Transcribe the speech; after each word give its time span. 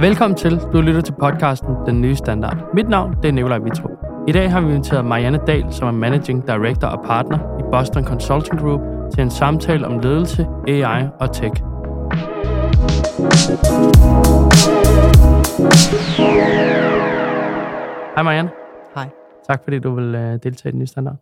Velkommen 0.00 0.36
til. 0.36 0.58
Du 0.72 0.80
lytter 0.80 1.00
til 1.00 1.12
podcasten 1.12 1.68
Den 1.86 2.00
Nye 2.00 2.16
Standard. 2.16 2.74
Mit 2.74 2.88
navn 2.88 3.16
det 3.22 3.28
er 3.28 3.32
Nikolaj 3.32 3.58
Vitrup. 3.58 3.90
I 4.28 4.32
dag 4.32 4.50
har 4.50 4.60
vi 4.60 4.66
inviteret 4.66 5.04
Marianne 5.04 5.40
Dahl, 5.46 5.72
som 5.72 5.88
er 5.88 5.92
Managing 5.92 6.46
Director 6.46 6.88
og 6.88 7.04
Partner 7.04 7.58
i 7.58 7.62
Boston 7.72 8.04
Consulting 8.04 8.60
Group, 8.60 8.80
til 9.14 9.22
en 9.22 9.30
samtale 9.30 9.86
om 9.86 9.98
ledelse, 9.98 10.46
AI 10.68 11.08
og 11.20 11.32
tech. 11.32 11.62
Hej 18.14 18.22
Marianne. 18.22 18.50
Hej. 18.94 19.08
Tak 19.48 19.64
fordi 19.64 19.78
du 19.78 19.94
vil 19.94 20.14
uh, 20.14 20.20
deltage 20.20 20.68
i 20.68 20.70
Den 20.70 20.78
Nye 20.78 20.86
Standard. 20.86 21.16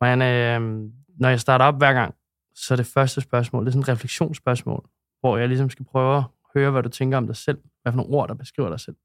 Marianne, 0.00 0.56
uh, 0.56 0.90
når 1.20 1.28
jeg 1.28 1.40
starter 1.40 1.64
op 1.64 1.78
hver 1.78 1.92
gang, 1.92 2.14
så 2.54 2.74
er 2.74 2.76
det 2.76 2.86
første 2.86 3.20
spørgsmål, 3.20 3.64
det 3.64 3.68
er 3.68 3.72
sådan 3.72 3.82
et 3.82 3.88
refleksionsspørgsmål, 3.88 4.84
hvor 5.20 5.36
jeg 5.36 5.48
ligesom 5.48 5.70
skal 5.70 5.84
prøve 5.92 6.24
høre, 6.54 6.70
hvad 6.70 6.82
du 6.82 6.88
tænker 6.88 7.16
om 7.18 7.26
dig 7.26 7.36
selv. 7.36 7.58
Hvad 7.82 7.92
for 7.92 7.96
nogle 7.96 8.14
ord, 8.14 8.28
der 8.28 8.34
beskriver 8.34 8.68
dig 8.68 8.80
selv. 8.80 8.96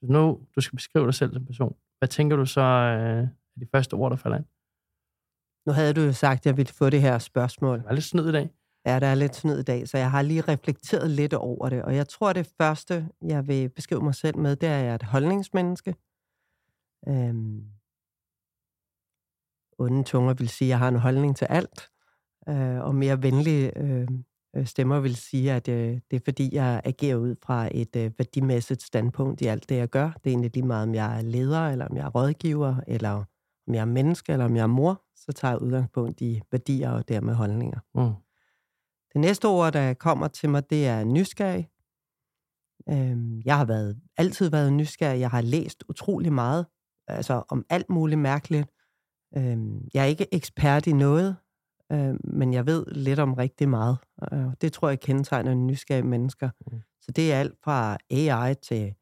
Hvis 0.00 0.10
nu 0.10 0.46
du 0.56 0.60
skal 0.60 0.76
beskrive 0.76 1.06
dig 1.06 1.14
selv 1.14 1.32
som 1.32 1.46
person, 1.46 1.76
hvad 1.98 2.08
tænker 2.08 2.36
du 2.36 2.46
så 2.46 2.60
øh, 2.60 3.22
er 3.22 3.60
de 3.60 3.66
første 3.74 3.94
ord, 3.94 4.10
der 4.10 4.16
falder 4.16 4.38
ind? 4.38 4.46
Nu 5.66 5.72
havde 5.72 5.94
du 5.94 6.00
jo 6.00 6.12
sagt, 6.12 6.38
at 6.38 6.46
jeg 6.46 6.56
ville 6.56 6.72
få 6.72 6.90
det 6.90 7.00
her 7.00 7.18
spørgsmål. 7.18 7.78
Det 7.78 7.86
er 7.86 7.92
lidt 7.92 8.04
snyd 8.04 8.28
i 8.28 8.32
dag. 8.32 8.50
Ja, 8.86 9.00
der 9.00 9.06
er 9.06 9.14
lidt 9.14 9.36
snyd 9.36 9.58
i 9.58 9.62
dag, 9.62 9.88
så 9.88 9.98
jeg 9.98 10.10
har 10.10 10.22
lige 10.22 10.40
reflekteret 10.40 11.10
lidt 11.10 11.34
over 11.34 11.68
det. 11.68 11.82
Og 11.82 11.96
jeg 11.96 12.08
tror, 12.08 12.32
det 12.32 12.52
første, 12.60 13.08
jeg 13.22 13.48
vil 13.48 13.68
beskrive 13.68 14.00
mig 14.00 14.14
selv 14.14 14.38
med, 14.38 14.56
det 14.56 14.68
er, 14.68 14.78
at 14.78 14.84
jeg 14.84 14.90
er 14.90 14.94
et 14.94 15.02
holdningsmenneske. 15.02 15.94
Øhm, 17.08 17.64
onde 19.78 20.04
tunger 20.04 20.34
vil 20.34 20.48
sige, 20.48 20.66
at 20.66 20.70
jeg 20.70 20.78
har 20.78 20.88
en 20.88 20.96
holdning 20.96 21.36
til 21.36 21.44
alt. 21.44 21.90
Øh, 22.48 22.80
og 22.80 22.94
mere 22.94 23.22
venlige 23.22 23.78
øh, 23.78 24.08
stemmer 24.64 25.00
vil 25.00 25.16
sige, 25.16 25.52
at 25.52 25.68
øh, 25.68 26.00
det 26.10 26.16
er 26.16 26.20
fordi, 26.24 26.54
jeg 26.54 26.80
agerer 26.84 27.16
ud 27.16 27.34
fra 27.42 27.68
et 27.72 27.96
øh, 27.96 28.10
værdimæssigt 28.18 28.82
standpunkt 28.82 29.40
i 29.40 29.46
alt 29.46 29.68
det, 29.68 29.76
jeg 29.76 29.88
gør. 29.88 30.10
Det 30.10 30.26
er 30.26 30.30
egentlig 30.30 30.50
lige 30.54 30.66
meget, 30.66 30.88
om 30.88 30.94
jeg 30.94 31.18
er 31.18 31.22
leder, 31.22 31.68
eller 31.68 31.86
om 31.86 31.96
jeg 31.96 32.04
er 32.04 32.10
rådgiver, 32.10 32.76
eller 32.86 33.10
om 33.68 33.74
jeg 33.74 33.80
er 33.80 33.84
menneske, 33.84 34.32
eller 34.32 34.44
om 34.44 34.56
jeg 34.56 34.62
er 34.62 34.66
mor. 34.66 35.02
Så 35.16 35.32
tager 35.32 35.52
jeg 35.52 35.62
udgangspunkt 35.62 36.20
i 36.20 36.42
værdier 36.50 36.90
og 36.90 37.08
dermed 37.08 37.34
holdninger. 37.34 37.78
Mm. 37.94 38.12
Det 39.12 39.20
næste 39.20 39.48
ord, 39.48 39.72
der 39.72 39.94
kommer 39.94 40.28
til 40.28 40.50
mig, 40.50 40.70
det 40.70 40.86
er 40.86 41.04
nysgerrig. 41.04 41.68
Øhm, 42.88 43.42
jeg 43.44 43.58
har 43.58 43.64
været, 43.64 44.00
altid 44.16 44.50
været 44.50 44.72
nysgerrig. 44.72 45.20
Jeg 45.20 45.30
har 45.30 45.40
læst 45.40 45.84
utrolig 45.88 46.32
meget, 46.32 46.66
altså 47.08 47.42
om 47.48 47.64
alt 47.70 47.90
muligt 47.90 48.20
mærkeligt. 48.20 48.68
Øhm, 49.36 49.88
jeg 49.94 50.02
er 50.02 50.06
ikke 50.06 50.34
ekspert 50.34 50.86
i 50.86 50.92
noget, 50.92 51.36
øh, 51.92 52.14
men 52.24 52.54
jeg 52.54 52.66
ved 52.66 52.86
lidt 52.86 53.18
om 53.18 53.34
rigtig 53.34 53.68
meget. 53.68 53.98
Øh, 54.32 54.46
det 54.60 54.72
tror 54.72 54.88
jeg 54.88 55.00
kendetegner 55.00 55.54
nysgerrige 55.54 56.06
mennesker. 56.06 56.50
Mm. 56.66 56.80
Så 57.00 57.12
det 57.12 57.32
er 57.32 57.40
alt 57.40 57.58
fra 57.64 57.98
AI 58.10 58.54
til 58.54 58.94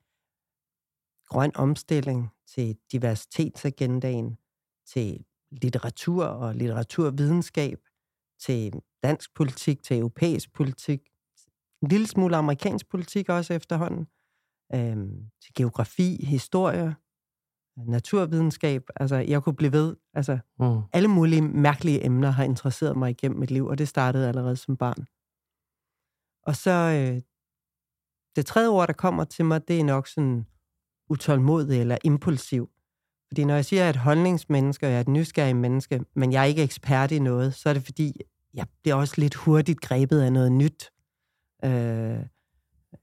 grøn 1.29 1.53
omstilling, 1.55 2.31
til 2.47 2.77
diversitetsagendaen, 2.93 4.39
til 4.87 5.25
litteratur 5.51 6.25
og 6.25 6.55
litteraturvidenskab, 6.55 7.79
til 8.41 8.73
dansk 9.03 9.35
politik, 9.35 9.83
til 9.83 9.99
europæisk 9.99 10.53
politik, 10.53 11.01
en 11.83 11.89
lille 11.89 12.07
smule 12.07 12.37
amerikansk 12.37 12.89
politik 12.89 13.29
også 13.29 13.55
efterhånden, 13.55 14.07
øhm, 14.75 15.31
til 15.43 15.55
geografi, 15.55 16.25
historie, 16.25 16.95
naturvidenskab. 17.77 18.83
Altså, 18.97 19.17
jeg 19.17 19.43
kunne 19.43 19.57
blive 19.57 19.73
ved. 19.73 19.97
Altså, 20.15 20.39
mm. 20.59 20.81
alle 20.93 21.09
mulige 21.09 21.43
mærkelige 21.43 22.05
emner 22.05 22.31
har 22.31 22.45
interesseret 22.45 22.97
mig 22.97 23.11
igennem 23.11 23.41
mit 23.41 23.51
liv, 23.51 23.67
og 23.67 23.79
det 23.79 23.89
startede 23.89 24.29
allerede 24.29 24.57
som 24.57 24.77
barn. 24.77 25.07
Og 26.47 26.57
så 26.57 26.71
øh, 26.71 27.23
det 28.37 28.47
tredje 28.47 28.69
ord, 28.69 28.87
der 28.87 28.93
kommer 28.93 29.25
til 29.25 29.45
mig, 29.45 29.69
det 29.69 29.81
er 29.81 29.85
nok 29.85 30.09
sådan 30.09 30.47
utålmodig 31.11 31.81
eller 31.81 31.99
impulsiv. 32.05 32.71
Fordi 33.29 33.45
når 33.45 33.55
jeg 33.55 33.65
siger, 33.65 33.81
at 33.81 33.85
jeg 33.85 33.87
er 33.87 33.91
et 33.91 33.97
holdningsmenneske, 33.97 34.87
og 34.87 34.91
jeg 34.91 34.97
er 34.97 35.01
et 35.01 35.09
nysgerrig 35.09 35.57
menneske, 35.57 36.05
men 36.15 36.33
jeg 36.33 36.41
er 36.41 36.45
ikke 36.45 36.63
ekspert 36.63 37.11
i 37.11 37.19
noget, 37.19 37.55
så 37.55 37.69
er 37.69 37.73
det 37.73 37.85
fordi, 37.85 38.21
jeg 38.55 38.67
bliver 38.83 38.95
også 38.95 39.15
lidt 39.19 39.35
hurtigt 39.35 39.81
grebet 39.81 40.21
af 40.21 40.33
noget 40.33 40.53
nyt. 40.53 40.91
Øh, 41.65 42.21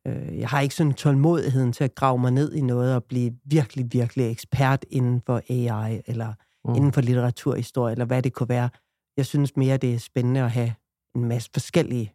øh, 0.07 0.39
jeg 0.39 0.50
har 0.50 0.61
ikke 0.61 0.75
sådan 0.75 0.94
tålmodigheden 0.94 1.73
til 1.73 1.83
at 1.83 1.95
grave 1.95 2.19
mig 2.19 2.31
ned 2.31 2.53
i 2.53 2.61
noget 2.61 2.95
og 2.95 3.03
blive 3.03 3.31
virkelig, 3.45 3.85
virkelig 3.91 4.31
ekspert 4.31 4.85
inden 4.89 5.22
for 5.22 5.41
AI, 5.50 6.01
eller 6.07 6.33
mm. 6.66 6.75
inden 6.75 6.94
for 6.94 7.01
litteraturhistorie, 7.01 7.91
eller 7.91 8.05
hvad 8.05 8.22
det 8.22 8.33
kunne 8.33 8.50
være. 8.50 8.69
Jeg 9.17 9.25
synes 9.25 9.57
mere, 9.57 9.77
det 9.77 9.94
er 9.94 10.00
spændende 10.00 10.41
at 10.41 10.51
have 10.51 10.73
en 11.16 11.25
masse 11.25 11.50
forskellige 11.53 12.13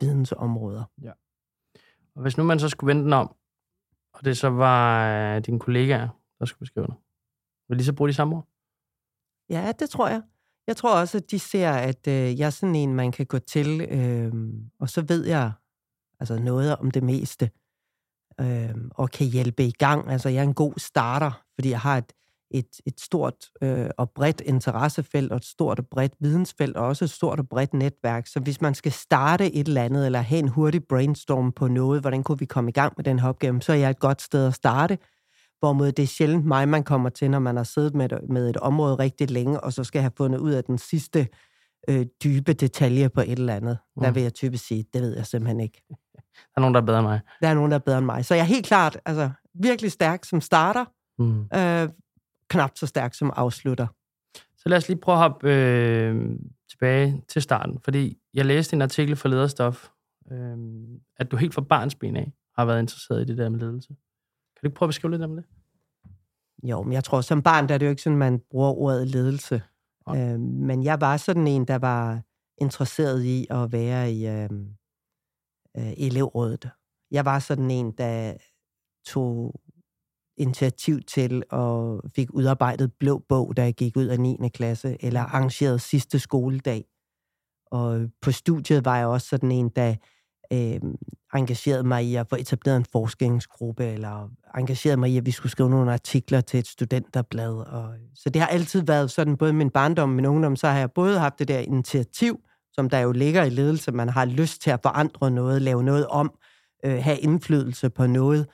vidensområder. 0.00 0.84
Ja. 1.02 1.12
Og 2.14 2.22
hvis 2.22 2.36
nu 2.36 2.44
man 2.44 2.58
så 2.58 2.68
skulle 2.68 2.88
vende 2.88 3.04
den 3.04 3.12
om, 3.12 3.34
og 4.14 4.24
det 4.24 4.36
så 4.36 4.48
var 4.48 5.08
øh, 5.08 5.40
dine 5.46 5.60
kollegaer, 5.60 6.08
der 6.38 6.44
skulle 6.44 6.60
beskrive 6.60 6.86
det, 6.86 6.94
vil 7.68 7.78
de 7.78 7.84
så 7.84 7.92
bruge 7.92 8.08
de 8.08 8.14
samme 8.14 8.36
ord? 8.36 8.48
Ja, 9.50 9.72
det 9.78 9.90
tror 9.90 10.08
jeg. 10.08 10.22
Jeg 10.66 10.76
tror 10.76 11.00
også, 11.00 11.18
at 11.18 11.30
de 11.30 11.38
ser, 11.38 11.70
at 11.70 12.06
øh, 12.08 12.38
jeg 12.38 12.46
er 12.46 12.50
sådan 12.50 12.74
en, 12.74 12.94
man 12.94 13.12
kan 13.12 13.26
gå 13.26 13.38
til, 13.38 13.80
øh, 13.80 14.32
og 14.78 14.88
så 14.88 15.04
ved 15.08 15.26
jeg 15.26 15.52
altså 16.20 16.38
noget 16.38 16.76
om 16.76 16.90
det 16.90 17.02
meste, 17.02 17.50
øh, 18.40 18.74
og 18.90 19.10
kan 19.10 19.26
hjælpe 19.26 19.64
i 19.64 19.70
gang. 19.70 20.10
Altså, 20.10 20.28
jeg 20.28 20.38
er 20.38 20.42
en 20.42 20.54
god 20.54 20.72
starter, 20.76 21.42
fordi 21.54 21.70
jeg 21.70 21.80
har 21.80 21.98
et, 21.98 22.12
et, 22.50 22.68
et 22.86 23.00
stort 23.00 23.34
øh, 23.62 23.90
og 23.98 24.10
bredt 24.10 24.40
interessefelt, 24.40 25.32
og 25.32 25.36
et 25.36 25.44
stort 25.44 25.78
og 25.78 25.86
bredt 25.86 26.12
vidensfelt, 26.20 26.76
og 26.76 26.86
også 26.86 27.04
et 27.04 27.10
stort 27.10 27.40
og 27.40 27.48
bredt 27.48 27.74
netværk. 27.74 28.26
Så 28.26 28.40
hvis 28.40 28.60
man 28.60 28.74
skal 28.74 28.92
starte 28.92 29.54
et 29.54 29.68
eller 29.68 29.82
andet, 29.82 30.06
eller 30.06 30.20
have 30.20 30.38
en 30.38 30.48
hurtig 30.48 30.84
brainstorm 30.84 31.52
på 31.52 31.68
noget, 31.68 32.00
hvordan 32.00 32.22
kunne 32.22 32.38
vi 32.38 32.44
komme 32.44 32.70
i 32.70 32.72
gang 32.72 32.92
med 32.96 33.04
den 33.04 33.18
her 33.18 33.28
opgave, 33.28 33.62
så 33.62 33.72
er 33.72 33.76
jeg 33.76 33.90
et 33.90 33.98
godt 33.98 34.22
sted 34.22 34.46
at 34.46 34.54
starte. 34.54 34.98
Hvorimod 35.58 35.92
det 35.92 36.02
er 36.02 36.06
sjældent 36.06 36.44
mig, 36.44 36.68
man 36.68 36.82
kommer 36.82 37.08
til, 37.08 37.30
når 37.30 37.38
man 37.38 37.56
har 37.56 37.64
siddet 37.64 37.94
med, 37.94 38.08
med 38.28 38.50
et 38.50 38.56
område 38.56 38.94
rigtig 38.94 39.30
længe, 39.30 39.60
og 39.60 39.72
så 39.72 39.84
skal 39.84 40.00
have 40.00 40.12
fundet 40.16 40.38
ud 40.38 40.52
af 40.52 40.64
den 40.64 40.78
sidste 40.78 41.28
øh, 41.88 42.06
dybe 42.24 42.52
detalje 42.52 43.08
på 43.08 43.20
et 43.20 43.38
eller 43.38 43.54
andet. 43.54 43.78
Mm. 43.96 44.02
Der 44.02 44.10
vil 44.10 44.22
jeg 44.22 44.34
typisk 44.34 44.66
sige, 44.66 44.84
det 44.92 45.02
ved 45.02 45.16
jeg 45.16 45.26
simpelthen 45.26 45.60
ikke. 45.60 45.82
Der 46.34 46.56
er 46.56 46.60
nogen, 46.60 46.74
der 46.74 46.80
er 46.80 46.84
bedre 46.84 46.98
end 46.98 47.06
mig. 47.06 47.20
Der 47.42 47.48
er 47.48 47.54
nogen, 47.54 47.70
der 47.70 47.74
er 47.74 47.80
bedre 47.80 47.98
end 47.98 48.06
mig. 48.06 48.24
Så 48.24 48.34
jeg 48.34 48.42
er 48.42 48.46
helt 48.46 48.66
klart 48.66 48.98
altså, 49.06 49.30
virkelig 49.54 49.92
stærk 49.92 50.24
som 50.24 50.40
starter, 50.40 50.84
mm. 51.18 51.40
øh, 51.54 51.88
knap 52.48 52.70
så 52.74 52.86
stærk 52.86 53.14
som 53.14 53.32
afslutter. 53.36 53.86
Så 54.34 54.68
lad 54.68 54.78
os 54.78 54.88
lige 54.88 55.00
prøve 55.00 55.14
at 55.14 55.22
hoppe 55.22 55.52
øh, 55.52 56.38
tilbage 56.70 57.22
til 57.28 57.42
starten, 57.42 57.78
fordi 57.84 58.18
jeg 58.34 58.44
læste 58.44 58.74
en 58.74 58.82
artikel 58.82 59.16
for 59.16 59.28
Lederstof, 59.28 59.88
øh, 60.32 60.56
at 61.16 61.30
du 61.30 61.36
helt 61.36 61.54
fra 61.54 61.62
barnsben 61.62 62.16
af 62.16 62.32
har 62.56 62.64
været 62.64 62.80
interesseret 62.80 63.20
i 63.22 63.24
det 63.24 63.38
der 63.38 63.48
med 63.48 63.58
ledelse. 63.58 63.88
Kan 63.88 64.60
du 64.62 64.66
ikke 64.66 64.76
prøve 64.76 64.86
at 64.86 64.88
beskrive 64.88 65.10
lidt 65.10 65.22
om 65.22 65.36
det? 65.36 65.44
Jo, 66.62 66.82
men 66.82 66.92
jeg 66.92 67.04
tror, 67.04 67.20
som 67.20 67.42
barn, 67.42 67.68
der 67.68 67.74
er 67.74 67.78
det 67.78 67.86
jo 67.86 67.90
ikke 67.90 68.02
sådan, 68.02 68.18
man 68.18 68.40
bruger 68.50 68.70
ordet 68.70 69.08
ledelse. 69.08 69.62
Okay. 70.06 70.34
Øh, 70.34 70.40
men 70.40 70.84
jeg 70.84 71.00
var 71.00 71.16
sådan 71.16 71.46
en, 71.46 71.64
der 71.64 71.78
var 71.78 72.20
interesseret 72.58 73.24
i 73.24 73.46
at 73.50 73.72
være 73.72 74.12
i 74.12 74.26
øh, 74.28 74.48
øh, 75.76 75.92
elevrådet. 75.96 76.70
Jeg 77.10 77.24
var 77.24 77.38
sådan 77.38 77.70
en, 77.70 77.92
der 77.92 78.34
tog 79.06 79.60
initiativ 80.36 81.02
til 81.02 81.42
og 81.50 82.02
fik 82.16 82.30
udarbejdet 82.30 82.92
blå 82.92 83.18
bog, 83.28 83.56
da 83.56 83.62
jeg 83.62 83.74
gik 83.74 83.96
ud 83.96 84.06
af 84.06 84.20
9. 84.20 84.48
klasse, 84.54 84.96
eller 85.00 85.20
arrangerede 85.20 85.78
sidste 85.78 86.18
skoledag. 86.18 86.84
Og 87.66 88.08
på 88.22 88.32
studiet 88.32 88.84
var 88.84 88.96
jeg 88.96 89.06
også 89.06 89.28
sådan 89.28 89.52
en, 89.52 89.68
der 89.68 89.94
øh, 90.52 90.80
engagerede 91.34 91.82
mig 91.82 92.04
i 92.04 92.14
at 92.14 92.28
få 92.28 92.36
etableret 92.36 92.76
en 92.76 92.86
forskningsgruppe, 92.92 93.84
eller 93.84 94.30
engagerede 94.56 94.96
mig 94.96 95.10
i, 95.10 95.16
at 95.16 95.26
vi 95.26 95.30
skulle 95.30 95.52
skrive 95.52 95.70
nogle 95.70 95.92
artikler 95.92 96.40
til 96.40 96.58
et 96.58 96.66
studenterblad. 96.66 97.54
Og, 97.54 97.94
så 98.14 98.30
det 98.30 98.42
har 98.42 98.48
altid 98.48 98.82
været 98.82 99.10
sådan, 99.10 99.36
både 99.36 99.52
min 99.52 99.70
barndom 99.70 100.10
og 100.10 100.14
min 100.16 100.26
ungdom, 100.26 100.56
så 100.56 100.68
har 100.68 100.78
jeg 100.78 100.92
både 100.92 101.18
haft 101.18 101.38
det 101.38 101.48
der 101.48 101.58
initiativ, 101.58 102.40
som 102.74 102.90
der 102.90 102.98
jo 102.98 103.12
ligger 103.12 103.44
i 103.44 103.50
ledelse, 103.50 103.92
man 103.92 104.08
har 104.08 104.24
lyst 104.24 104.62
til 104.62 104.70
at 104.70 104.80
forandre 104.82 105.30
noget, 105.30 105.62
lave 105.62 105.82
noget 105.82 106.06
om, 106.06 106.32
øh, 106.84 107.02
have 107.02 107.18
indflydelse 107.18 107.90
på 107.90 108.06
noget. 108.06 108.46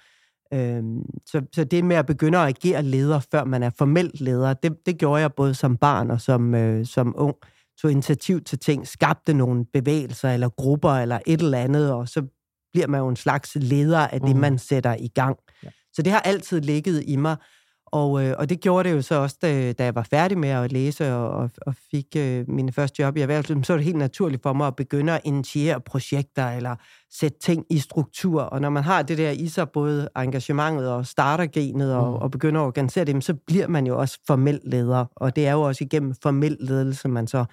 Øh, 0.53 0.83
så, 1.27 1.43
så 1.53 1.65
det 1.65 1.85
med 1.85 1.97
at 1.97 2.07
begynde 2.07 2.39
at 2.39 2.47
agere 2.47 2.83
leder, 2.83 3.21
før 3.31 3.45
man 3.45 3.63
er 3.63 3.71
formelt 3.79 4.21
leder, 4.21 4.55
det, 4.55 4.87
det 4.87 4.99
gjorde 4.99 5.21
jeg 5.21 5.33
både 5.33 5.55
som 5.55 5.77
barn 5.77 6.11
og 6.11 6.21
som, 6.21 6.55
øh, 6.55 6.87
som 6.87 7.15
ung. 7.19 7.37
Tog 7.83 7.91
initiativ 7.91 8.45
til 8.45 8.59
ting, 8.59 8.87
skabte 8.87 9.35
nogle 9.35 9.65
bevægelser 9.73 10.31
eller 10.31 10.49
grupper 10.49 10.91
eller 10.91 11.19
et 11.27 11.41
eller 11.41 11.59
andet, 11.59 11.93
og 11.93 12.09
så 12.09 12.23
bliver 12.73 12.87
man 12.87 13.01
jo 13.01 13.09
en 13.09 13.17
slags 13.17 13.55
leder 13.55 13.99
af 13.99 14.21
det, 14.21 14.35
mm. 14.35 14.41
man 14.41 14.59
sætter 14.59 14.97
i 14.99 15.09
gang. 15.09 15.37
Ja. 15.65 15.69
Så 15.93 16.03
det 16.03 16.13
har 16.13 16.21
altid 16.21 16.61
ligget 16.61 17.05
i 17.07 17.17
mig. 17.17 17.37
Og, 17.93 18.25
øh, 18.25 18.35
og 18.39 18.49
det 18.49 18.61
gjorde 18.61 18.89
det 18.89 18.97
jo 18.97 19.03
så 19.03 19.15
også, 19.15 19.37
da, 19.43 19.73
da 19.73 19.85
jeg 19.85 19.95
var 19.95 20.03
færdig 20.03 20.39
med 20.39 20.49
at 20.49 20.73
læse 20.73 21.15
og, 21.15 21.31
og, 21.31 21.51
og 21.67 21.75
fik 21.91 22.07
øh, 22.17 22.49
mine 22.49 22.73
første 22.73 23.03
job 23.03 23.17
i 23.17 23.21
erhvervslivet, 23.21 23.67
så 23.67 23.73
var 23.73 23.79
det 23.79 23.85
helt 23.85 23.97
naturligt 23.97 24.43
for 24.43 24.53
mig 24.53 24.67
at 24.67 24.77
begynde 24.77 25.13
at 25.13 25.21
initiere 25.25 25.81
projekter 25.81 26.51
eller 26.51 26.77
sætte 27.11 27.39
ting 27.39 27.67
i 27.71 27.79
struktur. 27.79 28.43
Og 28.43 28.61
når 28.61 28.71
man 28.71 28.83
har 28.83 29.03
det 29.03 29.19
der 29.19 29.31
i 29.31 29.49
sig, 29.49 29.71
både 29.71 30.09
engagementet 30.17 30.89
og 30.89 31.07
startergenet 31.07 31.95
og, 31.95 32.11
mm. 32.11 32.15
og 32.15 32.31
begynder 32.31 32.61
at 32.61 32.65
organisere 32.67 33.05
det, 33.05 33.25
så 33.25 33.35
bliver 33.35 33.69
man 33.69 33.87
jo 33.87 33.99
også 33.99 34.19
formel 34.27 34.61
leder. 34.65 35.05
Og 35.17 35.37
det 35.37 35.47
er 35.47 35.53
jo 35.53 35.63
også 35.63 35.85
igennem 35.85 36.15
formel 36.23 36.57
ledelse, 36.61 37.09
man 37.09 37.27
så 37.27 37.45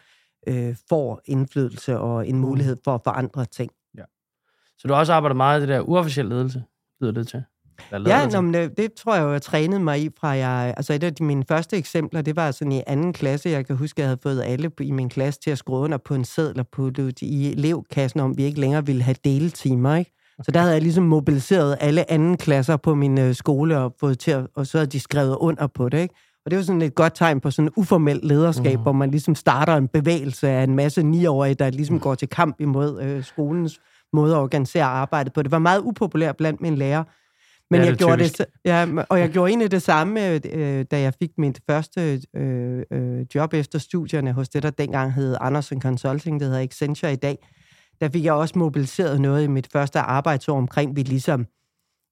øh, 0.48 0.76
får 0.90 1.22
indflydelse 1.26 2.00
og 2.00 2.28
en 2.28 2.36
mm. 2.36 2.42
mulighed 2.42 2.78
for 2.84 2.96
at 2.96 3.02
forandre 3.04 3.46
ting. 3.46 3.72
Ja. 3.98 4.04
Så 4.78 4.88
du 4.88 4.94
har 4.94 5.00
også 5.00 5.14
arbejdet 5.14 5.38
meget 5.38 5.60
i 5.60 5.62
det 5.62 5.70
der 5.70 5.82
uofficielle 5.82 6.36
ledelse, 6.36 6.64
lyder 7.02 7.12
det 7.12 7.28
til? 7.28 7.44
Ja, 7.92 8.28
nå, 8.30 8.42
men 8.42 8.54
det, 8.54 8.78
det 8.78 8.94
tror 8.94 9.16
jeg 9.16 9.24
jo, 9.24 9.32
jeg 9.32 9.42
trænede 9.42 9.80
mig 9.80 10.02
i 10.02 10.10
fra 10.20 10.28
jeg... 10.28 10.74
Altså 10.78 10.94
et 10.94 11.04
af 11.04 11.16
de, 11.16 11.24
mine 11.24 11.44
første 11.48 11.78
eksempler, 11.78 12.22
det 12.22 12.36
var 12.36 12.52
sådan 12.52 12.72
i 12.72 12.84
anden 12.88 13.14
klasse. 13.14 13.50
Jeg 13.50 13.66
kan 13.66 13.76
huske, 13.76 14.02
jeg 14.02 14.08
havde 14.08 14.20
fået 14.24 14.44
alle 14.46 14.72
i 14.82 14.92
min 14.92 15.10
klasse 15.10 15.40
til 15.40 15.52
at 15.52 15.58
skrive 15.58 15.78
under 15.78 15.98
på 15.98 16.16
en 16.16 16.26
seddel 16.26 16.60
og 16.60 16.68
putte 16.68 17.14
i 17.22 17.52
elevkassen, 17.52 18.20
om 18.20 18.38
vi 18.38 18.44
ikke 18.44 18.60
længere 18.60 18.86
ville 18.86 19.02
have 19.02 19.16
deletimer, 19.24 19.96
ikke? 19.96 20.14
Så 20.44 20.52
der 20.52 20.60
havde 20.60 20.74
jeg 20.74 20.82
ligesom 20.82 21.04
mobiliseret 21.04 21.78
alle 21.80 22.12
anden 22.12 22.38
klasser 22.38 22.78
på 22.78 22.96
min 22.96 23.20
øh, 23.20 23.36
skole 23.36 23.78
og 23.78 23.94
fået 24.00 24.20
til 24.20 24.32
at, 24.32 24.48
og 24.56 24.68
så 24.68 24.78
havde 24.78 24.92
de 24.92 25.00
skrevet 25.00 25.36
under 25.40 25.68
på 25.68 25.90
det, 25.90 26.00
ikke? 26.00 26.16
Og 26.46 26.52
det 26.52 26.58
var 26.58 26.64
sådan 26.64 26.82
et 26.82 26.96
godt 26.96 27.16
tegn 27.16 27.40
på 27.40 27.52
sådan 27.52 27.72
uformelt 27.76 28.26
lederskab, 28.26 28.78
mm. 28.78 28.82
hvor 28.82 28.92
man 28.92 29.12
ligesom 29.12 29.36
starter 29.36 29.76
en 29.76 29.88
bevægelse 29.88 30.50
af 30.50 30.64
en 30.64 30.76
masse 30.76 31.04
niårige, 31.04 31.54
der 31.54 31.70
ligesom 31.70 31.94
mm. 31.94 32.00
går 32.00 32.16
til 32.16 32.30
kamp 32.30 32.62
imod 32.62 33.02
øh, 33.02 33.24
skolens 33.24 33.80
måde 34.14 34.36
at 34.36 34.40
organisere 34.40 34.84
arbejdet 34.84 35.34
på. 35.34 35.44
Det 35.44 35.52
var 35.52 35.60
meget 35.60 35.82
upopulært 35.82 36.38
blandt 36.38 36.62
mine 36.62 36.76
lærere. 36.76 37.06
Men 37.72 37.82
ja, 37.82 37.88
jeg 37.88 37.96
gjorde 37.96 38.24
det, 38.24 38.46
ja, 38.66 38.88
og 39.10 39.20
jeg 39.20 39.30
gjorde 39.30 39.50
egentlig 39.50 39.72
det 39.72 39.82
samme, 39.82 40.34
øh, 40.54 40.86
da 40.92 41.02
jeg 41.02 41.14
fik 41.20 41.32
mit 41.38 41.60
første 41.70 42.22
øh, 42.36 42.84
øh, 42.92 43.26
job 43.36 43.54
efter 43.54 43.80
studierne 43.80 44.34
hos 44.34 44.50
det, 44.50 44.64
der 44.64 44.70
dengang 44.70 45.14
hed 45.14 45.38
Andersen 45.42 45.82
Consulting, 45.82 46.40
det 46.40 46.48
hedder 46.48 46.62
Accenture 46.62 47.14
i 47.14 47.16
dag. 47.16 47.38
Der 48.02 48.10
fik 48.10 48.24
jeg 48.24 48.34
også 48.34 48.60
mobiliseret 48.60 49.22
noget 49.22 49.44
i 49.44 49.48
mit 49.48 49.68
første 49.72 50.00
arbejdsår 50.00 50.58
omkring, 50.58 50.96
vi 50.96 51.02
ligesom 51.02 51.46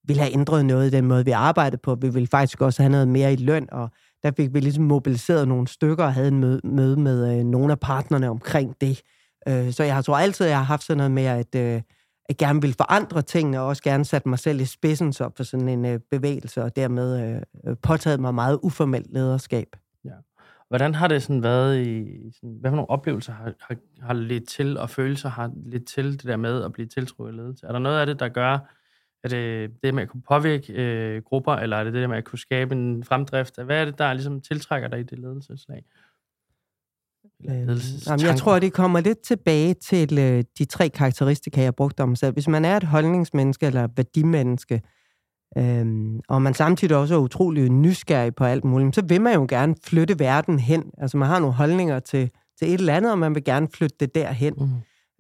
ville 0.08 0.22
have 0.22 0.34
ændret 0.34 0.66
noget 0.66 0.88
i 0.88 0.90
den 0.90 1.06
måde, 1.06 1.26
vi 1.26 1.32
arbejdede 1.32 1.82
på. 1.84 1.96
Vi 1.96 2.10
ville 2.10 2.28
faktisk 2.28 2.62
også 2.62 2.82
have 2.82 2.92
noget 2.92 3.08
mere 3.08 3.34
i 3.34 3.36
løn, 3.36 3.68
og 3.72 3.90
der 4.24 4.32
fik 4.38 4.54
vi 4.54 4.60
ligesom 4.60 4.84
mobiliseret 4.84 5.48
nogle 5.48 5.68
stykker 5.68 6.04
og 6.04 6.14
havde 6.14 6.28
en 6.28 6.40
møde, 6.40 6.62
møde 6.64 7.00
med 7.00 7.38
øh, 7.38 7.46
nogle 7.46 7.72
af 7.72 7.80
partnerne 7.80 8.30
omkring 8.30 8.76
det. 8.82 9.02
Øh, 9.48 9.74
så 9.74 9.84
jeg 9.84 10.06
tror 10.06 10.18
altid, 10.18 10.46
jeg 10.46 10.58
har 10.58 10.64
haft 10.64 10.84
sådan 10.84 10.98
noget 10.98 11.12
med, 11.12 11.26
at 11.26 11.56
øh, 11.56 11.82
jeg 12.30 12.38
gerne 12.38 12.62
ville 12.62 12.74
forandre 12.74 13.22
tingene, 13.22 13.60
og 13.60 13.68
også 13.68 13.84
gerne 13.84 14.06
satte 14.06 14.30
mig 14.30 14.40
selv 14.40 14.62
i 14.62 14.66
spidsen 14.66 15.14
så 15.14 15.30
for 15.36 15.44
sådan 15.44 15.70
en 15.70 15.86
øh, 15.86 16.00
bevægelse, 16.12 16.64
og 16.64 16.76
dermed 16.76 17.36
øh, 17.36 17.42
øh 17.68 17.76
påtaget 17.84 18.20
mig 18.20 18.34
meget 18.34 18.60
uformelt 18.64 19.14
lederskab. 19.14 19.68
Ja. 20.06 20.12
Hvordan 20.68 20.96
har 20.96 21.08
det 21.08 21.24
sådan 21.24 21.44
været 21.44 21.88
i... 21.88 22.06
Sådan, 22.32 22.58
hvad 22.62 22.72
for 22.72 22.76
nogle 22.76 22.90
oplevelser 22.90 23.34
har, 23.34 23.54
har, 23.60 23.76
har 24.02 24.14
lidt 24.14 24.48
til, 24.48 24.78
og 24.78 24.90
følelser 24.90 25.30
har 25.30 25.52
lidt 25.66 25.88
til 25.88 26.12
det 26.12 26.24
der 26.24 26.38
med 26.38 26.64
at 26.64 26.74
blive 26.74 26.88
tiltrukket 26.88 27.36
ledelse? 27.36 27.66
Er 27.66 27.72
der 27.72 27.80
noget 27.80 28.00
af 28.00 28.06
det, 28.06 28.20
der 28.20 28.30
gør, 28.30 28.60
er 29.24 29.30
det 29.30 29.38
øh, 29.38 29.70
det 29.84 29.94
med 29.94 30.04
at 30.04 30.10
kunne 30.10 30.22
påvirke 30.22 30.74
øh, 30.74 31.22
grupper, 31.24 31.54
eller 31.54 31.78
er 31.78 31.84
det 31.84 31.94
det 31.94 32.10
med 32.10 32.18
at 32.18 32.26
kunne 32.26 32.40
skabe 32.40 32.76
en 32.76 33.04
fremdrift? 33.04 33.62
Hvad 33.62 33.82
er 33.82 33.86
det, 33.86 33.98
der 33.98 34.14
ligesom 34.14 34.42
tiltrækker 34.42 34.88
dig 34.88 35.00
i 35.00 35.04
det 35.04 35.20
ledelseslag? 35.20 35.84
Øhm, 37.50 37.80
jamen, 38.08 38.26
jeg 38.26 38.38
tror, 38.38 38.60
det 38.60 38.74
kommer 38.74 39.00
lidt 39.00 39.22
tilbage 39.22 39.74
til 39.74 40.18
øh, 40.20 40.44
de 40.58 40.66
tre 40.66 40.90
karakteristika, 40.90 41.62
jeg 41.62 41.76
brugte 41.76 42.02
om 42.02 42.16
selv. 42.16 42.34
Hvis 42.34 42.48
man 42.48 42.66
er 42.66 42.78
et 42.78 42.84
holdningsmenneske 42.84 43.66
eller 43.66 43.88
værdimenneske, 43.96 44.82
øh, 45.58 45.86
og 46.30 46.42
man 46.42 46.54
samtidig 46.54 46.98
også 46.98 47.16
er 47.16 47.20
utrolig 47.20 47.70
nysgerrig 47.70 48.36
på 48.36 48.44
alt 48.44 48.64
muligt, 48.64 48.96
så 48.96 49.02
vil 49.06 49.22
man 49.22 49.34
jo 49.34 49.46
gerne 49.50 49.76
flytte 49.84 50.20
verden 50.20 50.60
hen. 50.60 50.84
Altså, 50.98 51.18
man 51.18 51.28
har 51.28 51.40
nogle 51.40 51.56
holdninger 51.56 52.00
til, 52.00 52.30
til 52.60 52.68
et 52.68 52.80
eller 52.80 52.96
andet, 52.96 53.12
og 53.12 53.20
man 53.20 53.36
vil 53.36 53.44
gerne 53.44 53.68
flytte 53.74 53.96
det 54.00 54.16
derhen. 54.16 54.54
Mm. 54.58 54.70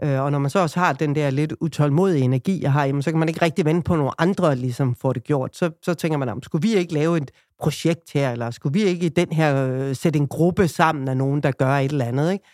Øh, 0.04 0.22
og 0.22 0.32
når 0.32 0.40
man 0.40 0.50
så 0.50 0.60
også 0.60 0.80
har 0.80 0.94
den 0.94 1.16
der 1.16 1.30
lidt 1.30 1.54
utålmodige 1.62 2.24
energi, 2.24 2.62
jeg 2.62 2.74
har, 2.74 2.86
jamen, 2.86 3.02
så 3.02 3.12
kan 3.12 3.20
man 3.20 3.28
ikke 3.30 3.42
rigtig 3.42 3.66
vente 3.66 3.84
på 3.84 3.96
nogle 3.96 4.12
andre, 4.18 4.56
ligesom 4.56 4.96
får 4.96 5.14
det 5.14 5.24
gjort. 5.24 5.56
Så, 5.56 5.72
så 5.84 5.94
tænker 5.94 6.18
man, 6.18 6.42
skulle 6.44 6.68
vi 6.68 6.76
ikke 6.76 6.94
lave 6.94 7.18
et 7.18 7.32
projekt 7.60 8.14
her, 8.14 8.32
eller 8.32 8.52
skulle 8.52 8.74
vi 8.74 8.84
ikke 8.84 9.06
i 9.06 9.10
den 9.10 9.32
her 9.32 9.68
øh, 9.68 9.96
sætte 9.96 10.20
en 10.20 10.28
gruppe 10.28 10.68
sammen 10.68 11.08
af 11.08 11.18
nogen, 11.18 11.44
der 11.44 11.52
gør 11.52 11.72
et 11.72 11.92
eller 11.92 12.06
andet, 12.06 12.32
ikke? 12.32 12.46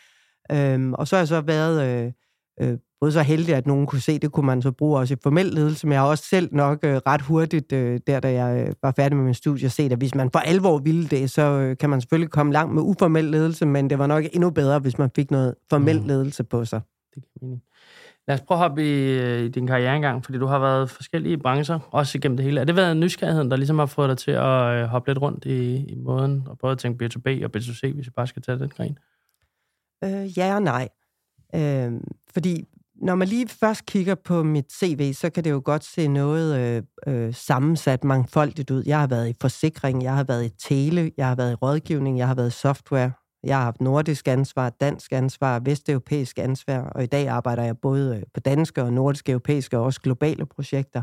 Øhm, 0.52 0.94
og 0.94 1.08
så 1.08 1.16
har 1.16 1.22
jeg 1.22 1.28
så 1.28 1.42
været 1.42 1.88
øh, 1.88 2.12
øh, 2.62 2.78
både 3.02 3.12
så 3.12 3.22
heldig, 3.22 3.56
at 3.56 3.68
nogen 3.68 3.88
kunne 3.88 4.02
se, 4.02 4.20
det 4.20 4.32
kunne 4.32 4.46
man 4.46 4.62
så 4.62 4.72
bruge 4.72 5.00
også 5.00 5.14
i 5.14 5.18
formel 5.24 5.46
ledelse, 5.46 5.88
men 5.88 5.94
jeg 5.94 6.02
har 6.02 6.08
også 6.08 6.24
selv 6.30 6.50
nok 6.52 6.80
øh, 6.84 6.96
ret 6.96 7.22
hurtigt, 7.22 7.72
øh, 7.72 8.00
der 8.08 8.20
da 8.20 8.34
jeg 8.34 8.68
øh, 8.68 8.74
var 8.84 8.94
færdig 8.96 9.18
med 9.18 9.26
min 9.26 9.34
studie, 9.34 9.70
set, 9.70 9.92
at 9.92 9.98
hvis 9.98 10.16
man 10.16 10.32
for 10.32 10.40
alvor 10.40 10.78
ville 10.78 11.08
det, 11.08 11.32
så 11.32 11.42
øh, 11.42 11.78
kan 11.78 11.90
man 11.90 12.02
selvfølgelig 12.02 12.32
komme 12.32 12.54
langt 12.54 12.74
med 12.74 12.82
uformel 12.82 13.24
ledelse, 13.24 13.66
men 13.66 13.90
det 13.90 14.00
var 14.00 14.08
nok 14.08 14.24
endnu 14.34 14.50
bedre, 14.50 14.80
hvis 14.80 14.98
man 14.98 15.10
fik 15.16 15.32
noget 15.32 15.56
formel 15.70 16.02
mm. 16.02 16.08
ledelse 16.08 16.44
på 16.44 16.66
sig 16.66 16.82
det 17.16 17.24
giver 17.24 17.42
mening. 17.42 17.64
Lad 18.28 18.36
os 18.36 18.42
prøve 18.42 18.56
at 18.56 18.60
hoppe 18.60 18.84
i, 18.84 19.20
øh, 19.20 19.40
i 19.40 19.48
din 19.48 19.68
karriere 19.68 19.96
engang, 19.96 20.26
fordi 20.26 20.38
du 20.38 20.46
har 20.46 20.60
været 20.60 20.92
i 20.92 20.94
forskellige 20.96 21.38
brancher, 21.38 21.80
også 21.92 22.18
igennem 22.18 22.38
det 22.38 22.44
hele. 22.44 22.60
Er 22.60 22.66
det 22.66 22.76
været 22.76 22.98
nysgerrigheden, 22.98 23.52
der 23.52 23.58
ligesom 23.58 23.80
har 23.80 23.86
fået 23.86 24.10
dig 24.10 24.18
til 24.18 24.32
at 24.32 24.76
øh, 24.76 24.84
hoppe 24.84 25.10
lidt 25.10 25.22
rundt 25.22 25.46
i, 25.46 25.76
i 25.76 25.96
måden, 25.96 26.44
og 26.48 26.58
både 26.58 26.76
tænke 26.76 27.06
B2B 27.06 27.46
og 27.46 27.52
B2C, 27.58 27.94
hvis 27.94 28.06
vi 28.06 28.12
bare 28.16 28.28
skal 28.28 28.42
tage 28.42 28.60
den 28.60 28.70
gren? 28.70 28.98
Øh, 30.04 30.38
ja 30.38 30.56
og 30.56 30.62
nej. 30.62 30.90
Øh, 31.56 31.92
fordi 32.34 32.68
når 32.96 33.16
man 33.16 33.28
lige 33.28 33.48
først 33.48 33.86
kigger 33.86 34.16
på 34.16 34.44
mit 34.44 34.74
CV, 34.74 35.14
så 35.14 35.30
kan 35.30 35.44
det 35.44 35.52
jo 35.52 35.62
godt 35.66 35.84
se 35.84 36.08
noget 36.08 36.60
øh, 36.60 36.84
øh, 37.08 37.34
sammensat 37.34 38.04
mangfoldigt 38.04 38.72
ud. 38.72 38.84
Jeg 38.86 39.00
har 39.00 39.08
været 39.08 39.30
i 39.30 39.36
forsikring, 39.42 40.04
jeg 40.04 40.16
har 40.16 40.24
været 40.24 40.46
i 40.46 40.50
tele, 40.68 41.12
jeg 41.18 41.28
har 41.28 41.36
været 41.36 41.52
i 41.52 41.56
rådgivning, 41.56 42.18
jeg 42.18 42.28
har 42.28 42.36
været 42.36 42.48
i 42.48 42.58
software, 42.58 43.12
jeg 43.44 43.58
har 43.58 43.64
haft 43.64 43.82
nordisk 43.82 44.28
ansvar, 44.28 44.70
dansk 44.70 45.14
ansvar, 45.14 45.60
vesteuropæisk 45.60 46.40
ansvar, 46.40 46.82
og 46.82 47.04
i 47.04 47.06
dag 47.06 47.28
arbejder 47.28 47.64
jeg 47.64 47.78
både 47.78 48.18
øh, 48.18 48.24
på 48.34 48.40
danske 48.40 48.84
og 48.84 48.94
nordiske, 48.94 49.32
europæiske 49.32 49.78
og 49.78 49.84
også 49.84 50.02
globale 50.02 50.46
projekter. 50.46 51.02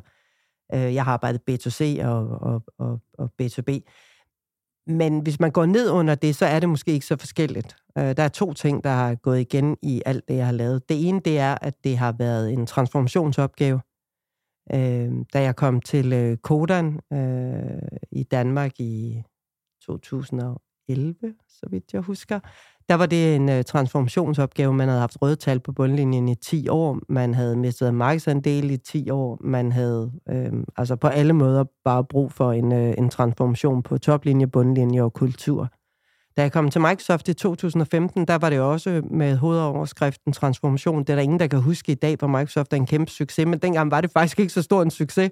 Øh, 0.75 0.95
jeg 0.95 1.05
har 1.05 1.13
arbejdet 1.13 1.41
B2C 1.51 2.05
og, 2.07 2.29
og, 2.29 2.63
og, 2.79 3.01
og 3.19 3.31
B2B. 3.43 3.81
Men 4.87 5.21
hvis 5.21 5.41
man 5.41 5.51
går 5.51 5.67
ned 5.67 5.91
under 5.91 6.15
det, 6.15 6.37
så 6.37 6.47
er 6.47 6.61
det 6.61 6.69
måske 6.69 6.93
ikke 6.93 7.07
så 7.07 7.17
forskelligt. 7.17 7.77
Øh, 7.99 8.17
der 8.17 8.23
er 8.23 8.29
to 8.29 8.53
ting, 8.53 8.85
der 8.85 8.91
har 8.91 9.15
gået 9.15 9.41
igen 9.41 9.77
i 9.83 10.03
alt 10.07 10.29
det, 10.29 10.37
jeg 10.37 10.47
har 10.47 10.53
lavet. 10.53 10.89
Det 10.89 11.09
ene, 11.09 11.21
det 11.21 11.39
er, 11.39 11.55
at 11.63 11.85
det 11.85 11.99
har 11.99 12.13
været 12.13 12.53
en 12.53 12.67
transformationsopgave. 12.67 13.81
Da 15.33 15.43
jeg 15.43 15.57
kom 15.57 15.81
til 15.81 16.39
Kodan 16.43 17.01
i 18.11 18.23
Danmark 18.23 18.81
i 18.81 19.23
2000 19.87 20.41
11, 20.89 21.15
så 21.49 21.67
vidt 21.71 21.93
jeg 21.93 22.01
husker. 22.01 22.41
Der 22.89 22.95
var 22.95 23.07
det 23.07 23.37
en 23.37 23.49
uh, 23.49 23.63
transformationsopgave. 23.63 24.75
Man 24.75 24.89
havde 24.89 25.01
haft 25.01 25.23
røde 25.23 25.37
tal 25.37 25.61
på 25.61 25.73
bundlinjen 25.73 26.29
i 26.29 26.35
10 26.35 26.69
år. 26.69 26.99
Man 27.09 27.35
havde 27.35 27.57
mistet 27.57 27.95
markedsandel 27.95 28.71
i 28.71 28.77
10 28.77 29.11
år. 29.11 29.39
Man 29.45 29.73
havde 29.73 30.13
øh, 30.29 30.53
altså 30.77 30.97
på 30.97 31.07
alle 31.07 31.33
måder 31.33 31.65
bare 31.85 32.05
brug 32.05 32.33
for 32.33 32.53
en, 32.53 32.73
uh, 32.73 32.95
en 32.99 33.11
transformation 33.11 33.83
på 33.83 33.99
toplinje, 33.99 34.47
bundlinje 34.47 35.03
og 35.03 35.13
kultur. 35.13 35.69
Da 36.39 36.43
jeg 36.43 36.53
kom 36.53 36.71
til 36.71 36.81
Microsoft 36.81 37.29
i 37.29 37.35
2015, 37.35 38.25
der 38.25 38.39
var 38.39 38.51
det 38.51 38.61
også 38.61 39.03
med 39.11 39.37
hovedoverskriften 39.37 40.33
transformation. 40.33 41.01
Det 41.01 41.11
er 41.11 41.15
der 41.15 41.23
ingen, 41.23 41.41
der 41.41 41.47
kan 41.47 41.61
huske 41.61 41.93
i 41.93 41.95
dag, 41.95 42.17
hvor 42.19 42.29
Microsoft 42.29 42.73
er 42.73 42.77
en 42.77 42.87
kæmpe 42.87 43.11
succes, 43.11 43.47
men 43.47 43.59
dengang 43.59 43.91
var 43.91 44.01
det 44.01 44.11
faktisk 44.13 44.41
ikke 44.41 44.53
så 44.53 44.63
stor 44.63 44.83
en 44.83 44.91
succes. 44.91 45.31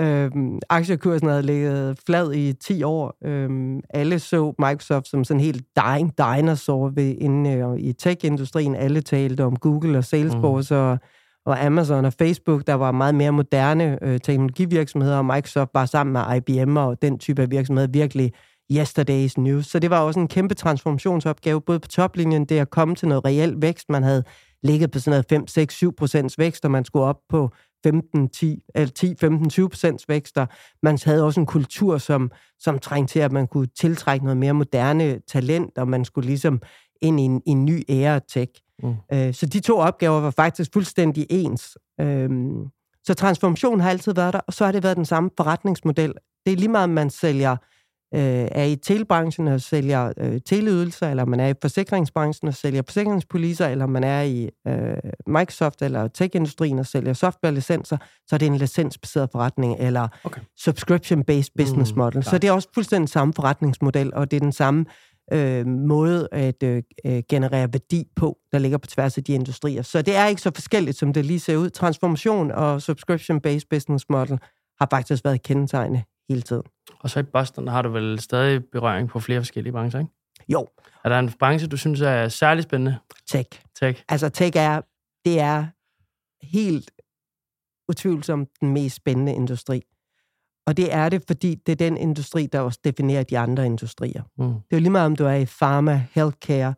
Øhm, 0.00 0.58
aktiekursen 0.68 1.28
havde 1.28 1.42
ligget 1.42 1.98
flad 2.06 2.32
i 2.32 2.52
10 2.52 2.82
år. 2.82 3.16
Øhm, 3.24 3.80
alle 3.90 4.18
så 4.18 4.54
Microsoft 4.58 5.08
som 5.08 5.24
sådan 5.24 5.40
en 5.40 5.44
helt 5.44 5.64
dying 5.76 6.12
dinosaur 6.18 6.88
ved, 6.88 7.14
inde 7.18 7.50
øh, 7.50 7.78
i 7.78 7.92
tech-industrien. 7.92 8.74
Alle 8.74 9.00
talte 9.00 9.44
om 9.44 9.56
Google 9.56 9.98
og 9.98 10.04
Salesforce 10.04 10.74
mm. 10.74 10.80
og, 10.80 10.98
og 11.46 11.64
Amazon 11.64 12.04
og 12.04 12.12
Facebook, 12.12 12.66
der 12.66 12.74
var 12.74 12.92
meget 12.92 13.14
mere 13.14 13.32
moderne 13.32 13.98
øh, 14.02 14.20
teknologivirksomheder, 14.20 15.18
og 15.18 15.24
Microsoft 15.24 15.70
var 15.74 15.86
sammen 15.86 16.12
med 16.12 16.36
IBM 16.36 16.76
og 16.76 17.02
den 17.02 17.18
type 17.18 17.42
af 17.42 17.50
virksomheder 17.50 17.88
virkelig 17.92 18.32
yesterday's 18.72 19.32
news. 19.36 19.66
Så 19.66 19.78
det 19.78 19.90
var 19.90 20.00
også 20.00 20.20
en 20.20 20.28
kæmpe 20.28 20.54
transformationsopgave, 20.54 21.60
både 21.60 21.80
på 21.80 21.88
toplinjen, 21.88 22.44
det 22.44 22.58
at 22.58 22.70
komme 22.70 22.94
til 22.94 23.08
noget 23.08 23.24
reelt 23.24 23.62
vækst. 23.62 23.88
Man 23.88 24.02
havde 24.02 24.24
ligget 24.62 24.90
på 24.90 24.98
sådan 24.98 25.10
noget 25.10 25.26
5, 25.28 25.46
6, 25.46 25.74
7 25.74 25.94
procents 25.96 26.38
vækst, 26.38 26.64
og 26.64 26.70
man 26.70 26.84
skulle 26.84 27.04
op 27.04 27.18
på 27.28 27.50
15, 27.84 28.28
10, 28.28 28.62
eller 28.74 28.90
10, 28.90 29.14
15, 29.20 29.50
20 29.50 29.68
procents 29.68 30.08
vækster. 30.08 30.46
Man 30.82 30.98
havde 31.04 31.24
også 31.24 31.40
en 31.40 31.46
kultur, 31.46 31.98
som, 31.98 32.30
som 32.58 32.78
trængte 32.78 33.12
til, 33.12 33.20
at 33.20 33.32
man 33.32 33.46
kunne 33.46 33.66
tiltrække 33.66 34.24
noget 34.24 34.36
mere 34.36 34.52
moderne 34.52 35.20
talent, 35.28 35.78
og 35.78 35.88
man 35.88 36.04
skulle 36.04 36.26
ligesom 36.26 36.62
ind 37.02 37.20
i 37.20 37.22
en, 37.22 37.42
en 37.46 37.64
ny 37.64 37.82
ære 37.88 38.20
tech. 38.28 38.52
Mm. 38.82 38.94
Øh, 39.12 39.34
så 39.34 39.46
de 39.46 39.60
to 39.60 39.78
opgaver 39.78 40.20
var 40.20 40.30
faktisk 40.30 40.72
fuldstændig 40.72 41.26
ens. 41.30 41.78
Øh, 42.00 42.30
så 43.04 43.14
transformation 43.14 43.80
har 43.80 43.90
altid 43.90 44.14
været 44.14 44.32
der, 44.32 44.40
og 44.46 44.52
så 44.52 44.64
har 44.64 44.72
det 44.72 44.82
været 44.82 44.96
den 44.96 45.04
samme 45.04 45.30
forretningsmodel. 45.36 46.14
Det 46.46 46.52
er 46.52 46.56
lige 46.56 46.68
meget, 46.68 46.84
om 46.84 46.90
man 46.90 47.10
sælger 47.10 47.52
øh, 47.52 47.58
er 48.12 48.64
i 48.64 48.76
telebranchen 48.76 49.48
og 49.48 49.60
sælger 49.60 50.12
øh, 50.16 50.40
teleydelser, 50.46 51.10
eller 51.10 51.24
man 51.24 51.40
er 51.40 51.48
i 51.48 51.54
forsikringsbranchen 51.62 52.48
og 52.48 52.54
sælger 52.54 52.82
forsikringspoliser, 52.86 53.66
eller 53.66 53.86
man 53.86 54.04
er 54.04 54.22
i 54.22 54.50
øh, 54.68 54.96
Microsoft 55.26 55.82
eller 55.82 56.08
tech-industrien 56.08 56.78
og 56.78 56.86
sælger 56.86 57.12
software-licenser, 57.12 57.96
så 58.26 58.36
er 58.36 58.38
det 58.38 58.46
en 58.46 58.56
licensbaseret 58.56 59.28
forretning, 59.32 59.76
eller 59.78 60.08
okay. 60.24 60.40
subscription-based 60.56 61.52
business 61.58 61.92
mm, 61.92 61.98
model. 61.98 62.18
Mm, 62.18 62.22
så 62.22 62.38
det 62.38 62.48
er 62.48 62.52
også 62.52 62.68
fuldstændig 62.74 63.08
samme 63.08 63.34
forretningsmodel, 63.34 64.14
og 64.14 64.30
det 64.30 64.36
er 64.36 64.40
den 64.40 64.52
samme 64.52 64.84
øh, 65.32 65.66
måde 65.66 66.28
at 66.32 66.62
øh, 66.62 66.82
øh, 67.04 67.22
generere 67.28 67.72
værdi 67.72 68.04
på, 68.16 68.38
der 68.52 68.58
ligger 68.58 68.78
på 68.78 68.86
tværs 68.86 69.18
af 69.18 69.24
de 69.24 69.32
industrier. 69.32 69.82
Så 69.82 70.02
det 70.02 70.16
er 70.16 70.26
ikke 70.26 70.42
så 70.42 70.50
forskelligt, 70.54 70.98
som 70.98 71.12
det 71.12 71.24
lige 71.24 71.40
ser 71.40 71.56
ud. 71.56 71.70
Transformation 71.70 72.50
og 72.50 72.82
subscription-based 72.82 73.66
business 73.70 74.04
model 74.10 74.38
har 74.80 74.88
faktisk 74.90 75.24
været 75.24 75.42
kendetegnende 75.42 76.02
hele 76.28 76.42
tiden. 76.42 76.62
Og 77.00 77.10
så 77.10 77.20
i 77.20 77.22
Boston 77.22 77.68
har 77.68 77.82
du 77.82 77.88
vel 77.88 78.20
stadig 78.20 78.64
berøring 78.72 79.08
på 79.08 79.20
flere 79.20 79.40
forskellige 79.40 79.72
brancher, 79.72 80.00
ikke? 80.00 80.12
Jo. 80.48 80.68
Er 81.04 81.08
der 81.08 81.18
en 81.18 81.32
branche, 81.38 81.68
du 81.68 81.76
synes 81.76 82.00
er 82.00 82.28
særlig 82.28 82.64
spændende? 82.64 82.98
Tech. 83.26 83.62
Tech. 83.80 84.02
Altså 84.08 84.28
tech 84.28 84.56
er, 84.56 84.80
det 85.24 85.40
er 85.40 85.66
helt 86.46 86.90
utvivlsomt 87.88 88.48
den 88.60 88.72
mest 88.72 88.96
spændende 88.96 89.34
industri. 89.34 89.82
Og 90.66 90.76
det 90.76 90.92
er 90.94 91.08
det, 91.08 91.22
fordi 91.26 91.54
det 91.54 91.72
er 91.72 91.76
den 91.76 91.96
industri, 91.96 92.46
der 92.46 92.60
også 92.60 92.80
definerer 92.84 93.22
de 93.22 93.38
andre 93.38 93.66
industrier. 93.66 94.22
Mm. 94.38 94.44
Det 94.46 94.62
er 94.70 94.76
jo 94.76 94.80
lige 94.80 94.90
meget, 94.90 95.06
om 95.06 95.16
du 95.16 95.24
er 95.24 95.34
i 95.34 95.46
pharma, 95.46 96.06
healthcare, 96.12 96.74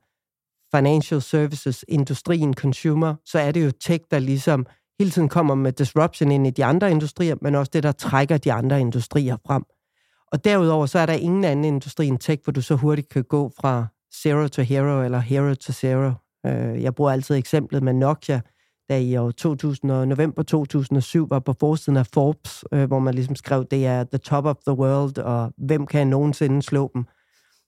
financial 0.76 1.22
services, 1.22 1.84
industrien, 1.88 2.54
consumer, 2.54 3.14
så 3.24 3.38
er 3.38 3.52
det 3.52 3.64
jo 3.64 3.70
tech, 3.70 4.04
der 4.10 4.18
ligesom 4.18 4.66
hele 5.00 5.10
tiden 5.10 5.28
kommer 5.28 5.54
med 5.54 5.72
disruption 5.72 6.30
ind 6.30 6.46
i 6.46 6.50
de 6.50 6.64
andre 6.64 6.90
industrier, 6.90 7.36
men 7.42 7.54
også 7.54 7.70
det, 7.72 7.82
der 7.82 7.92
trækker 7.92 8.38
de 8.38 8.52
andre 8.52 8.80
industrier 8.80 9.36
frem. 9.46 9.62
Og 10.32 10.44
derudover, 10.44 10.86
så 10.86 10.98
er 10.98 11.06
der 11.06 11.12
ingen 11.12 11.44
anden 11.44 11.64
industri 11.64 12.06
end 12.06 12.18
tech, 12.18 12.44
hvor 12.44 12.52
du 12.52 12.60
så 12.62 12.74
hurtigt 12.74 13.08
kan 13.08 13.24
gå 13.24 13.52
fra 13.60 13.86
zero 14.22 14.48
to 14.48 14.62
hero, 14.62 15.02
eller 15.04 15.18
hero 15.18 15.54
to 15.54 15.72
zero. 15.72 16.12
Øh, 16.46 16.82
jeg 16.82 16.94
bruger 16.94 17.10
altid 17.10 17.36
eksemplet 17.36 17.82
med 17.82 17.92
Nokia, 17.92 18.40
der 18.88 18.96
i 18.96 19.16
år 19.16 19.30
2000, 19.30 19.90
og 19.90 20.08
november 20.08 20.42
2007 20.42 21.30
var 21.30 21.38
på 21.38 21.54
forsiden 21.60 21.96
af 21.96 22.06
Forbes, 22.06 22.64
øh, 22.72 22.84
hvor 22.84 22.98
man 22.98 23.14
ligesom 23.14 23.36
skrev, 23.36 23.64
det 23.70 23.86
er 23.86 24.04
the 24.04 24.18
top 24.18 24.44
of 24.44 24.56
the 24.66 24.78
world, 24.78 25.18
og 25.18 25.52
hvem 25.56 25.86
kan 25.86 26.06
nogensinde 26.06 26.62
slå 26.62 26.90
dem? 26.94 27.04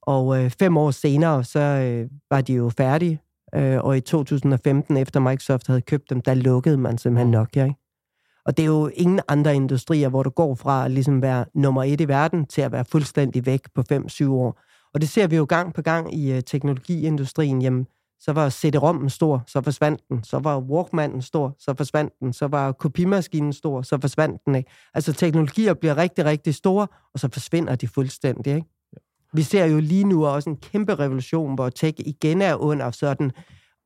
Og 0.02 0.44
øh, 0.44 0.50
fem 0.50 0.76
år 0.76 0.90
senere, 0.90 1.44
så 1.44 1.60
øh, 1.60 2.10
var 2.30 2.40
de 2.40 2.52
jo 2.52 2.70
færdige, 2.76 3.20
øh, 3.54 3.78
og 3.84 3.96
i 3.96 4.00
2015, 4.00 4.96
efter 4.96 5.20
Microsoft 5.20 5.66
havde 5.66 5.80
købt 5.80 6.10
dem, 6.10 6.20
der 6.20 6.34
lukkede 6.34 6.76
man 6.76 6.98
simpelthen 6.98 7.26
mm. 7.26 7.32
Nokia. 7.32 7.64
Ikke? 7.64 7.76
Og 8.44 8.56
det 8.56 8.62
er 8.62 8.66
jo 8.66 8.90
ingen 8.94 9.20
andre 9.28 9.54
industrier, 9.54 10.08
hvor 10.08 10.22
du 10.22 10.30
går 10.30 10.54
fra 10.54 10.84
at 10.84 10.90
ligesom 10.90 11.22
være 11.22 11.44
nummer 11.54 11.82
et 11.82 12.00
i 12.00 12.08
verden 12.08 12.46
til 12.46 12.62
at 12.62 12.72
være 12.72 12.84
fuldstændig 12.84 13.46
væk 13.46 13.60
på 13.74 13.82
5-7 13.92 14.28
år. 14.30 14.60
Og 14.94 15.00
det 15.00 15.08
ser 15.08 15.26
vi 15.26 15.36
jo 15.36 15.46
gang 15.48 15.74
på 15.74 15.82
gang 15.82 16.14
i 16.14 16.36
uh, 16.36 16.40
teknologiindustrien. 16.46 17.62
Jamen, 17.62 17.86
så 18.20 18.32
var 18.32 18.50
CD-rommen 18.50 19.10
stor, 19.10 19.44
så 19.46 19.60
forsvandt 19.60 20.00
den. 20.08 20.24
Så 20.24 20.38
var 20.38 20.58
Walkmanen 20.58 21.22
stor, 21.22 21.56
så 21.58 21.74
forsvandt 21.76 22.12
den. 22.20 22.32
Så 22.32 22.46
var 22.46 22.72
kopimaskinen 22.72 23.52
stor, 23.52 23.82
så 23.82 23.98
forsvandt 24.00 24.44
den. 24.46 24.54
Ikke? 24.54 24.70
Altså 24.94 25.12
teknologier 25.12 25.74
bliver 25.74 25.96
rigtig, 25.96 26.24
rigtig 26.24 26.54
store, 26.54 26.86
og 27.14 27.20
så 27.20 27.28
forsvinder 27.32 27.76
de 27.76 27.88
fuldstændig. 27.88 28.54
Ikke? 28.54 28.68
Vi 29.34 29.42
ser 29.42 29.64
jo 29.64 29.80
lige 29.80 30.04
nu 30.04 30.26
også 30.26 30.50
en 30.50 30.56
kæmpe 30.56 30.94
revolution, 30.94 31.54
hvor 31.54 31.68
tech 31.68 31.94
igen 32.06 32.42
er 32.42 32.54
under 32.54 32.90
sådan 32.90 33.30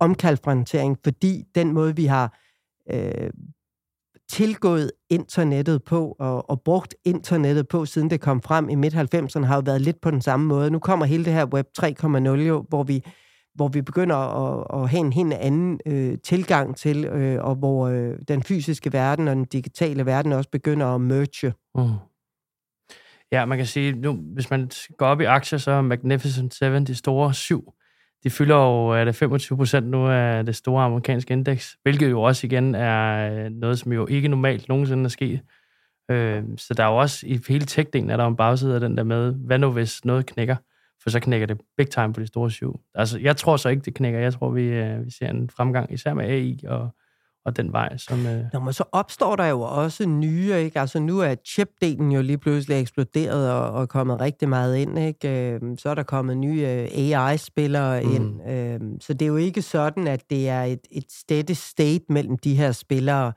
omkalfrantering, 0.00 0.99
fordi 1.05 1.45
den 1.55 1.73
måde, 1.73 1.97
vi 1.97 2.05
har 2.05 2.38
øh, 2.93 3.31
tilgået 4.31 4.91
internettet 5.11 5.85
på 5.85 6.17
og, 6.19 6.50
og 6.50 6.61
brugt 6.61 6.95
internettet 7.05 7.69
på, 7.69 7.85
siden 7.85 8.11
det 8.11 8.21
kom 8.21 8.43
frem 8.43 8.69
i 8.69 8.75
midt-90'erne, 8.75 9.45
har 9.45 9.55
jo 9.55 9.62
været 9.65 9.81
lidt 9.81 10.00
på 10.00 10.11
den 10.11 10.21
samme 10.21 10.47
måde. 10.47 10.71
Nu 10.71 10.79
kommer 10.79 11.07
hele 11.07 11.25
det 11.25 11.33
her 11.33 11.47
Web 11.47 11.67
3.0 11.79 12.29
jo, 12.29 12.65
hvor 12.69 12.83
vi 12.83 13.05
hvor 13.57 13.69
vi 13.69 13.83
begynder 13.83 14.17
at, 14.17 14.83
at 14.83 14.91
have 14.91 15.00
en 15.00 15.12
helt 15.12 15.33
anden 15.33 15.81
øh, 15.87 16.19
tilgang 16.25 16.76
til, 16.76 17.05
øh, 17.05 17.45
og 17.45 17.55
hvor 17.55 17.88
øh, 17.88 18.15
den 18.29 18.43
fysiske 18.43 18.93
verden 18.93 19.29
og 19.29 19.37
den 19.37 19.45
digitale 19.45 20.07
verden 20.07 20.33
også 20.33 20.50
begynder 20.50 20.87
at 20.87 21.00
merge. 21.00 21.53
Mm. 21.75 21.83
Ja, 23.33 23.45
man 23.45 23.59
kan 23.59 23.66
sige, 23.66 23.92
nu, 23.92 24.12
hvis 24.12 24.50
man 24.50 24.71
går 24.99 25.06
op 25.06 25.21
i 25.21 25.25
aktier, 25.25 25.59
så 25.59 25.71
er 25.71 25.80
Magnificent 25.80 26.54
Seven, 26.54 26.85
de 26.85 26.95
store 26.95 27.35
syv, 27.35 27.73
de 28.25 28.30
fylder 28.30 28.56
jo 28.56 28.88
er 28.88 29.04
det 29.04 29.14
25 29.14 29.59
procent 29.59 29.87
nu 29.87 30.09
af 30.09 30.47
det 30.47 30.56
store 30.56 30.85
amerikanske 30.85 31.33
indeks, 31.33 31.76
hvilket 31.83 32.11
jo 32.11 32.23
også 32.23 32.47
igen 32.47 32.75
er 32.75 33.30
øh, 33.33 33.50
noget, 33.50 33.78
som 33.78 33.92
jo 33.92 34.06
ikke 34.06 34.28
normalt 34.28 34.68
nogensinde 34.68 35.04
er 35.04 35.09
sket. 35.09 35.40
Øh, 36.11 36.45
så 36.56 36.75
der 36.75 36.85
er 36.85 36.88
jo 36.88 36.97
også 36.97 37.26
i 37.26 37.40
hele 37.49 37.64
tech-delen, 37.64 38.11
er 38.11 38.16
der 38.16 38.26
en 38.26 38.37
bagside 38.37 38.75
af 38.75 38.80
den 38.80 38.97
der 38.97 39.04
med, 39.04 39.35
hvad 39.35 39.59
nu 39.59 39.71
hvis 39.71 40.04
noget 40.04 40.26
knækker? 40.26 40.56
For 41.02 41.11
så 41.11 41.21
knækker 41.21 41.47
det 41.47 41.61
big 41.76 41.90
time 41.90 42.12
på 42.12 42.21
de 42.21 42.26
store 42.26 42.50
syv. 42.50 42.80
Altså, 42.95 43.18
jeg 43.18 43.37
tror 43.37 43.56
så 43.56 43.68
ikke, 43.68 43.83
det 43.83 43.95
knækker. 43.95 44.21
Jeg 44.21 44.33
tror, 44.33 44.50
vi, 44.50 44.62
øh, 44.62 45.04
vi 45.04 45.11
ser 45.11 45.28
en 45.30 45.50
fremgang, 45.50 45.92
især 45.92 46.14
med 46.14 46.25
AI 46.25 46.61
og, 46.66 46.90
og 47.47 47.57
den 47.57 47.73
vej, 47.73 47.97
som... 47.97 48.26
Øh... 48.26 48.45
Nå, 48.53 48.61
men 48.61 48.73
så 48.73 48.85
opstår 48.93 49.37
der 49.37 49.47
jo 49.47 49.61
også 49.61 50.07
nye, 50.07 50.55
ikke? 50.57 50.81
Altså, 50.81 51.00
nu 51.00 51.21
er 51.21 51.35
chip-delen 51.49 52.15
jo 52.15 52.23
lige 52.23 52.38
pludselig 52.38 52.81
eksploderet 52.81 53.53
og, 53.53 53.71
og 53.71 53.88
kommet 53.88 54.21
rigtig 54.21 54.49
meget 54.49 54.76
ind, 54.76 54.99
ikke? 54.99 55.53
Øh, 55.53 55.61
så 55.79 55.88
er 55.88 55.95
der 55.95 56.03
kommet 56.03 56.37
nye 56.37 56.61
øh, 56.61 57.15
AI-spillere 57.15 58.03
mm. 58.03 58.15
ind. 58.15 58.50
Øh, 58.50 58.81
så 59.00 59.12
det 59.12 59.23
er 59.23 59.26
jo 59.26 59.37
ikke 59.37 59.62
sådan, 59.62 60.07
at 60.07 60.31
det 60.31 60.49
er 60.49 60.62
et, 60.62 60.81
et 60.91 61.12
steady 61.12 61.53
state 61.53 62.05
mellem 62.09 62.38
de 62.38 62.55
her 62.55 62.73
spillere. 62.73 63.33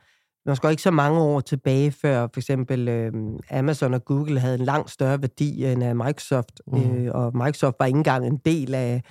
Man 0.45 0.55
skal 0.55 0.69
ikke 0.69 0.81
så 0.81 0.91
mange 0.91 1.19
år 1.19 1.39
tilbage, 1.39 1.91
før 1.91 2.27
for 2.33 2.39
eksempel 2.39 2.87
øh, 2.87 3.11
Amazon 3.51 3.93
og 3.93 4.05
Google 4.05 4.39
havde 4.39 4.55
en 4.55 4.65
langt 4.65 4.91
større 4.91 5.21
værdi 5.21 5.65
end 5.65 5.83
af 5.83 5.95
Microsoft, 5.95 6.61
mm. 6.67 6.81
øh, 6.81 7.11
og 7.13 7.31
Microsoft 7.37 7.75
var 7.79 7.85
ikke 7.85 7.97
engang 7.97 8.27
en 8.27 8.37
del 8.45 8.75
af, 8.75 9.03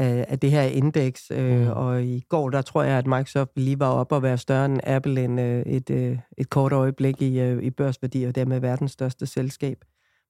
af, 0.00 0.24
af 0.28 0.38
det 0.38 0.50
her 0.50 0.62
indeks. 0.62 1.30
Øh, 1.30 1.60
mm. 1.60 1.68
Og 1.68 2.02
i 2.02 2.20
går, 2.28 2.50
der 2.50 2.62
tror 2.62 2.82
jeg, 2.82 2.98
at 2.98 3.06
Microsoft 3.06 3.50
lige 3.56 3.78
var 3.78 3.88
op 3.88 4.12
og 4.12 4.22
være 4.22 4.38
større 4.38 4.64
end 4.64 4.80
Apple 4.84 5.24
end 5.24 5.40
øh, 5.40 5.62
et, 5.62 5.90
øh, 5.90 6.18
et 6.38 6.50
kort 6.50 6.72
øjeblik 6.72 7.22
i, 7.22 7.40
øh, 7.40 7.62
i 7.62 7.70
børsværdi, 7.70 8.24
og 8.24 8.34
dermed 8.34 8.60
verdens 8.60 8.92
største 8.92 9.26
selskab, 9.26 9.84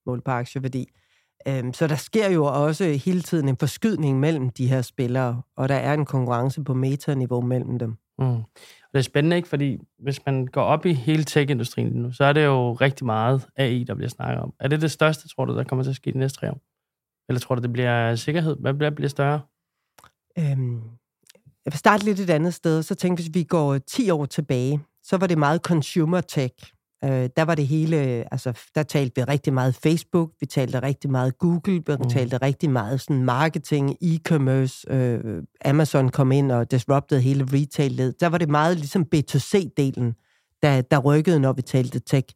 målt 0.06 0.24
på 0.24 0.30
aktieværdi. 0.30 0.86
Øh, 1.48 1.64
så 1.72 1.86
der 1.86 1.96
sker 1.96 2.30
jo 2.30 2.44
også 2.44 2.84
hele 2.84 3.22
tiden 3.22 3.48
en 3.48 3.56
forskydning 3.56 4.20
mellem 4.20 4.50
de 4.50 4.66
her 4.66 4.82
spillere, 4.82 5.42
og 5.56 5.68
der 5.68 5.74
er 5.74 5.94
en 5.94 6.04
konkurrence 6.04 6.64
på 6.64 6.74
metaniveau 6.74 7.40
mellem 7.40 7.78
dem. 7.78 7.96
Mm 8.18 8.42
det 8.92 8.98
er 8.98 9.02
spændende, 9.02 9.36
ikke? 9.36 9.48
Fordi 9.48 9.78
hvis 9.98 10.26
man 10.26 10.46
går 10.46 10.62
op 10.62 10.86
i 10.86 10.92
hele 10.92 11.24
tech-industrien 11.24 11.92
nu, 11.92 12.12
så 12.12 12.24
er 12.24 12.32
det 12.32 12.44
jo 12.44 12.72
rigtig 12.72 13.06
meget 13.06 13.46
AI, 13.56 13.84
der 13.84 13.94
bliver 13.94 14.08
snakket 14.08 14.42
om. 14.42 14.54
Er 14.60 14.68
det 14.68 14.80
det 14.80 14.90
største, 14.90 15.28
tror 15.28 15.44
du, 15.44 15.56
der 15.56 15.64
kommer 15.64 15.82
til 15.82 15.90
at 15.90 15.96
ske 15.96 16.12
de 16.12 16.18
næste 16.18 16.38
tre 16.38 16.50
år? 16.50 16.60
Eller 17.28 17.40
tror 17.40 17.54
du, 17.54 17.62
det 17.62 17.72
bliver 17.72 18.14
sikkerhed? 18.14 18.56
Hvad 18.60 18.74
bliver, 18.74 18.90
bliver 18.90 19.08
større? 19.08 19.40
Øhm, 20.38 20.80
jeg 21.64 21.72
vil 21.72 21.78
starte 21.78 22.04
lidt 22.04 22.20
et 22.20 22.30
andet 22.30 22.54
sted. 22.54 22.82
Så 22.82 22.94
tænk, 22.94 23.18
hvis 23.18 23.30
vi 23.32 23.42
går 23.42 23.78
10 23.78 24.10
år 24.10 24.26
tilbage, 24.26 24.80
så 25.02 25.16
var 25.16 25.26
det 25.26 25.38
meget 25.38 25.60
consumer 25.60 26.20
tech. 26.20 26.54
Øh, 27.04 27.28
der 27.36 27.42
var 27.42 27.54
det 27.54 27.66
hele, 27.66 27.96
altså 28.32 28.52
der 28.74 28.82
talte 28.82 29.12
vi 29.16 29.24
rigtig 29.24 29.52
meget 29.52 29.74
Facebook, 29.74 30.30
vi 30.40 30.46
talte 30.46 30.82
rigtig 30.82 31.10
meget 31.10 31.38
Google, 31.38 31.82
vi 31.86 31.96
mm. 32.00 32.08
talte 32.08 32.36
rigtig 32.36 32.70
meget 32.70 33.00
sådan 33.00 33.24
marketing, 33.24 33.96
e-commerce, 34.04 34.92
øh, 34.94 35.42
Amazon 35.64 36.08
kom 36.08 36.32
ind 36.32 36.52
og 36.52 36.70
disrupted 36.70 37.20
hele 37.20 37.44
retail-led. 37.52 38.12
Der 38.20 38.28
var 38.28 38.38
det 38.38 38.48
meget 38.48 38.76
ligesom 38.76 39.06
B2C-delen, 39.14 40.12
der, 40.62 40.80
der 40.80 40.98
rykkede, 40.98 41.40
når 41.40 41.52
vi 41.52 41.62
talte 41.62 42.00
tech. 42.00 42.28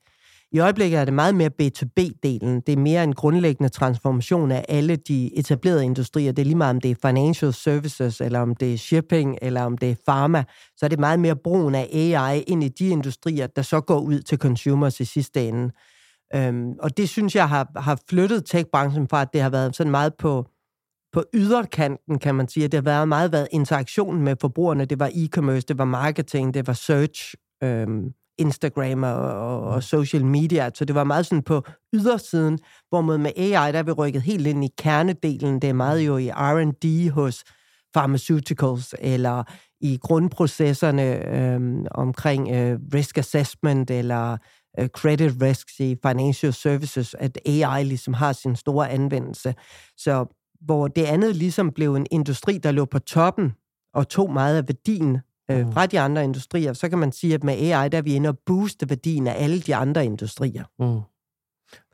I 0.55 0.59
øjeblikket 0.59 1.01
er 1.01 1.05
det 1.05 1.15
meget 1.15 1.35
mere 1.35 1.51
B2B-delen. 1.63 2.61
Det 2.67 2.69
er 2.69 2.77
mere 2.77 3.05
en 3.05 3.13
grundlæggende 3.13 3.69
transformation 3.69 4.51
af 4.51 4.65
alle 4.69 4.97
de 4.97 5.39
etablerede 5.39 5.85
industrier. 5.85 6.33
Det 6.33 6.43
er 6.43 6.47
lige 6.47 6.57
meget, 6.57 6.71
om 6.71 6.81
det 6.81 6.91
er 6.91 7.09
financial 7.09 7.53
services, 7.53 8.21
eller 8.21 8.41
om 8.41 8.55
det 8.55 8.75
er 8.75 8.79
shipping, 8.79 9.39
eller 9.43 9.63
om 9.63 9.79
det 9.79 9.91
er 9.91 9.95
pharma. 10.07 10.45
Så 10.77 10.87
er 10.87 10.89
det 10.89 10.99
meget 10.99 11.21
mere 11.21 11.37
brugen 11.37 11.75
af 11.75 11.89
AI 11.93 12.41
ind 12.41 12.65
i 12.65 12.69
de 12.69 12.89
industrier, 12.89 13.47
der 13.47 13.63
så 13.63 13.81
går 13.81 14.01
ud 14.01 14.21
til 14.21 14.39
consumers 14.39 15.01
i 15.01 15.05
sidste 15.05 15.49
ende. 15.49 15.71
Øhm, 16.35 16.73
og 16.79 16.97
det 16.97 17.09
synes 17.09 17.37
jeg 17.37 17.49
har, 17.49 17.81
har 17.81 18.01
flyttet 18.09 18.45
tech-branchen 18.45 19.09
fra, 19.09 19.23
at 19.23 19.29
det 19.33 19.41
har 19.41 19.51
været 19.51 19.77
sådan 19.77 19.91
meget 19.91 20.15
på, 20.19 20.47
på 21.13 21.25
yderkanten, 21.35 22.19
kan 22.19 22.35
man 22.35 22.49
sige. 22.49 22.69
Det 22.69 22.75
har 22.75 22.83
været 22.83 23.09
meget 23.09 23.33
været 23.33 23.49
interaktionen 23.51 24.23
med 24.23 24.37
forbrugerne. 24.41 24.85
Det 24.85 25.01
var 25.01 25.09
e-commerce, 25.09 25.65
det 25.69 25.79
var 25.79 25.85
marketing, 25.85 26.55
det 26.55 26.67
var 26.67 26.73
search. 26.73 27.35
Øhm, 27.63 28.13
Instagram 28.39 29.03
og, 29.03 29.61
og, 29.61 29.83
social 29.83 30.25
media. 30.25 30.71
Så 30.75 30.85
det 30.85 30.95
var 30.95 31.05
meget 31.05 31.27
sådan 31.27 31.43
på 31.43 31.63
ydersiden, 31.95 32.59
hvor 32.89 33.01
med 33.01 33.33
AI, 33.37 33.73
der 33.73 33.79
er 33.79 33.83
vi 33.83 33.93
rykket 33.93 34.23
helt 34.23 34.47
ind 34.47 34.65
i 34.65 34.69
kernedelen. 34.79 35.61
Det 35.63 35.71
er 35.71 35.75
meget 35.75 36.07
jo 36.07 36.17
i 36.17 36.31
R&D 36.31 37.11
hos 37.11 37.45
pharmaceuticals, 37.95 38.95
eller 38.99 39.45
i 39.81 39.99
grundprocesserne 40.03 41.29
øh, 41.37 41.61
omkring 41.91 42.51
øh, 42.51 42.79
risk 42.95 43.19
assessment, 43.19 43.91
eller 43.91 44.37
øh, 44.79 44.89
credit 44.89 45.33
risks 45.43 45.81
i 45.81 45.97
financial 46.07 46.53
services, 46.53 47.15
at 47.19 47.39
AI 47.47 47.85
ligesom 47.85 48.15
har 48.15 48.33
sin 48.33 48.57
store 48.57 48.91
anvendelse. 48.91 49.55
Så 49.97 50.27
hvor 50.61 50.89
det 50.89 51.05
andet 51.05 51.37
ligesom 51.37 51.73
blev 51.73 51.95
en 51.95 52.07
industri, 52.11 52.59
der 52.59 52.71
lå 52.71 52.85
på 52.85 52.99
toppen 52.99 53.53
og 53.95 54.09
tog 54.09 54.33
meget 54.33 54.57
af 54.57 54.69
værdien 54.69 55.19
øh, 55.51 55.73
fra 55.73 55.87
de 55.87 56.01
andre 56.01 56.25
industrier, 56.25 56.73
så 56.73 56.89
kan 56.89 56.99
man 56.99 57.13
sige, 57.13 57.35
at 57.35 57.45
med 57.45 57.55
AI, 57.55 57.89
der 57.89 57.99
er 57.99 58.03
vi 58.03 58.15
inde 58.15 58.29
og 58.29 58.39
booste 58.47 58.91
værdien 58.91 59.27
af 59.27 59.35
alle 59.37 59.61
de 59.61 59.75
andre 59.75 60.05
industrier. 60.05 60.65
Mm. 60.79 61.01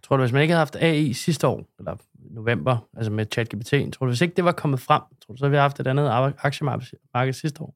Tror 0.03 0.17
du, 0.17 0.23
hvis 0.23 0.33
man 0.33 0.43
ikke 0.43 0.53
havde 0.53 0.61
haft 0.61 0.77
AI 0.77 1.13
sidste 1.13 1.47
år, 1.47 1.65
eller 1.79 1.97
november, 2.15 2.89
altså 2.97 3.13
med 3.13 3.27
ChatGPT, 3.33 3.71
tror 3.71 4.07
du, 4.07 4.11
hvis 4.11 4.21
ikke 4.21 4.35
det 4.35 4.45
var 4.45 4.53
kommet 4.53 4.81
frem, 4.81 5.03
tror 5.21 5.35
du, 5.35 5.39
så 5.39 5.45
havde 5.45 5.51
vi 5.51 5.57
haft 5.57 5.81
et 5.81 5.87
andet 5.87 6.35
aktiemarked 6.39 7.33
sidste 7.33 7.63
år? 7.63 7.75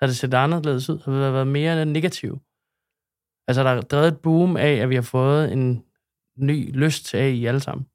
Havde 0.00 0.10
det 0.10 0.16
set 0.16 0.34
anderledes 0.34 0.90
ud? 0.90 0.98
Havde 1.04 1.24
det 1.24 1.32
været 1.32 1.46
mere 1.46 1.86
negativt? 1.86 2.42
Altså, 3.48 3.62
der 3.62 3.70
er 3.70 3.80
drevet 3.80 4.08
et 4.08 4.20
boom 4.20 4.56
af, 4.56 4.72
at 4.72 4.88
vi 4.88 4.94
har 4.94 5.02
fået 5.02 5.52
en 5.52 5.82
ny 6.38 6.76
lyst 6.76 7.04
til 7.04 7.16
AI 7.16 7.46
alle 7.46 7.60
sammen. 7.60 7.86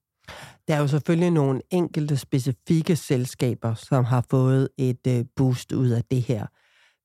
Der 0.67 0.75
er 0.75 0.79
jo 0.79 0.87
selvfølgelig 0.87 1.31
nogle 1.31 1.61
enkelte 1.69 2.17
specifikke 2.17 2.95
selskaber, 2.95 3.73
som 3.73 4.05
har 4.05 4.25
fået 4.29 4.69
et 4.77 5.07
øh, 5.07 5.25
boost 5.35 5.71
ud 5.71 5.89
af 5.89 6.03
det 6.03 6.21
her. 6.21 6.45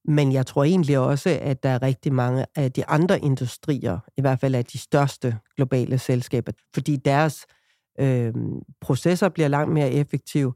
Men 0.08 0.32
jeg 0.32 0.46
tror 0.46 0.64
egentlig 0.64 0.98
også, 0.98 1.38
at 1.42 1.62
der 1.62 1.68
er 1.68 1.82
rigtig 1.82 2.12
mange 2.12 2.46
af 2.56 2.72
de 2.72 2.86
andre 2.86 3.20
industrier, 3.20 3.98
i 4.16 4.20
hvert 4.20 4.40
fald 4.40 4.54
af 4.54 4.64
de 4.64 4.78
største 4.78 5.38
globale 5.56 5.98
selskaber, 5.98 6.52
fordi 6.74 6.96
deres 6.96 7.46
øh, 8.00 8.34
processer 8.80 9.28
bliver 9.28 9.48
langt 9.48 9.72
mere 9.72 9.90
effektive, 9.90 10.52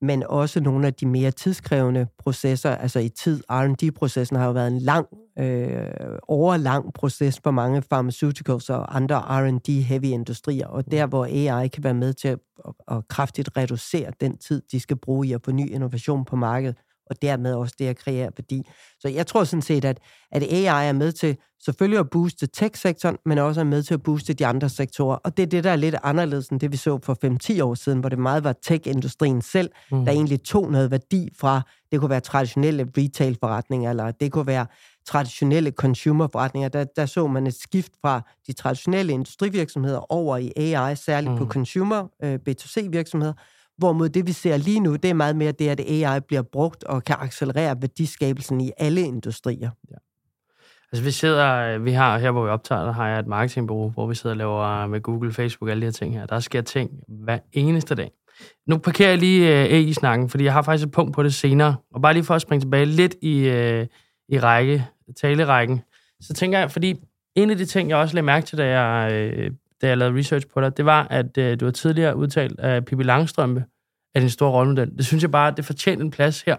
men 0.00 0.22
også 0.22 0.60
nogle 0.60 0.86
af 0.86 0.94
de 0.94 1.06
mere 1.06 1.30
tidskrævende 1.30 2.06
processer, 2.18 2.70
altså 2.70 2.98
i 2.98 3.08
tid, 3.08 3.42
R&D-processen 3.50 4.36
har 4.36 4.46
jo 4.46 4.52
været 4.52 4.68
en 4.68 4.78
lang, 4.78 5.06
øh, 5.38 6.18
overlang 6.28 6.92
proces 6.92 7.40
for 7.42 7.50
mange 7.50 7.82
pharmaceuticals 7.90 8.70
og 8.70 8.96
andre 8.96 9.16
R&D-heavy 9.16 10.04
industrier, 10.04 10.66
og 10.66 10.90
der, 10.90 11.06
hvor 11.06 11.24
AI 11.24 11.68
kan 11.68 11.84
være 11.84 11.94
med 11.94 12.12
til 12.12 12.28
at, 12.28 12.38
at, 12.64 12.96
at 12.96 13.08
kraftigt 13.08 13.50
reducere 13.56 14.12
den 14.20 14.36
tid, 14.36 14.62
de 14.72 14.80
skal 14.80 14.96
bruge 14.96 15.26
i 15.26 15.32
at 15.32 15.40
få 15.44 15.52
ny 15.52 15.70
innovation 15.70 16.24
på 16.24 16.36
markedet, 16.36 16.76
og 17.10 17.22
dermed 17.22 17.54
også 17.54 17.74
det 17.78 17.86
at 17.86 17.96
kreere 17.96 18.30
værdi. 18.38 18.62
Så 19.00 19.08
jeg 19.08 19.26
tror 19.26 19.44
sådan 19.44 19.62
set, 19.62 19.84
at, 19.84 19.98
at 20.32 20.42
AI 20.42 20.88
er 20.88 20.92
med 20.92 21.12
til 21.12 21.36
selvfølgelig 21.64 21.98
at 21.98 22.10
booste 22.10 22.46
tech-sektoren, 22.46 23.16
men 23.24 23.38
også 23.38 23.60
er 23.60 23.64
med 23.64 23.82
til 23.82 23.94
at 23.94 24.02
booste 24.02 24.34
de 24.34 24.46
andre 24.46 24.68
sektorer. 24.68 25.16
Og 25.16 25.36
det 25.36 25.42
er 25.42 25.46
det, 25.46 25.64
der 25.64 25.70
er 25.70 25.76
lidt 25.76 25.94
anderledes 26.02 26.48
end 26.48 26.60
det, 26.60 26.72
vi 26.72 26.76
så 26.76 26.98
for 27.02 27.58
5-10 27.58 27.62
år 27.62 27.74
siden, 27.74 28.00
hvor 28.00 28.08
det 28.08 28.18
meget 28.18 28.44
var 28.44 28.54
tech-industrien 28.62 29.42
selv, 29.42 29.70
mm. 29.90 30.04
der 30.04 30.12
egentlig 30.12 30.42
tog 30.42 30.72
noget 30.72 30.90
værdi 30.90 31.28
fra, 31.40 31.62
det 31.92 32.00
kunne 32.00 32.10
være 32.10 32.20
traditionelle 32.20 32.88
retail-forretninger, 32.98 33.90
eller 33.90 34.10
det 34.10 34.32
kunne 34.32 34.46
være 34.46 34.66
traditionelle 35.06 35.70
consumer-forretninger. 35.70 36.68
Der, 36.68 36.84
der 36.84 37.06
så 37.06 37.26
man 37.26 37.46
et 37.46 37.54
skift 37.54 37.92
fra 38.00 38.22
de 38.46 38.52
traditionelle 38.52 39.12
industrivirksomheder 39.12 40.12
over 40.12 40.36
i 40.36 40.52
AI, 40.56 40.96
særligt 40.96 41.32
mm. 41.32 41.38
på 41.38 41.46
consumer, 41.46 42.08
øh, 42.22 42.38
B2C-virksomheder, 42.48 43.32
Hvorimod 43.78 44.08
det, 44.08 44.26
vi 44.26 44.32
ser 44.32 44.56
lige 44.56 44.80
nu, 44.80 44.96
det 44.96 45.10
er 45.10 45.14
meget 45.14 45.36
mere 45.36 45.52
det, 45.52 45.68
at 45.68 45.80
AI 45.80 46.20
bliver 46.20 46.42
brugt 46.42 46.84
og 46.84 47.04
kan 47.04 47.16
accelerere 47.18 47.76
værdiskabelsen 47.80 48.60
i 48.60 48.70
alle 48.78 49.00
industrier. 49.00 49.70
Ja. 49.90 49.96
Altså 50.92 51.04
vi 51.04 51.10
sidder, 51.10 51.78
vi 51.78 51.92
har 51.92 52.18
her, 52.18 52.30
hvor 52.30 52.44
vi 52.44 52.50
optager, 52.50 52.84
der 52.84 52.92
har 52.92 53.08
jeg 53.08 53.18
et 53.18 53.26
marketingbureau, 53.26 53.90
hvor 53.90 54.06
vi 54.06 54.14
sidder 54.14 54.34
og 54.34 54.36
laver 54.36 54.60
øh, 54.60 54.90
med 54.90 55.00
Google, 55.00 55.32
Facebook, 55.32 55.70
alle 55.70 55.80
de 55.80 55.86
her 55.86 55.92
ting 55.92 56.14
her. 56.14 56.26
Der 56.26 56.40
sker 56.40 56.60
ting 56.60 56.90
hver 57.08 57.38
eneste 57.52 57.94
dag. 57.94 58.10
Nu 58.66 58.78
parkerer 58.78 59.08
jeg 59.08 59.18
lige 59.18 59.64
øh, 59.64 59.72
AI-snakken, 59.72 60.28
fordi 60.28 60.44
jeg 60.44 60.52
har 60.52 60.62
faktisk 60.62 60.86
et 60.86 60.92
punkt 60.92 61.14
på 61.14 61.22
det 61.22 61.34
senere. 61.34 61.76
Og 61.94 62.02
bare 62.02 62.12
lige 62.12 62.24
for 62.24 62.34
at 62.34 62.42
springe 62.42 62.64
tilbage 62.64 62.84
lidt 62.84 63.16
i, 63.22 63.48
øh, 63.48 63.86
i 64.28 64.38
række, 64.38 64.86
talerækken, 65.20 65.80
så 66.20 66.34
tænker 66.34 66.58
jeg, 66.58 66.70
fordi 66.70 66.94
en 67.34 67.50
af 67.50 67.56
de 67.56 67.64
ting, 67.64 67.88
jeg 67.88 67.98
også 67.98 68.14
lagde 68.14 68.26
mærke 68.26 68.46
til, 68.46 68.58
da 68.58 68.80
jeg 68.80 69.12
øh, 69.12 69.50
da 69.82 69.88
jeg 69.88 69.98
lavede 69.98 70.18
research 70.18 70.46
på 70.54 70.60
dig, 70.60 70.76
det 70.76 70.84
var, 70.84 71.06
at 71.10 71.38
øh, 71.38 71.60
du 71.60 71.64
har 71.64 71.72
tidligere 71.72 72.16
udtalt, 72.16 72.60
at 72.60 72.84
Pippi 72.84 73.02
Langstrømpe 73.02 73.64
er 74.14 74.20
din 74.20 74.30
store 74.30 74.50
rollemodel. 74.50 74.96
Det 74.98 75.06
synes 75.06 75.22
jeg 75.22 75.30
bare, 75.30 75.54
det 75.56 75.64
fortjener 75.64 76.04
en 76.04 76.10
plads 76.10 76.42
her. 76.42 76.56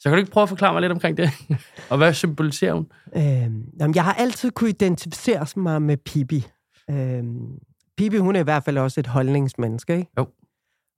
Så 0.00 0.08
kan 0.08 0.12
du 0.12 0.18
ikke 0.18 0.30
prøve 0.30 0.42
at 0.42 0.48
forklare 0.48 0.72
mig 0.72 0.80
lidt 0.80 0.92
omkring 0.92 1.16
det? 1.16 1.30
og 1.90 1.96
hvad 1.96 2.14
symboliserer 2.14 2.72
hun? 2.72 2.86
Øhm, 3.16 3.64
jamen, 3.80 3.94
jeg 3.94 4.04
har 4.04 4.12
altid 4.12 4.50
kunne 4.50 4.70
identificere 4.70 5.46
mig 5.56 5.82
med 5.82 5.96
Pippi. 5.96 6.46
Øhm, 6.90 7.58
Pippi, 7.96 8.16
hun 8.16 8.36
er 8.36 8.40
i 8.40 8.42
hvert 8.42 8.64
fald 8.64 8.78
også 8.78 9.00
et 9.00 9.06
holdningsmenneske, 9.06 9.96
ikke? 9.96 10.10
Jo. 10.18 10.26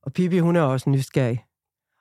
Og 0.02 0.12
Pippi, 0.12 0.38
hun 0.38 0.56
er 0.56 0.60
også 0.60 0.90
nysgerrig. 0.90 1.44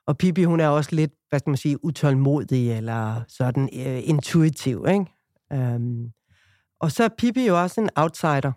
Og 0.08 0.18
Pippi, 0.18 0.44
hun 0.44 0.60
er 0.60 0.68
også 0.68 0.96
lidt, 0.96 1.12
hvad 1.30 1.40
skal 1.40 1.50
man 1.50 1.58
sige, 1.58 1.86
utålmodig, 1.86 2.72
eller 2.72 3.22
sådan 3.28 3.64
uh, 3.64 4.10
intuitiv, 4.10 4.86
ikke? 4.90 5.06
Øhm, 5.54 6.10
og 6.80 6.92
så 6.92 7.04
er 7.04 7.10
Pippi 7.18 7.48
jo 7.48 7.62
også 7.62 7.82
en 7.82 7.90
outsider 7.96 8.52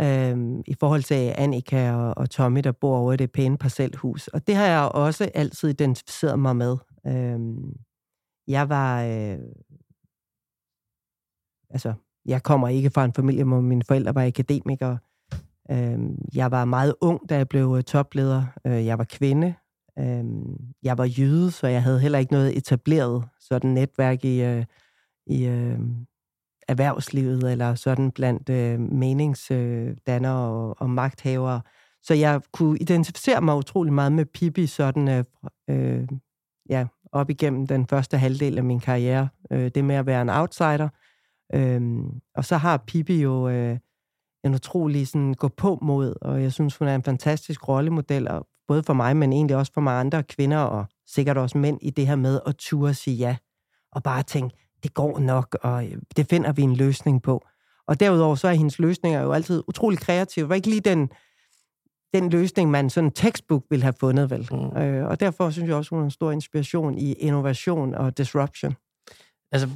øh, 0.00 0.62
i 0.66 0.74
forhold 0.80 1.02
til 1.02 1.34
Annika 1.38 1.92
og, 1.92 2.14
og 2.16 2.30
Tommy, 2.30 2.60
der 2.60 2.72
bor 2.72 2.98
over 2.98 3.12
i 3.12 3.16
det 3.16 3.32
pæne 3.32 3.58
parcelhus. 3.58 4.28
Og 4.28 4.46
det 4.46 4.56
har 4.56 4.66
jeg 4.66 4.90
også 4.94 5.30
altid 5.34 5.68
identificeret 5.68 6.38
mig 6.38 6.56
med. 6.56 6.76
Øh, 7.06 7.40
jeg 8.48 8.68
var... 8.68 9.02
Øh, 9.02 9.38
altså, 11.70 11.94
jeg 12.26 12.42
kommer 12.42 12.68
ikke 12.68 12.90
fra 12.90 13.04
en 13.04 13.12
familie, 13.12 13.44
hvor 13.44 13.60
mine 13.60 13.82
forældre 13.88 14.14
var 14.14 14.26
akademikere. 14.26 14.98
Øh, 15.70 15.98
jeg 16.34 16.50
var 16.50 16.64
meget 16.64 16.94
ung, 17.00 17.28
da 17.28 17.36
jeg 17.36 17.48
blev 17.48 17.74
øh, 17.76 17.82
topleder. 17.82 18.44
Øh, 18.66 18.86
jeg 18.86 18.98
var 18.98 19.04
kvinde. 19.04 19.54
Øh, 19.98 20.24
jeg 20.82 20.98
var 20.98 21.04
jøde, 21.04 21.50
så 21.50 21.66
jeg 21.66 21.82
havde 21.82 22.00
heller 22.00 22.18
ikke 22.18 22.32
noget 22.32 22.56
etableret 22.56 23.24
sådan 23.40 23.70
netværk 23.70 24.24
i, 24.24 24.42
øh, 24.42 24.64
i, 25.26 25.46
øh, 25.46 25.78
erhvervslivet 26.68 27.52
eller 27.52 27.74
sådan 27.74 28.10
blandt 28.10 28.48
øh, 28.48 28.80
meningsdannere 28.80 30.48
og, 30.48 30.76
og 30.80 30.90
magthavere. 30.90 31.60
Så 32.02 32.14
jeg 32.14 32.40
kunne 32.52 32.78
identificere 32.78 33.40
mig 33.40 33.56
utrolig 33.56 33.92
meget 33.92 34.12
med 34.12 34.24
Pippi 34.24 34.66
sådan 34.66 35.08
øh, 35.08 35.24
øh, 35.70 36.08
ja, 36.68 36.86
op 37.12 37.30
igennem 37.30 37.66
den 37.66 37.86
første 37.86 38.18
halvdel 38.18 38.58
af 38.58 38.64
min 38.64 38.80
karriere. 38.80 39.28
Øh, 39.50 39.70
det 39.74 39.84
med 39.84 39.96
at 39.96 40.06
være 40.06 40.22
en 40.22 40.30
outsider. 40.30 40.88
Øh, 41.54 41.80
og 42.34 42.44
så 42.44 42.56
har 42.56 42.76
Pippi 42.76 43.22
jo 43.22 43.48
øh, 43.48 43.78
en 44.44 44.54
utrolig 44.54 45.08
sådan, 45.08 45.34
gå 45.34 45.48
på 45.48 45.78
mod, 45.82 46.14
og 46.20 46.42
jeg 46.42 46.52
synes, 46.52 46.76
hun 46.76 46.88
er 46.88 46.94
en 46.94 47.02
fantastisk 47.02 47.68
rollemodel, 47.68 48.28
og 48.28 48.46
både 48.68 48.82
for 48.82 48.92
mig, 48.92 49.16
men 49.16 49.32
egentlig 49.32 49.56
også 49.56 49.72
for 49.72 49.80
mange 49.80 50.00
andre 50.00 50.22
kvinder, 50.22 50.58
og 50.58 50.86
sikkert 51.06 51.38
også 51.38 51.58
mænd, 51.58 51.78
i 51.82 51.90
det 51.90 52.06
her 52.06 52.16
med 52.16 52.40
at 52.46 52.56
turde 52.56 52.94
sige 52.94 53.16
ja. 53.16 53.36
Og 53.92 54.02
bare 54.02 54.22
tænke, 54.22 54.56
det 54.84 54.94
går 54.94 55.18
nok, 55.18 55.56
og 55.62 55.86
øh, 55.86 55.92
det 56.16 56.26
finder 56.30 56.52
vi 56.52 56.62
en 56.62 56.76
løsning 56.76 57.22
på. 57.22 57.46
Og 57.86 58.00
derudover 58.00 58.34
så 58.34 58.48
er 58.48 58.52
hendes 58.52 58.78
løsninger 58.78 59.22
jo 59.22 59.32
altid 59.32 59.62
utrolig 59.68 59.98
kreative. 59.98 60.42
Det 60.42 60.48
var 60.48 60.54
ikke 60.54 60.68
lige 60.68 60.80
den, 60.80 61.10
den 62.14 62.30
løsning, 62.30 62.70
man 62.70 62.90
sådan 62.90 63.10
textbook 63.10 63.62
ville 63.70 63.82
have 63.82 63.94
fundet, 64.00 64.30
vel? 64.30 64.48
Mm. 64.50 64.82
Øh, 64.82 65.06
og 65.08 65.20
derfor 65.20 65.50
synes 65.50 65.68
jeg 65.68 65.76
også, 65.76 65.90
hun 65.90 66.00
er 66.00 66.04
en 66.04 66.10
stor 66.10 66.32
inspiration 66.32 66.98
i 66.98 67.12
innovation 67.12 67.94
og 67.94 68.18
disruption. 68.18 68.76
Altså, 69.52 69.68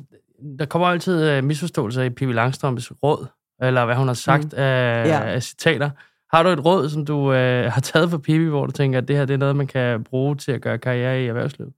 der 0.59 0.67
kommer 0.67 0.89
altid 0.89 1.39
uh, 1.39 1.45
misforståelser 1.45 2.03
i 2.03 2.11
Pippi 2.11 2.33
Langstrøms 2.33 2.93
råd, 3.03 3.27
eller 3.63 3.85
hvad 3.85 3.97
hun 3.97 4.07
har 4.07 4.15
sagt 4.15 4.45
mm. 4.45 4.59
af, 4.59 5.07
ja. 5.07 5.21
af 5.21 5.43
citater. 5.43 5.91
Har 6.37 6.43
du 6.43 6.49
et 6.49 6.65
råd, 6.65 6.89
som 6.89 7.05
du 7.05 7.17
uh, 7.17 7.35
har 7.73 7.81
taget 7.81 8.11
for 8.11 8.19
Pippi, 8.19 8.45
hvor 8.45 8.67
du 8.67 8.73
tænker, 8.73 8.99
at 8.99 9.09
det 9.09 9.17
her 9.17 9.25
det 9.25 9.35
er 9.35 9.39
noget, 9.39 9.57
man 9.57 9.67
kan 9.67 10.05
bruge 10.05 10.37
til 10.37 10.53
at 10.53 10.61
gøre 10.61 10.79
karriere 10.79 11.23
i 11.23 11.27
erhvervslivet? 11.27 11.73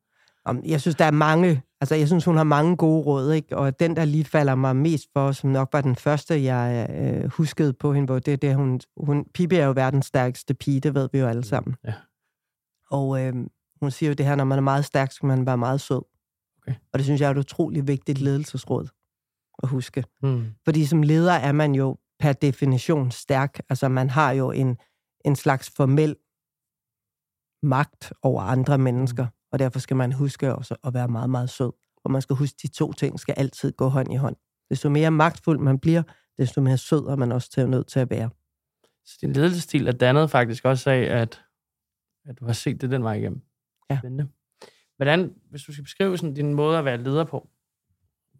Jeg 0.46 0.80
synes, 0.80 0.94
der 0.94 1.04
er 1.04 1.10
mange, 1.10 1.62
altså 1.80 1.94
jeg 1.94 2.06
synes, 2.06 2.24
hun 2.24 2.36
har 2.36 2.44
mange 2.44 2.76
gode 2.76 3.04
råd, 3.04 3.32
ikke? 3.32 3.56
og 3.56 3.80
den, 3.80 3.96
der 3.96 4.04
lige 4.04 4.24
falder 4.24 4.54
mig 4.54 4.76
mest 4.76 5.08
for, 5.12 5.32
som 5.32 5.50
nok 5.50 5.68
var 5.72 5.80
den 5.80 5.96
første, 5.96 6.44
jeg 6.44 6.86
øh, 7.00 7.30
huskede 7.30 7.72
på 7.72 7.92
hende, 7.92 8.06
hvor 8.06 8.18
det 8.18 8.32
er 8.32 8.36
det, 8.36 8.54
hun, 8.54 8.80
hun, 8.96 9.24
Pippi 9.34 9.56
er 9.56 9.66
jo 9.66 9.72
verdens 9.72 10.06
stærkeste 10.06 10.54
pige, 10.54 10.80
det 10.80 10.94
ved 10.94 11.08
vi 11.12 11.18
jo 11.18 11.26
alle 11.26 11.44
sammen. 11.44 11.76
Ja. 11.84 11.94
Og 12.90 13.22
øh, 13.22 13.34
hun 13.80 13.90
siger 13.90 14.10
jo 14.10 14.14
det 14.14 14.26
her, 14.26 14.34
når 14.34 14.44
man 14.44 14.58
er 14.58 14.62
meget 14.62 14.84
stærk, 14.84 15.12
skal 15.12 15.26
man 15.26 15.46
være 15.46 15.58
meget 15.58 15.80
sød. 15.80 16.02
Okay. 16.62 16.74
Og 16.92 16.98
det 16.98 17.04
synes 17.04 17.20
jeg 17.20 17.26
er 17.26 17.30
et 17.30 17.38
utroligt 17.38 17.86
vigtigt 17.86 18.18
ledelsesråd 18.18 18.88
at 19.62 19.68
huske. 19.68 20.04
Mm. 20.22 20.46
Fordi 20.64 20.86
som 20.86 21.02
leder 21.02 21.32
er 21.32 21.52
man 21.52 21.74
jo 21.74 21.96
per 22.18 22.32
definition 22.32 23.10
stærk. 23.10 23.60
Altså 23.68 23.88
man 23.88 24.10
har 24.10 24.30
jo 24.30 24.50
en, 24.50 24.76
en 25.24 25.36
slags 25.36 25.70
formel 25.70 26.16
magt 27.62 28.12
over 28.22 28.42
andre 28.42 28.78
mennesker. 28.78 29.24
Mm 29.24 29.39
og 29.52 29.58
derfor 29.58 29.78
skal 29.78 29.96
man 29.96 30.12
huske 30.12 30.54
også 30.54 30.76
at 30.84 30.94
være 30.94 31.08
meget, 31.08 31.30
meget 31.30 31.50
sød. 31.50 31.72
Og 32.04 32.10
man 32.10 32.22
skal 32.22 32.36
huske, 32.36 32.54
at 32.56 32.62
de 32.62 32.68
to 32.68 32.92
ting 32.92 33.20
skal 33.20 33.34
altid 33.38 33.72
gå 33.72 33.88
hånd 33.88 34.12
i 34.12 34.16
hånd. 34.16 34.36
Desto 34.70 34.88
mere 34.88 35.10
magtfuld 35.10 35.58
man 35.58 35.78
bliver, 35.78 36.02
desto 36.38 36.60
mere 36.60 36.78
sød 36.78 37.06
er 37.06 37.16
man 37.16 37.32
også 37.32 37.50
til, 37.50 37.68
nødt 37.68 37.86
til 37.86 38.00
at 38.00 38.10
være. 38.10 38.30
Så 39.04 39.18
din 39.20 39.32
ledelsesstil 39.32 39.88
er 39.88 39.92
dannet 39.92 40.30
faktisk 40.30 40.64
også 40.64 40.90
af, 40.90 41.20
at, 41.20 41.42
at 42.24 42.40
du 42.40 42.44
har 42.44 42.52
set 42.52 42.80
det 42.80 42.90
den 42.90 43.02
vej 43.02 43.14
igennem. 43.14 43.42
Ja. 43.90 43.98
Spændende. 43.98 44.28
Hvordan, 44.96 45.34
hvis 45.50 45.62
du 45.62 45.72
skal 45.72 45.84
beskrive 45.84 46.18
sådan 46.18 46.34
din 46.34 46.54
måde 46.54 46.78
at 46.78 46.84
være 46.84 47.02
leder 47.02 47.24
på, 47.24 47.48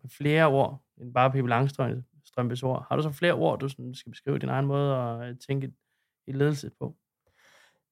med 0.03 0.11
flere 0.11 0.47
ord 0.47 0.85
end 1.01 1.15
bare 1.15 1.31
Pippi 1.31 1.49
Langstrømpes 1.49 2.63
ord, 2.63 2.87
har 2.89 2.97
du 2.97 3.03
så 3.03 3.11
flere 3.11 3.33
ord, 3.33 3.59
du 3.59 3.69
sådan 3.69 3.95
skal 3.95 4.11
beskrive 4.11 4.39
din 4.39 4.49
egen 4.49 4.67
måde 4.67 4.97
at 4.97 5.37
tænke 5.49 5.73
i 6.27 6.33
ledelse 6.33 6.71
på? 6.79 6.97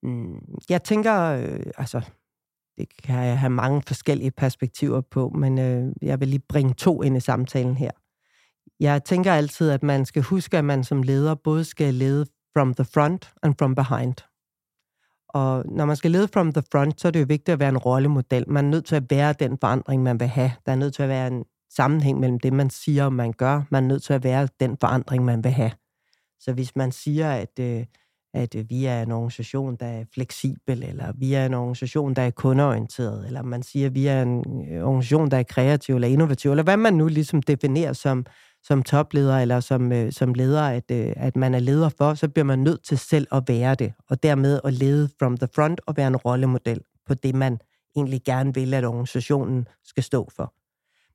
Mm, 0.03 0.59
jeg 0.69 0.83
tænker, 0.83 1.23
øh, 1.23 1.73
altså, 1.79 2.11
det 2.79 3.03
kan 3.03 3.25
jeg 3.25 3.39
have 3.39 3.51
mange 3.51 3.83
forskellige 3.87 4.31
perspektiver 4.31 5.01
på, 5.01 5.29
men 5.29 5.59
øh, 5.59 5.93
jeg 6.03 6.21
vil 6.21 6.29
lige 6.29 6.43
bringe 6.49 6.75
to 6.75 7.03
ind 7.03 7.17
i 7.17 7.21
samtalen 7.21 7.77
her. 7.77 7.91
Jeg 8.81 9.05
tænker 9.05 9.33
altid, 9.33 9.71
at 9.71 9.83
man 9.83 10.05
skal 10.05 10.23
huske, 10.23 10.59
at 10.59 10.65
man 10.65 10.85
som 10.85 11.03
leder 11.03 11.35
både 11.35 11.65
skal 11.65 11.95
lede 11.95 12.27
from 12.57 12.75
the 12.75 12.85
front 12.85 13.33
and 13.43 13.55
from 13.59 13.75
behind. 13.75 14.15
Og 15.29 15.65
når 15.69 15.85
man 15.85 15.97
skal 15.97 16.11
lede 16.11 16.29
from 16.29 16.53
the 16.53 16.63
front, 16.73 17.01
så 17.01 17.09
er 17.09 17.13
det 17.13 17.21
jo 17.21 17.27
vigtigt 17.29 17.53
at 17.53 17.61
være 17.61 17.69
en 17.69 17.79
rollemodel. 17.79 18.45
Man 18.49 18.65
er 18.65 18.69
nødt 18.71 18.85
til 18.85 18.97
at 18.97 19.11
være 19.11 19.33
den 19.33 19.59
forandring, 19.59 20.03
man 20.03 20.21
vil 20.21 20.29
have. 20.29 20.53
Der 20.67 20.73
er 20.73 20.77
nødt 20.77 20.95
til 20.95 21.03
at 21.03 21.09
være 21.09 21.27
en 21.27 21.45
sammenhæng 21.71 22.21
mellem 22.21 22.41
det, 22.41 22.53
man 22.53 22.71
siger 22.71 23.05
og 23.05 23.13
man 23.13 23.33
gør. 23.33 23.63
Man 23.71 23.85
er 23.85 23.89
nødt 23.89 24.03
til 24.03 24.13
at 24.13 24.25
være 24.25 24.49
den 24.61 24.77
forandring, 24.81 25.25
man 25.25 25.45
vil 25.45 25.53
have. 25.53 25.71
Så 26.41 26.53
hvis 26.53 26.77
man 26.77 26.93
siger, 26.93 27.33
at 27.33 27.59
øh, 27.61 27.85
at 28.35 28.55
øh, 28.55 28.65
vi 28.69 28.85
er 28.85 29.03
en 29.03 29.13
organisation, 29.13 29.77
der 29.77 29.87
er 29.87 30.05
fleksibel, 30.15 30.83
eller 30.83 31.13
vi 31.17 31.35
er 31.35 31.47
en 31.47 31.55
organisation, 31.55 32.15
der 32.15 32.23
er 32.23 32.31
kundeorienteret, 32.31 33.27
eller 33.27 33.43
man 33.43 33.63
siger, 33.63 33.87
at 33.87 33.95
vi 33.95 34.07
er 34.07 34.23
en 34.23 34.65
øh, 34.73 34.85
organisation, 34.85 35.31
der 35.31 35.37
er 35.37 35.43
kreativ 35.43 35.95
eller 35.95 36.09
innovativ, 36.09 36.51
eller 36.51 36.65
hvad 36.65 36.77
man 36.77 36.95
nu 36.95 37.09
ligesom 37.09 37.43
definerer 37.43 37.93
som, 37.93 38.27
som 38.63 38.83
topleder 38.83 39.39
eller 39.39 39.61
som, 39.61 39.93
øh, 39.93 40.13
som 40.13 40.35
leder, 40.35 40.63
at, 40.63 40.91
øh, 40.91 41.13
at 41.17 41.37
man 41.37 41.55
er 41.55 41.59
leder 41.59 41.89
for, 41.89 42.15
så 42.15 42.29
bliver 42.29 42.45
man 42.45 42.59
nødt 42.59 42.85
til 42.85 42.99
selv 42.99 43.27
at 43.33 43.43
være 43.49 43.75
det, 43.75 43.93
og 44.11 44.23
dermed 44.23 44.61
at 44.65 44.73
lede 44.73 45.09
from 45.19 45.37
the 45.37 45.49
front 45.55 45.81
og 45.87 45.97
være 45.97 46.07
en 46.09 46.17
rollemodel 46.17 46.81
på 47.07 47.15
det, 47.15 47.35
man 47.35 47.59
egentlig 47.97 48.21
gerne 48.25 48.55
vil, 48.55 48.75
at 48.75 48.85
organisationen 48.85 49.67
skal 49.85 50.03
stå 50.03 50.29
for. 50.37 50.55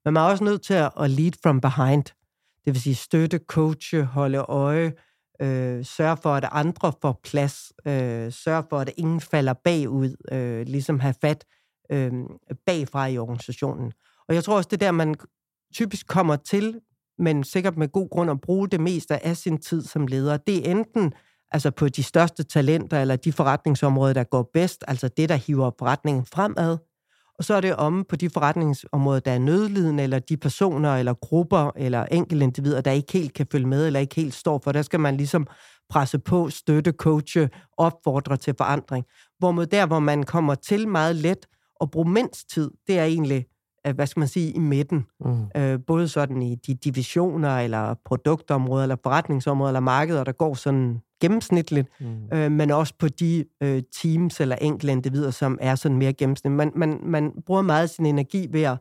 Men 0.06 0.14
man 0.14 0.24
er 0.24 0.28
også 0.28 0.44
nødt 0.44 0.62
til 0.62 0.74
at 0.74 1.10
lead 1.10 1.32
from 1.44 1.62
behind, 1.62 2.04
det 2.66 2.74
vil 2.74 2.82
sige 2.82 2.96
støtte, 2.96 3.40
coache, 3.48 4.04
holde 4.04 4.38
øje, 4.38 4.94
øh, 5.42 5.86
sørge 5.86 6.18
for, 6.18 6.34
at 6.34 6.50
andre 6.52 6.94
får 7.02 7.20
plads, 7.24 7.74
øh, 7.86 8.32
sørge 8.32 8.64
for, 8.70 8.80
at 8.80 8.92
ingen 8.98 9.22
falder 9.22 9.54
bagud, 9.54 10.16
øh, 10.32 10.68
ligesom 10.68 11.00
have 11.00 11.16
fat 11.22 11.46
øh, 11.92 12.12
bagfra 12.66 13.08
i 13.08 13.18
organisationen. 13.18 13.92
Og 14.30 14.36
jeg 14.36 14.44
tror 14.44 14.56
også, 14.56 14.70
det 14.72 14.80
der, 14.80 14.92
man 14.92 15.16
typisk 15.74 16.08
kommer 16.08 16.36
til, 16.36 16.80
men 17.20 17.44
sikkert 17.44 17.78
med 17.78 17.88
god 17.88 18.10
grund 18.10 18.32
at 18.32 18.42
bruge 18.42 18.70
det 18.70 18.80
meste 18.80 19.26
af 19.26 19.38
sin 19.38 19.58
tid 19.58 19.82
som 19.84 20.08
leder, 20.08 20.38
det 20.38 20.68
er 20.68 20.72
enten 20.72 21.14
altså 21.52 21.72
på 21.72 21.90
de 21.90 22.04
største 22.04 22.44
talenter, 22.44 23.02
eller 23.02 23.16
de 23.16 23.32
forretningsområder, 23.32 24.14
der 24.14 24.24
går 24.24 24.50
bedst, 24.54 24.84
altså 24.88 25.08
det, 25.08 25.30
der 25.30 25.36
hiver 25.36 25.72
forretningen 25.80 26.26
fremad, 26.26 26.78
og 27.44 27.48
så 27.48 27.54
er 27.54 27.62
det 27.62 27.76
om 27.76 28.06
på 28.10 28.16
de 28.16 28.30
forretningsområder, 28.30 29.20
der 29.20 29.32
er 29.32 29.40
nødlidende, 29.40 30.04
eller 30.04 30.20
de 30.20 30.38
personer, 30.38 30.96
eller 30.96 31.14
grupper, 31.14 31.72
eller 31.76 32.06
enkeltindivider, 32.06 32.82
der 32.82 32.92
ikke 32.92 33.14
helt 33.14 33.34
kan 33.34 33.48
følge 33.52 33.68
med, 33.68 33.88
eller 33.88 34.00
ikke 34.00 34.16
helt 34.16 34.34
står 34.34 34.62
for. 34.64 34.72
Der 34.72 34.82
skal 34.82 35.00
man 35.00 35.18
ligesom 35.18 35.48
presse 35.90 36.20
på, 36.20 36.50
støtte, 36.50 36.92
coache, 36.92 37.50
opfordre 37.78 38.38
til 38.38 38.54
forandring. 38.58 39.06
Hvorimod 39.40 39.66
der, 39.66 39.86
hvor 39.86 40.00
man 40.00 40.24
kommer 40.24 40.56
til 40.56 40.88
meget 40.88 41.16
let 41.16 41.46
og 41.76 41.92
bruge 41.92 42.10
mindst 42.10 42.50
tid, 42.50 42.72
det 42.88 43.00
er 43.00 43.04
egentlig, 43.04 43.46
hvad 43.92 44.08
skal 44.08 44.20
man 44.20 44.28
sige, 44.28 44.52
i 44.52 44.60
midten. 44.60 45.06
Mm. 45.20 45.62
Øh, 45.62 45.80
både 45.88 46.08
sådan 46.08 46.42
i 46.42 46.56
de 46.56 46.74
divisioner, 46.74 47.58
eller 47.58 47.96
produktområder, 48.06 48.84
eller 48.84 48.96
forretningsområder, 49.04 49.70
eller 49.70 49.80
markeder, 49.80 50.24
der 50.24 50.32
går 50.32 50.54
sådan 50.54 51.02
gennemsnitligt, 51.22 51.88
mm. 52.00 52.38
øh, 52.38 52.52
men 52.52 52.72
også 52.72 52.94
på 53.00 53.08
de 53.08 53.46
øh, 53.64 53.84
teams 54.02 54.40
eller 54.40 54.56
enkelte 54.56 54.92
individer, 54.92 55.32
som 55.32 55.58
er 55.62 55.76
sådan 55.76 55.98
mere 55.98 56.14
gennemsnitligt. 56.14 56.58
Man, 56.58 56.72
man, 56.76 57.00
man 57.04 57.32
bruger 57.46 57.62
meget 57.62 57.90
sin 57.90 58.06
energi 58.06 58.48
ved 58.52 58.62
at 58.64 58.78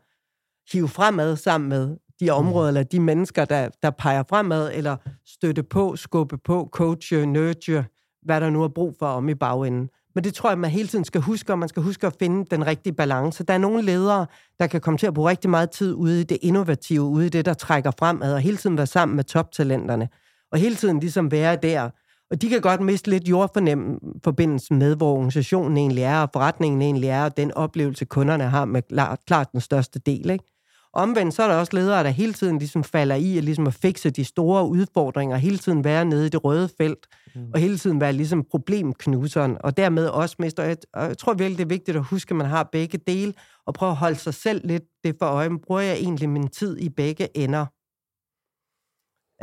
hive 0.73 0.89
fremad 0.89 1.37
sammen 1.37 1.69
med 1.69 1.97
de 2.21 2.25
mm. 2.25 2.47
områder, 2.47 2.71
mm. 2.71 2.77
eller 2.77 2.89
de 2.89 3.01
mennesker, 3.01 3.45
der, 3.45 3.69
der 3.83 3.91
peger 3.91 4.23
fremad, 4.29 4.71
eller 4.75 4.97
støtte 5.27 5.63
på, 5.63 5.97
skubbe 5.97 6.39
på, 6.39 6.69
coache, 6.73 7.27
nurture, 7.27 7.85
hvad 8.23 8.41
der 8.41 8.51
nu 8.51 8.63
er 8.63 8.69
brug 8.69 8.95
for 8.99 9.07
om 9.07 9.29
i 9.29 9.35
bagenden. 9.35 9.89
Men 10.15 10.25
det 10.25 10.35
tror 10.35 10.51
jeg, 10.51 10.59
man 10.59 10.71
hele 10.71 10.89
tiden 10.89 11.05
skal 11.05 11.21
huske, 11.21 11.53
og 11.53 11.59
man 11.59 11.69
skal 11.69 11.83
huske 11.83 12.07
at 12.07 12.17
finde 12.19 12.45
den 12.51 12.67
rigtige 12.67 12.93
balance. 12.93 13.45
Der 13.45 13.55
er 13.55 13.59
nogle 13.59 13.83
ledere, 13.83 14.27
der 14.61 14.67
kan 14.67 14.81
komme 14.81 14.99
til 14.99 15.07
at 15.07 15.15
bruge 15.15 15.31
rigtig 15.31 15.51
meget 15.51 15.71
tid 15.71 15.95
ude 15.95 16.21
i 16.21 16.25
det 16.25 16.39
innovative, 16.43 17.03
ude 17.03 17.27
i 17.27 17.29
det, 17.29 17.45
der 17.45 17.55
trækker 17.55 17.91
fremad, 17.99 18.35
og 18.35 18.41
hele 18.41 18.57
tiden 18.57 18.77
være 18.77 18.87
sammen 18.87 19.17
med 19.17 19.25
toptalenterne. 19.25 20.09
Og 20.53 20.59
hele 20.59 20.75
tiden 20.75 21.01
ligesom 21.01 21.31
være 21.31 21.57
der, 21.57 21.91
og 22.31 22.43
de 22.43 22.49
kan 22.49 22.61
godt 22.61 22.81
miste 22.81 23.11
lidt 23.11 23.29
jordfornemmelsen 23.29 24.79
med, 24.79 24.97
hvor 24.97 25.13
organisationen 25.13 25.77
egentlig 25.77 26.05
er, 26.05 26.19
og 26.19 26.31
forretningen 26.33 26.83
egentlig 26.83 27.09
er, 27.09 27.25
og 27.25 27.37
den 27.37 27.53
oplevelse, 27.53 28.05
kunderne 28.05 28.45
har 28.45 28.65
med 28.65 28.83
klart 29.27 29.53
den 29.53 29.61
største 29.61 29.99
del. 29.99 30.31
Ikke? 30.31 30.45
Omvendt 30.93 31.35
så 31.35 31.43
er 31.43 31.49
der 31.49 31.55
også 31.55 31.77
ledere, 31.77 32.05
der 32.05 32.11
hele 32.11 32.33
tiden 32.33 32.59
ligesom 32.59 32.85
falder 32.85 33.15
i 33.15 33.37
at, 33.39 33.45
ligesom 33.45 33.67
at 33.67 33.75
fikse 33.75 34.11
de 34.11 34.25
store 34.25 34.69
udfordringer, 34.69 35.37
hele 35.37 35.59
tiden 35.59 35.85
være 35.85 36.05
nede 36.05 36.27
i 36.27 36.29
det 36.29 36.45
røde 36.45 36.69
felt, 36.79 37.07
mm. 37.35 37.51
og 37.55 37.61
hele 37.61 37.79
tiden 37.79 38.01
være 38.01 38.13
ligesom 38.13 38.45
problemknuseren, 38.51 39.57
og 39.61 39.77
dermed 39.77 40.07
også 40.07 40.37
mister. 40.39 40.63
Jeg, 40.63 40.77
og 40.93 41.05
jeg 41.05 41.19
tror 41.19 41.35
virkelig, 41.35 41.59
det 41.59 41.65
er 41.65 41.69
vigtigt 41.69 41.97
at 41.97 42.05
huske, 42.05 42.33
at 42.33 42.37
man 42.37 42.47
har 42.47 42.69
begge 42.73 42.99
dele, 42.99 43.35
og 43.67 43.75
prøve 43.75 43.91
at 43.91 43.97
holde 43.97 44.17
sig 44.17 44.35
selv 44.35 44.67
lidt 44.67 44.85
det 45.05 45.17
for 45.19 45.27
øje. 45.27 45.59
Bruger 45.59 45.81
jeg 45.81 45.97
egentlig 45.97 46.29
min 46.29 46.49
tid 46.49 46.79
i 46.79 46.89
begge 46.89 47.37
ender? 47.37 47.67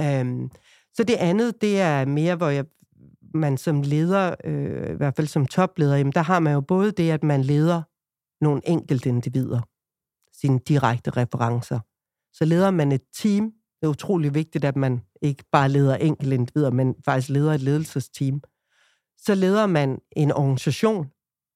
Øhm, 0.02 0.50
så 0.94 1.04
det 1.04 1.16
andet, 1.16 1.62
det 1.62 1.82
er 1.82 2.06
mere, 2.06 2.36
hvor 2.36 2.50
jeg 2.50 2.66
man 3.34 3.58
som 3.58 3.82
leder, 3.82 4.36
øh, 4.44 4.94
i 4.94 4.96
hvert 4.96 5.16
fald 5.16 5.28
som 5.28 5.46
topleder, 5.46 5.96
jamen, 5.96 6.14
der 6.14 6.22
har 6.22 6.40
man 6.40 6.54
jo 6.54 6.62
både 6.62 6.92
det, 6.92 7.12
at 7.12 7.24
man 7.24 7.42
leder 7.42 7.82
nogle 8.44 8.62
enkelte 8.66 9.10
individer, 9.10 9.62
sine 10.34 10.60
direkte 10.68 11.12
referencer. 11.12 11.80
Så 12.34 12.46
leder 12.46 12.72
man 12.72 12.92
et 12.92 13.02
team. 13.14 13.44
Det 13.46 13.86
er 13.86 13.88
utrolig 13.88 14.34
vigtigt, 14.34 14.66
at 14.66 14.76
man 14.76 15.02
ikke 15.22 15.44
bare 15.52 15.70
leder 15.70 15.96
enkelte 15.96 16.36
individer, 16.36 16.72
men 16.72 16.96
faktisk 17.06 17.30
leder 17.30 17.54
et 17.54 17.62
ledelsesteam. 17.62 18.42
Så 19.18 19.36
leder 19.36 19.68
man 19.68 20.00
en 20.12 20.32
organisation, 20.32 21.08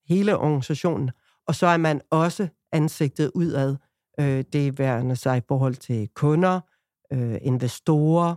hele 0.10 0.38
organisationen, 0.38 1.12
og 1.48 1.56
så 1.56 1.68
er 1.68 1.78
man 1.78 2.02
også 2.10 2.48
ansigtet 2.72 3.32
udad. 3.36 3.76
Øh, 4.20 4.44
det 4.54 4.80
værende 4.80 5.16
sig 5.16 5.38
i 5.38 5.42
forhold 5.48 5.76
til 5.76 6.10
kunder, 6.16 6.60
øh, 7.14 7.38
investorer, 7.42 8.36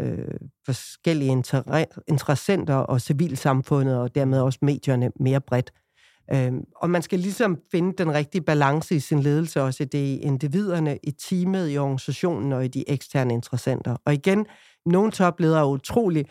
øh, 0.00 0.34
forskellige 0.64 1.32
inter- 1.32 2.02
interessenter 2.08 2.74
og 2.74 3.00
civilsamfundet, 3.00 3.98
og 3.98 4.14
dermed 4.14 4.40
også 4.40 4.58
medierne 4.62 5.10
mere 5.20 5.40
bredt. 5.40 5.72
Øh, 6.34 6.52
og 6.76 6.90
man 6.90 7.02
skal 7.02 7.18
ligesom 7.18 7.58
finde 7.70 7.94
den 7.98 8.14
rigtige 8.14 8.42
balance 8.42 8.94
i 8.94 9.00
sin 9.00 9.20
ledelse, 9.20 9.62
også 9.62 9.84
det 9.84 9.98
i 9.98 10.18
individerne, 10.18 10.98
i 11.02 11.10
teamet, 11.10 11.70
i 11.70 11.78
organisationen 11.78 12.52
og 12.52 12.64
i 12.64 12.68
de 12.68 12.90
eksterne 12.90 13.34
interessenter. 13.34 13.96
Og 14.04 14.14
igen, 14.14 14.46
nogle 14.86 15.12
topledere 15.12 15.60
er 15.60 15.68
utrolig 15.68 16.24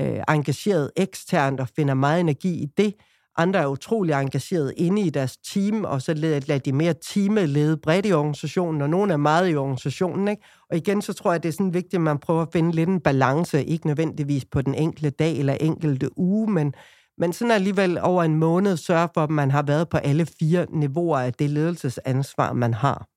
øh, 0.00 0.22
engageret 0.28 0.90
eksternt 0.96 1.60
og 1.60 1.68
finder 1.68 1.94
meget 1.94 2.20
energi 2.20 2.62
i 2.62 2.66
det, 2.76 2.94
andre 3.36 3.60
er 3.60 3.66
utrolig 3.66 4.12
engageret 4.12 4.74
inde 4.76 5.02
i 5.02 5.10
deres 5.10 5.36
team, 5.36 5.84
og 5.84 6.02
så 6.02 6.14
lader 6.14 6.58
de 6.58 6.72
mere 6.72 6.94
teamet 6.94 7.48
lede 7.48 7.76
bredt 7.76 8.06
i 8.06 8.12
organisationen, 8.12 8.82
og 8.82 8.90
nogle 8.90 9.12
er 9.12 9.16
meget 9.16 9.50
i 9.50 9.56
organisationen. 9.56 10.28
Ikke? 10.28 10.42
Og 10.70 10.76
igen, 10.76 11.02
så 11.02 11.12
tror 11.12 11.32
jeg, 11.32 11.42
det 11.42 11.48
er 11.48 11.52
sådan 11.52 11.74
vigtigt, 11.74 11.94
at 11.94 12.00
man 12.00 12.18
prøver 12.18 12.42
at 12.42 12.52
finde 12.52 12.72
lidt 12.72 12.88
en 12.88 13.00
balance, 13.00 13.64
ikke 13.64 13.86
nødvendigvis 13.86 14.44
på 14.44 14.62
den 14.62 14.74
enkelte 14.74 15.10
dag 15.10 15.38
eller 15.38 15.54
enkelte 15.54 16.18
uge, 16.18 16.50
men, 16.50 16.74
men 17.18 17.32
sådan 17.32 17.50
alligevel 17.50 17.98
over 17.98 18.22
en 18.22 18.36
måned 18.36 18.76
sørge 18.76 19.08
for, 19.14 19.20
at 19.20 19.30
man 19.30 19.50
har 19.50 19.62
været 19.62 19.88
på 19.88 19.96
alle 19.96 20.26
fire 20.26 20.66
niveauer 20.70 21.18
af 21.18 21.34
det 21.34 21.50
ledelsesansvar, 21.50 22.52
man 22.52 22.74
har. 22.74 23.08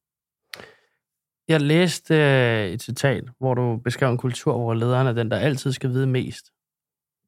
Jeg 1.48 1.62
læste 1.62 2.16
øh, 2.16 2.66
et 2.66 2.82
citat, 2.82 3.24
hvor 3.40 3.54
du 3.54 3.78
beskrev 3.84 4.10
en 4.10 4.18
kultur, 4.18 4.58
hvor 4.58 4.74
lederen 4.74 5.08
er 5.08 5.14
den, 5.14 5.32
der 5.32 5.38
altid 5.38 5.72
skal 5.72 5.90
vide 5.90 6.08
mest. 6.08 6.46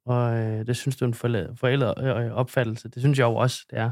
Og 0.06 0.36
øh, 0.36 0.68
det 0.68 0.78
synes 0.78 0.96
du 0.96 1.06
er 1.06 1.08
en 1.08 1.14
forældet 1.58 1.94
øh, 1.98 2.26
øh, 2.26 2.32
opfattelse. 2.32 2.90
Det 2.90 3.02
synes 3.02 3.20
jeg 3.20 3.26
jo 3.26 3.36
også, 3.36 3.66
det 3.70 3.80
er. 3.80 3.92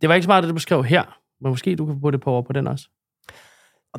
Det 0.00 0.08
var 0.08 0.14
ikke 0.14 0.24
så 0.24 0.28
meget 0.28 0.42
det, 0.42 0.48
du 0.48 0.54
beskrev 0.54 0.84
her, 0.84 1.20
men 1.40 1.50
måske 1.50 1.76
du 1.76 1.86
kan 1.86 2.00
få 2.00 2.10
det 2.10 2.20
på 2.20 2.30
over 2.30 2.42
på 2.42 2.52
den 2.52 2.66
også. 2.66 2.88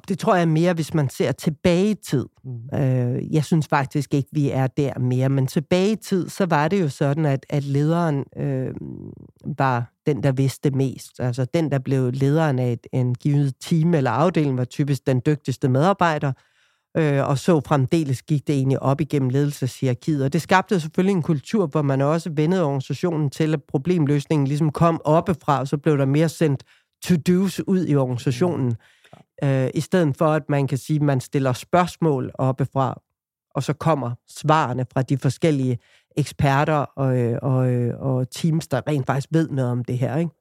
Det 0.07 0.19
tror 0.19 0.35
jeg 0.35 0.47
mere, 0.47 0.73
hvis 0.73 0.93
man 0.93 1.09
ser 1.09 1.31
tilbage 1.31 1.91
i 1.91 1.93
tid. 1.93 2.25
Mm. 2.43 2.79
Øh, 2.79 3.33
jeg 3.33 3.45
synes 3.45 3.67
faktisk 3.67 4.13
ikke, 4.13 4.29
vi 4.31 4.49
er 4.49 4.67
der 4.67 4.99
mere, 4.99 5.29
men 5.29 5.47
tilbage 5.47 5.91
i 5.91 5.95
tid, 5.95 6.29
så 6.29 6.45
var 6.45 6.67
det 6.67 6.81
jo 6.81 6.89
sådan, 6.89 7.25
at, 7.25 7.45
at 7.49 7.63
lederen 7.63 8.25
øh, 8.37 8.73
var 9.57 9.93
den, 10.05 10.23
der 10.23 10.31
vidste 10.31 10.71
mest. 10.71 11.19
Altså 11.19 11.45
den, 11.45 11.71
der 11.71 11.79
blev 11.79 12.11
lederen 12.11 12.59
af 12.59 12.71
et, 12.71 12.87
en 12.93 13.15
givet 13.15 13.53
team 13.61 13.93
eller 13.93 14.11
afdeling, 14.11 14.57
var 14.57 14.65
typisk 14.65 15.07
den 15.07 15.21
dygtigste 15.25 15.69
medarbejder 15.69 16.31
øh, 16.97 17.29
og 17.29 17.37
så 17.37 17.61
fremdeles 17.67 18.21
gik 18.21 18.47
det 18.47 18.55
egentlig 18.55 18.81
op 18.81 19.01
igennem 19.01 19.29
ledelseshierarkiet. 19.29 20.23
Og 20.23 20.33
det 20.33 20.41
skabte 20.41 20.79
selvfølgelig 20.79 21.15
en 21.15 21.21
kultur, 21.21 21.67
hvor 21.67 21.81
man 21.81 22.01
også 22.01 22.29
vendede 22.33 22.63
organisationen 22.63 23.29
til, 23.29 23.53
at 23.53 23.63
problemløsningen 23.63 24.47
ligesom 24.47 24.71
kom 24.71 25.01
oppefra, 25.05 25.59
og 25.59 25.67
så 25.67 25.77
blev 25.77 25.97
der 25.97 26.05
mere 26.05 26.29
sendt 26.29 26.63
to-dos 27.03 27.59
ud 27.67 27.85
i 27.87 27.95
organisationen, 27.95 28.75
øh, 29.43 29.69
i 29.73 29.81
stedet 29.81 30.17
for, 30.17 30.25
at 30.25 30.49
man 30.49 30.67
kan 30.67 30.77
sige, 30.77 30.95
at 30.95 31.01
man 31.01 31.19
stiller 31.21 31.53
spørgsmål 31.53 32.31
oppefra, 32.33 33.01
og 33.55 33.63
så 33.63 33.73
kommer 33.73 34.11
svarene 34.27 34.85
fra 34.93 35.01
de 35.01 35.17
forskellige 35.17 35.79
eksperter 36.17 36.73
og, 36.73 37.39
og, 37.41 37.67
og 37.99 38.31
teams, 38.31 38.67
der 38.67 38.81
rent 38.87 39.05
faktisk 39.05 39.27
ved 39.31 39.49
noget 39.49 39.71
om 39.71 39.83
det 39.83 39.97
her. 39.97 40.17
Ikke? 40.17 40.31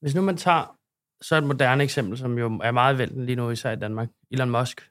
Hvis 0.00 0.14
nu 0.14 0.22
man 0.22 0.36
tager 0.36 0.76
så 1.20 1.36
et 1.36 1.44
moderne 1.44 1.84
eksempel, 1.84 2.18
som 2.18 2.38
jo 2.38 2.60
er 2.64 2.70
meget 2.70 2.98
vælten 2.98 3.26
lige 3.26 3.36
nu, 3.36 3.50
især 3.50 3.72
i 3.72 3.76
Danmark, 3.76 4.08
Elon 4.30 4.50
Musk, 4.50 4.90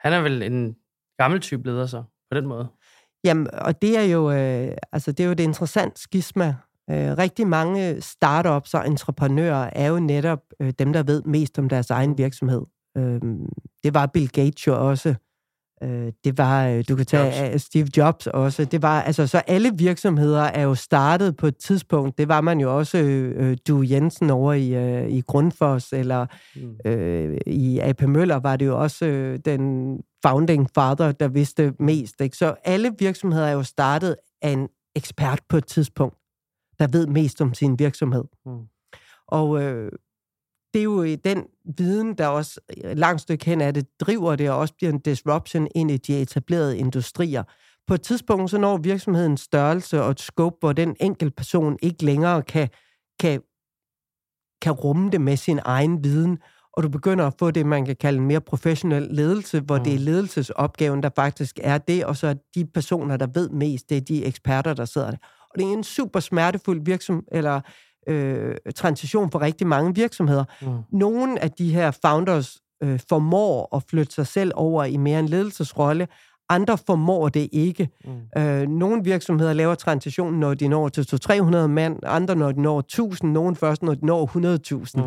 han 0.00 0.12
er 0.12 0.20
vel 0.20 0.42
en 0.42 0.76
gammel 1.18 1.40
type 1.40 1.68
leder 1.68 1.86
så, 1.86 2.02
på 2.30 2.36
den 2.36 2.46
måde? 2.46 2.68
Jamen, 3.24 3.50
og 3.52 3.82
det 3.82 3.98
er 3.98 4.02
jo, 4.02 4.30
øh, 4.30 4.76
altså, 4.92 5.12
det 5.12 5.20
er 5.20 5.24
jo 5.24 5.32
et 5.32 5.40
interessant 5.40 5.98
skisma. 5.98 6.56
Øh, 6.90 7.18
rigtig 7.18 7.46
mange 7.46 8.00
startups 8.00 8.74
og 8.74 8.86
entreprenører 8.86 9.70
er 9.72 9.86
jo 9.86 9.98
netop 9.98 10.40
øh, 10.60 10.72
dem, 10.78 10.92
der 10.92 11.02
ved 11.02 11.22
mest 11.22 11.58
om 11.58 11.68
deres 11.68 11.90
egen 11.90 12.18
virksomhed. 12.18 12.62
Øh, 12.96 13.20
det 13.84 13.94
var 13.94 14.06
Bill 14.06 14.28
Gates 14.28 14.66
jo 14.66 14.88
også. 14.88 15.14
Øh, 15.82 16.12
det 16.24 16.38
var, 16.38 16.66
øh, 16.66 16.84
du 16.88 16.96
kan 16.96 17.06
tage 17.06 17.50
Jobs. 17.50 17.62
Steve 17.62 17.88
Jobs 17.96 18.26
også. 18.26 18.64
Det 18.64 18.82
var, 18.82 19.02
altså, 19.02 19.26
så 19.26 19.38
alle 19.38 19.72
virksomheder 19.78 20.42
er 20.42 20.62
jo 20.62 20.74
startet 20.74 21.36
på 21.36 21.46
et 21.46 21.56
tidspunkt. 21.56 22.18
Det 22.18 22.28
var 22.28 22.40
man 22.40 22.60
jo 22.60 22.78
også 22.78 22.98
øh, 22.98 23.56
Du 23.68 23.84
Jensen 23.90 24.30
over 24.30 24.52
i, 24.52 24.74
øh, 24.74 25.10
i 25.10 25.20
Grundfos, 25.20 25.92
eller 25.92 26.26
mm. 26.56 26.90
øh, 26.90 27.38
i 27.46 27.78
AP 27.78 28.02
Møller 28.02 28.36
var 28.36 28.56
det 28.56 28.66
jo 28.66 28.82
også 28.82 29.06
øh, 29.06 29.38
den 29.44 29.96
founding 30.26 30.68
father, 30.74 31.12
der 31.12 31.28
vidste 31.28 31.74
mest. 31.78 32.20
Ikke? 32.20 32.36
Så 32.36 32.54
alle 32.64 32.94
virksomheder 32.98 33.46
er 33.46 33.52
jo 33.52 33.62
startet 33.62 34.16
af 34.42 34.50
en 34.50 34.68
ekspert 34.96 35.40
på 35.48 35.56
et 35.56 35.66
tidspunkt, 35.66 36.16
der 36.78 36.86
ved 36.92 37.06
mest 37.06 37.40
om 37.40 37.54
sin 37.54 37.78
virksomhed. 37.78 38.24
Mm. 38.46 38.66
Og 39.28 39.62
øh, 39.62 39.92
det 40.74 40.80
er 40.80 40.84
jo 40.84 41.04
den 41.24 41.44
viden, 41.78 42.14
der 42.14 42.26
også 42.26 42.60
langt 42.84 43.20
stykke 43.20 43.44
hen 43.44 43.60
af 43.60 43.74
det 43.74 43.86
driver 44.00 44.36
det, 44.36 44.50
og 44.50 44.58
også 44.58 44.74
bliver 44.74 44.92
en 44.92 44.98
disruption 44.98 45.68
ind 45.74 45.90
i 45.90 45.96
de 45.96 46.22
etablerede 46.22 46.78
industrier. 46.78 47.42
På 47.86 47.94
et 47.94 48.02
tidspunkt 48.02 48.50
så 48.50 48.58
når 48.58 48.76
virksomhedens 48.76 49.40
størrelse 49.40 50.02
og 50.02 50.10
et 50.10 50.20
scope, 50.20 50.56
hvor 50.60 50.72
den 50.72 50.96
enkelt 51.00 51.36
person 51.36 51.78
ikke 51.82 52.04
længere 52.04 52.42
kan, 52.42 52.68
kan, 53.20 53.40
kan 54.62 54.72
rumme 54.72 55.10
det 55.10 55.20
med 55.20 55.36
sin 55.36 55.60
egen 55.64 56.04
viden, 56.04 56.38
og 56.72 56.82
du 56.82 56.88
begynder 56.88 57.26
at 57.26 57.34
få 57.38 57.50
det, 57.50 57.66
man 57.66 57.84
kan 57.84 57.96
kalde 57.96 58.18
en 58.18 58.26
mere 58.26 58.40
professionel 58.40 59.02
ledelse, 59.02 59.60
hvor 59.60 59.78
mm. 59.78 59.84
det 59.84 59.94
er 59.94 59.98
ledelsesopgaven, 59.98 61.02
der 61.02 61.10
faktisk 61.16 61.58
er 61.62 61.78
det, 61.78 62.04
og 62.04 62.16
så 62.16 62.26
er 62.26 62.34
de 62.54 62.66
personer, 62.66 63.16
der 63.16 63.26
ved 63.34 63.48
mest, 63.48 63.88
det 63.90 63.96
er 63.96 64.00
de 64.00 64.24
eksperter, 64.24 64.74
der 64.74 64.84
sidder 64.84 65.10
der. 65.10 65.18
Og 65.56 65.62
det 65.62 65.68
er 65.68 65.72
en 65.72 65.84
super 65.84 66.20
smertefuld 66.20 66.84
virksom, 66.84 67.24
eller 67.32 67.60
øh, 68.08 68.54
transition 68.74 69.30
for 69.30 69.40
rigtig 69.40 69.66
mange 69.66 69.94
virksomheder. 69.94 70.44
Mm. 70.62 70.98
Nogle 70.98 71.42
af 71.42 71.50
de 71.50 71.72
her 71.72 71.90
founders 71.90 72.58
øh, 72.82 73.00
formår 73.08 73.76
at 73.76 73.82
flytte 73.82 74.14
sig 74.14 74.26
selv 74.26 74.52
over 74.54 74.84
i 74.84 74.96
mere 74.96 75.20
en 75.20 75.28
ledelsesrolle, 75.28 76.08
andre 76.48 76.78
formår 76.78 77.28
det 77.28 77.48
ikke. 77.52 77.88
Mm. 78.04 78.42
Øh, 78.42 78.68
nogle 78.68 79.04
virksomheder 79.04 79.52
laver 79.52 79.74
transitionen, 79.74 80.40
når 80.40 80.54
de 80.54 80.68
når 80.68 80.88
til 80.88 81.20
200-300 81.30 81.66
mand, 81.66 81.98
andre 82.06 82.36
når 82.36 82.52
de 82.52 82.62
når 82.62 82.78
1000, 82.78 83.32
nogen 83.32 83.56
først 83.56 83.82
når 83.82 83.94
de 83.94 84.06
når 84.06 84.26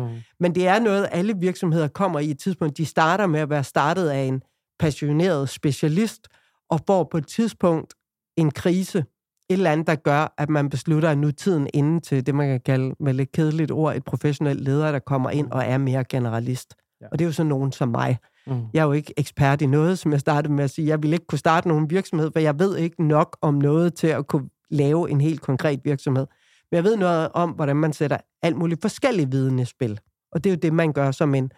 Mm. 0.00 0.20
Men 0.40 0.54
det 0.54 0.66
er 0.66 0.78
noget, 0.78 1.08
alle 1.12 1.34
virksomheder 1.38 1.88
kommer 1.88 2.20
i 2.20 2.30
et 2.30 2.38
tidspunkt. 2.38 2.78
De 2.78 2.86
starter 2.86 3.26
med 3.26 3.40
at 3.40 3.50
være 3.50 3.64
startet 3.64 4.08
af 4.08 4.22
en 4.22 4.42
passioneret 4.78 5.48
specialist, 5.48 6.28
og 6.70 6.80
får 6.86 7.04
på 7.04 7.18
et 7.18 7.26
tidspunkt 7.26 7.94
en 8.36 8.50
krise, 8.50 9.04
et 9.50 9.54
eller 9.54 9.72
andet, 9.72 9.86
der 9.86 9.94
gør, 9.94 10.34
at 10.38 10.48
man 10.48 10.70
beslutter, 10.70 11.10
at 11.10 11.18
nu 11.18 11.30
tiden 11.30 11.68
inde 11.74 12.00
til 12.00 12.26
det, 12.26 12.34
man 12.34 12.48
kan 12.48 12.60
kalde 12.60 12.94
med 13.00 13.14
lidt 13.14 13.32
kedeligt 13.32 13.70
ord, 13.70 13.96
et 13.96 14.04
professionelt 14.04 14.60
leder, 14.60 14.92
der 14.92 14.98
kommer 14.98 15.30
ind 15.30 15.50
og 15.50 15.64
er 15.64 15.78
mere 15.78 16.04
generalist. 16.04 16.74
Ja. 17.00 17.06
Og 17.12 17.18
det 17.18 17.24
er 17.24 17.26
jo 17.26 17.32
sådan 17.32 17.48
nogen 17.48 17.72
som 17.72 17.88
mig. 17.88 18.18
Mm. 18.46 18.62
Jeg 18.72 18.80
er 18.80 18.84
jo 18.84 18.92
ikke 18.92 19.14
ekspert 19.16 19.62
i 19.62 19.66
noget, 19.66 19.98
som 19.98 20.12
jeg 20.12 20.20
startede 20.20 20.52
med 20.52 20.64
at 20.64 20.70
sige. 20.70 20.88
Jeg 20.88 21.02
vil 21.02 21.12
ikke 21.12 21.26
kunne 21.26 21.38
starte 21.38 21.68
nogen 21.68 21.90
virksomhed, 21.90 22.30
for 22.32 22.40
jeg 22.40 22.58
ved 22.58 22.76
ikke 22.76 23.04
nok 23.04 23.38
om 23.40 23.54
noget 23.54 23.94
til 23.94 24.06
at 24.06 24.26
kunne 24.26 24.48
lave 24.70 25.10
en 25.10 25.20
helt 25.20 25.40
konkret 25.40 25.80
virksomhed. 25.84 26.26
Men 26.70 26.76
jeg 26.76 26.84
ved 26.84 26.96
noget 26.96 27.28
om, 27.34 27.50
hvordan 27.50 27.76
man 27.76 27.92
sætter 27.92 28.18
alt 28.42 28.56
muligt 28.56 28.80
forskellige 28.80 29.30
viden 29.30 29.58
i 29.58 29.64
spil. 29.64 30.00
Og 30.32 30.44
det 30.44 30.50
er 30.50 30.54
jo 30.54 30.58
det, 30.62 30.72
man 30.72 30.92
gør 30.92 31.10
som 31.10 31.34
en 31.34 31.50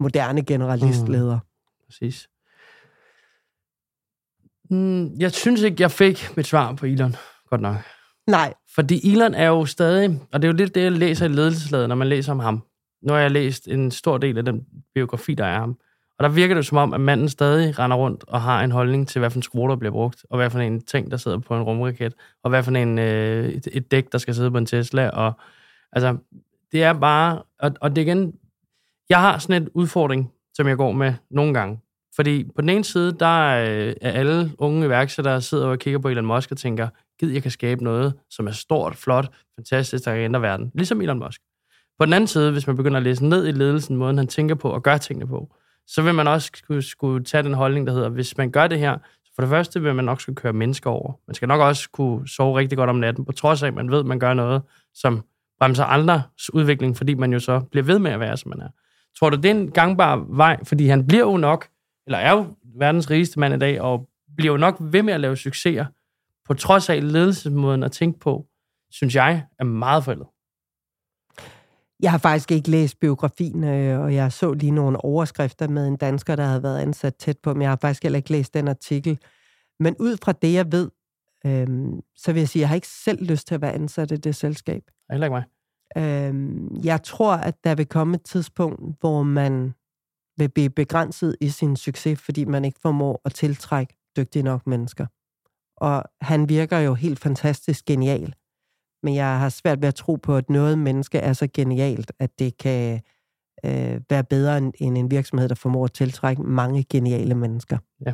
moderne 0.00 0.42
generalistleder. 0.42 1.34
Mm. 1.34 1.86
Præcis. 1.86 2.28
Mm, 4.70 5.14
jeg 5.18 5.32
synes 5.32 5.62
ikke, 5.62 5.76
jeg 5.82 5.90
fik 5.90 6.36
mit 6.36 6.46
svar 6.46 6.72
på 6.72 6.86
Elon, 6.86 7.16
godt 7.48 7.60
nok. 7.60 7.76
Nej. 8.26 8.54
Fordi 8.74 9.12
Elon 9.12 9.34
er 9.34 9.46
jo 9.46 9.66
stadig, 9.66 10.20
og 10.32 10.42
det 10.42 10.48
er 10.48 10.52
jo 10.52 10.56
lidt 10.56 10.74
det, 10.74 10.82
jeg 10.82 10.92
læser 10.92 11.26
i 11.26 11.28
ledelseslaget, 11.28 11.88
når 11.88 11.96
man 11.96 12.08
læser 12.08 12.32
om 12.32 12.38
ham. 12.38 12.62
Nu 13.02 13.12
har 13.12 13.20
jeg 13.20 13.30
læst 13.30 13.68
en 13.68 13.90
stor 13.90 14.18
del 14.18 14.38
af 14.38 14.44
den 14.44 14.66
biografi, 14.94 15.34
der 15.34 15.44
er 15.44 15.58
ham. 15.58 15.76
Og 16.18 16.24
der 16.24 16.28
virker 16.28 16.54
det 16.54 16.66
som 16.66 16.78
om, 16.78 16.94
at 16.94 17.00
manden 17.00 17.28
stadig 17.28 17.78
render 17.78 17.96
rundt 17.96 18.24
og 18.28 18.42
har 18.42 18.64
en 18.64 18.70
holdning 18.70 19.08
til, 19.08 19.18
hvad 19.18 19.30
for 19.30 19.38
en 19.38 19.42
skruer, 19.42 19.68
der 19.68 19.76
bliver 19.76 19.92
brugt, 19.92 20.24
og 20.30 20.36
hvad 20.36 20.50
for 20.50 20.58
en 20.58 20.80
ting, 20.80 21.10
der 21.10 21.16
sidder 21.16 21.38
på 21.38 21.56
en 21.56 21.62
rumraket, 21.62 22.14
og 22.42 22.50
hvad 22.50 22.62
for 22.62 22.70
en, 22.70 22.98
øh, 22.98 23.48
et, 23.48 23.68
et 23.72 23.90
dæk, 23.90 24.12
der 24.12 24.18
skal 24.18 24.34
sidde 24.34 24.50
på 24.50 24.58
en 24.58 24.66
Tesla. 24.66 25.08
Og, 25.08 25.32
altså, 25.92 26.16
det 26.72 26.82
er 26.82 26.92
bare... 26.92 27.42
Og, 27.58 27.72
og 27.80 27.96
det 27.96 28.02
igen... 28.02 28.34
Jeg 29.08 29.20
har 29.20 29.38
sådan 29.38 29.62
en 29.62 29.68
udfordring, 29.74 30.32
som 30.54 30.68
jeg 30.68 30.76
går 30.76 30.92
med 30.92 31.14
nogle 31.30 31.54
gange. 31.54 31.80
Fordi 32.20 32.44
på 32.44 32.60
den 32.60 32.68
ene 32.68 32.84
side, 32.84 33.12
der 33.12 33.46
øh, 33.46 33.94
er 34.00 34.10
alle 34.10 34.50
unge 34.58 34.86
iværksættere, 34.86 35.34
der 35.34 35.40
sidder 35.40 35.66
og 35.66 35.78
kigger 35.78 36.00
på 36.00 36.08
Elon 36.08 36.26
Musk 36.26 36.50
og 36.50 36.56
tænker, 36.56 36.88
gid, 37.20 37.30
jeg 37.30 37.42
kan 37.42 37.50
skabe 37.50 37.84
noget, 37.84 38.14
som 38.30 38.46
er 38.46 38.50
stort, 38.50 38.96
flot, 38.96 39.28
fantastisk, 39.56 40.04
der 40.04 40.14
kan 40.14 40.24
ændre 40.24 40.42
verden. 40.42 40.70
Ligesom 40.74 41.00
Elon 41.00 41.18
Musk. 41.18 41.40
På 41.98 42.04
den 42.04 42.12
anden 42.12 42.28
side, 42.28 42.52
hvis 42.52 42.66
man 42.66 42.76
begynder 42.76 42.96
at 42.96 43.02
læse 43.02 43.24
ned 43.24 43.46
i 43.46 43.50
ledelsen, 43.50 43.96
måden 43.96 44.18
han 44.18 44.26
tænker 44.26 44.54
på 44.54 44.70
og 44.70 44.82
gør 44.82 44.96
tingene 44.96 45.26
på, 45.26 45.54
så 45.86 46.02
vil 46.02 46.14
man 46.14 46.28
også 46.28 46.50
skulle, 46.54 46.82
skulle 46.82 47.24
tage 47.24 47.42
den 47.42 47.54
holdning, 47.54 47.86
der 47.86 47.92
hedder, 47.92 48.08
hvis 48.08 48.36
man 48.36 48.50
gør 48.50 48.66
det 48.66 48.78
her, 48.78 48.98
så 49.24 49.32
for 49.34 49.42
det 49.42 49.48
første 49.48 49.82
vil 49.82 49.94
man 49.94 50.04
nok 50.04 50.20
skulle 50.20 50.36
køre 50.36 50.52
mennesker 50.52 50.90
over. 50.90 51.12
Man 51.26 51.34
skal 51.34 51.48
nok 51.48 51.60
også 51.60 51.90
kunne 51.92 52.28
sove 52.28 52.58
rigtig 52.58 52.78
godt 52.78 52.90
om 52.90 52.96
natten, 52.96 53.24
på 53.24 53.32
trods 53.32 53.62
af, 53.62 53.66
at 53.66 53.74
man 53.74 53.90
ved, 53.90 54.00
at 54.00 54.06
man 54.06 54.18
gør 54.18 54.34
noget, 54.34 54.62
som 54.94 55.24
bremser 55.60 55.84
andres 55.84 56.54
udvikling, 56.54 56.96
fordi 56.96 57.14
man 57.14 57.32
jo 57.32 57.38
så 57.38 57.60
bliver 57.60 57.84
ved 57.84 57.98
med 57.98 58.10
at 58.10 58.20
være, 58.20 58.36
som 58.36 58.48
man 58.48 58.60
er. 58.60 58.68
Tror 59.18 59.30
du, 59.30 59.36
det 59.36 59.44
er 59.44 59.50
en 59.50 59.70
gangbar 59.70 60.24
vej? 60.28 60.64
Fordi 60.64 60.86
han 60.86 61.06
bliver 61.06 61.24
jo 61.24 61.36
nok, 61.36 61.68
eller 62.06 62.18
er 62.18 62.32
jo 62.32 62.46
verdens 62.78 63.10
rigeste 63.10 63.40
mand 63.40 63.54
i 63.54 63.58
dag, 63.58 63.80
og 63.80 64.08
bliver 64.36 64.52
jo 64.52 64.58
nok 64.58 64.76
ved 64.80 65.02
med 65.02 65.14
at 65.14 65.20
lave 65.20 65.36
succeser, 65.36 65.86
på 66.44 66.54
trods 66.54 66.88
af 66.90 67.12
ledelsesmåden 67.12 67.82
at 67.82 67.92
tænke 67.92 68.18
på, 68.18 68.46
synes 68.90 69.14
jeg, 69.14 69.46
er 69.58 69.64
meget 69.64 70.04
forældet. 70.04 70.26
Jeg 72.02 72.10
har 72.10 72.18
faktisk 72.18 72.50
ikke 72.50 72.70
læst 72.70 73.00
biografien, 73.00 73.64
øh, 73.64 74.00
og 74.00 74.14
jeg 74.14 74.32
så 74.32 74.52
lige 74.52 74.70
nogle 74.70 75.04
overskrifter 75.04 75.68
med 75.68 75.88
en 75.88 75.96
dansker, 75.96 76.36
der 76.36 76.44
havde 76.44 76.62
været 76.62 76.78
ansat 76.78 77.14
tæt 77.16 77.38
på, 77.38 77.54
men 77.54 77.62
jeg 77.62 77.70
har 77.70 77.76
faktisk 77.76 78.02
heller 78.02 78.16
ikke 78.16 78.32
læst 78.32 78.54
den 78.54 78.68
artikel. 78.68 79.18
Men 79.80 79.96
ud 79.98 80.16
fra 80.24 80.32
det, 80.32 80.52
jeg 80.52 80.72
ved, 80.72 80.90
øhm, 81.46 82.00
så 82.16 82.32
vil 82.32 82.40
jeg 82.40 82.48
sige, 82.48 82.60
at 82.60 82.62
jeg 82.62 82.68
har 82.68 82.74
ikke 82.74 82.88
selv 82.88 83.26
lyst 83.26 83.46
til 83.46 83.54
at 83.54 83.60
være 83.60 83.72
ansat 83.72 84.10
i 84.10 84.16
det 84.16 84.36
selskab. 84.36 84.82
Heller 85.10 85.26
ikke 85.26 85.34
mig. 85.34 85.44
Øhm, 85.96 86.76
jeg 86.84 87.02
tror, 87.02 87.34
at 87.34 87.64
der 87.64 87.74
vil 87.74 87.86
komme 87.86 88.14
et 88.14 88.22
tidspunkt, 88.22 89.00
hvor 89.00 89.22
man 89.22 89.74
vil 90.40 90.48
blive 90.48 90.70
begrænset 90.70 91.36
i 91.40 91.48
sin 91.48 91.76
succes, 91.76 92.20
fordi 92.20 92.44
man 92.44 92.64
ikke 92.64 92.80
formår 92.82 93.20
at 93.24 93.34
tiltrække 93.34 93.94
dygtige 94.16 94.42
nok 94.42 94.66
mennesker. 94.66 95.06
Og 95.76 96.04
han 96.20 96.48
virker 96.48 96.78
jo 96.78 96.94
helt 96.94 97.18
fantastisk 97.18 97.84
genial 97.84 98.34
men 99.02 99.14
jeg 99.14 99.38
har 99.38 99.48
svært 99.48 99.80
ved 99.80 99.88
at 99.88 99.94
tro 99.94 100.14
på, 100.14 100.36
at 100.36 100.50
noget 100.50 100.78
menneske 100.78 101.18
er 101.18 101.32
så 101.32 101.48
genialt, 101.54 102.12
at 102.18 102.38
det 102.38 102.56
kan 102.58 103.00
øh, 103.64 104.00
være 104.10 104.24
bedre 104.24 104.58
end, 104.58 104.72
end 104.78 104.98
en 104.98 105.10
virksomhed, 105.10 105.48
der 105.48 105.54
formår 105.54 105.84
at 105.84 105.92
tiltrække 105.92 106.42
mange 106.42 106.84
geniale 106.90 107.34
mennesker. 107.34 107.78
Ja, 108.06 108.12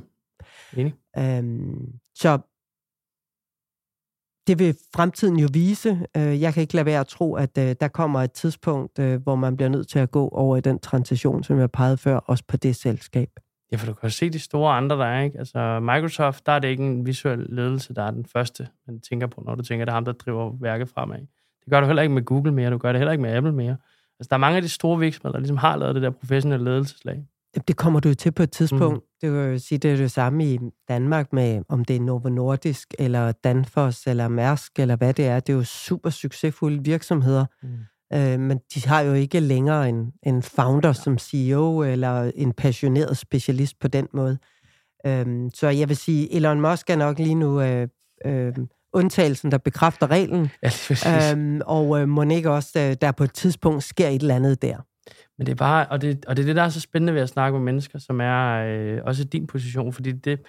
enig. 0.77 0.95
Øhm, 1.19 1.99
så 2.15 2.39
det 4.47 4.59
vil 4.59 4.77
fremtiden 4.95 5.37
jo 5.37 5.49
vise. 5.53 6.07
Øh, 6.17 6.41
jeg 6.41 6.55
kan 6.55 6.61
ikke 6.61 6.75
lade 6.75 6.87
være 6.87 7.01
at 7.01 7.07
tro, 7.07 7.35
at 7.35 7.59
øh, 7.59 7.75
der 7.81 7.89
kommer 7.89 8.21
et 8.21 8.33
tidspunkt, 8.33 8.99
øh, 8.99 9.23
hvor 9.23 9.35
man 9.35 9.57
bliver 9.57 9.69
nødt 9.69 9.89
til 9.89 9.99
at 9.99 10.11
gå 10.11 10.29
over 10.29 10.57
i 10.57 10.61
den 10.61 10.79
transition, 10.79 11.45
som 11.45 11.59
jeg 11.59 11.71
pegede 11.71 11.97
før, 11.97 12.17
også 12.17 12.45
på 12.49 12.57
det 12.57 12.77
selskab. 12.77 13.31
Ja, 13.73 13.77
for 13.77 13.87
du 13.87 13.95
kan 13.95 14.11
se 14.11 14.31
de 14.31 14.39
store 14.39 14.77
andre, 14.77 14.97
der 14.97 15.05
er, 15.05 15.23
ikke? 15.23 15.39
Altså, 15.39 15.81
Microsoft, 15.81 16.47
der 16.47 16.53
er 16.53 16.59
det 16.59 16.69
ikke 16.69 16.85
en 16.85 17.07
visuel 17.07 17.47
ledelse, 17.49 17.95
der 17.95 18.03
er 18.03 18.11
den 18.11 18.25
første, 18.25 18.69
man 18.87 19.01
tænker 19.01 19.27
på, 19.27 19.43
når 19.47 19.55
du 19.55 19.63
tænker, 19.63 19.85
det 19.85 19.91
er 19.91 19.95
ham, 19.95 20.05
der 20.05 20.13
driver 20.13 20.53
værket 20.61 20.89
fremad. 20.89 21.19
Det 21.65 21.71
gør 21.71 21.81
du 21.81 21.87
heller 21.87 22.03
ikke 22.03 22.15
med 22.15 22.25
Google 22.25 22.53
mere, 22.53 22.71
du 22.71 22.79
gør 22.79 22.93
det 22.93 22.99
heller 22.99 23.13
ikke 23.13 23.23
med 23.23 23.37
Apple 23.37 23.53
mere. 23.53 23.77
Altså, 24.21 24.29
der 24.31 24.37
er 24.37 24.39
mange 24.39 24.57
af 24.57 24.63
de 24.63 24.69
store 24.69 24.99
virksomheder, 24.99 25.33
der 25.33 25.39
ligesom 25.39 25.57
har 25.57 25.77
lavet 25.77 25.95
det 25.95 26.03
der 26.03 26.11
professionelle 26.11 26.65
ledelseslag. 26.65 27.25
Det 27.69 27.77
kommer 27.77 28.01
du 28.01 28.15
til 28.15 28.33
på 28.33 28.43
et 28.43 28.51
tidspunkt. 28.51 28.97
Mm. 28.97 29.03
Det 29.21 29.33
vil 29.33 29.61
sige, 29.61 29.79
det 29.79 29.93
er 29.93 29.97
det 29.97 30.11
samme 30.11 30.45
i 30.45 30.59
Danmark 30.89 31.33
med, 31.33 31.63
om 31.69 31.85
det 31.85 31.97
er 31.97 32.01
Novo 32.01 32.29
Nordisk, 32.29 32.95
eller 32.99 33.33
Danfoss, 33.33 34.07
eller 34.07 34.29
Mærsk, 34.29 34.79
eller 34.79 34.97
hvad 34.97 35.15
det 35.15 35.27
er. 35.27 35.41
Det 35.41 35.53
er 35.53 35.57
jo 35.57 35.65
super 35.65 36.11
succesfulde 36.11 36.85
virksomheder. 36.85 37.47
Mm 37.63 37.69
Øh, 38.13 38.41
men 38.41 38.61
de 38.75 38.89
har 38.89 39.01
jo 39.01 39.13
ikke 39.13 39.41
længere 39.41 39.89
en, 39.89 40.13
en 40.23 40.43
founder 40.43 40.93
som 40.93 41.19
CEO 41.19 41.83
eller 41.83 42.33
en 42.35 42.53
passioneret 42.53 43.17
specialist 43.17 43.81
på 43.81 43.89
den 43.89 44.09
måde. 44.13 44.39
Øh, 45.07 45.27
så 45.55 45.69
jeg 45.69 45.89
vil 45.89 45.97
sige, 45.97 46.35
Elon 46.35 46.61
Musk 46.61 46.91
er 46.91 46.97
nok 46.97 47.19
lige 47.19 47.35
nu 47.35 47.61
øh, 47.61 47.89
øh, 48.27 48.55
undtagelsen, 48.93 49.51
der 49.51 49.59
bekræfter 49.59 50.11
reglen. 50.11 50.51
Ja, 50.63 51.33
øhm, 51.33 51.61
og 51.67 52.01
øh, 52.01 52.09
må 52.09 52.23
ikke 52.23 52.51
også, 52.51 52.81
øh, 52.81 52.97
der 53.01 53.13
på 53.13 53.25
et 53.25 53.33
tidspunkt 53.33 53.85
sker 53.85 54.09
et 54.09 54.21
eller 54.21 54.35
andet 54.35 54.63
der. 54.63 54.77
Men 55.39 55.47
det 55.47 55.53
er 55.53 55.57
bare, 55.57 55.87
og 55.87 56.01
det, 56.03 56.25
og 56.27 56.37
det 56.37 56.43
er 56.43 56.47
det, 56.47 56.57
der 56.57 56.63
er 56.63 56.69
så 56.69 56.81
spændende 56.81 57.15
ved 57.15 57.21
at 57.21 57.29
snakke 57.29 57.59
med 57.59 57.65
mennesker, 57.65 57.99
som 57.99 58.21
er 58.21 58.55
øh, 58.55 59.01
også 59.05 59.25
din 59.25 59.47
position, 59.47 59.93
fordi 59.93 60.13
det, 60.13 60.41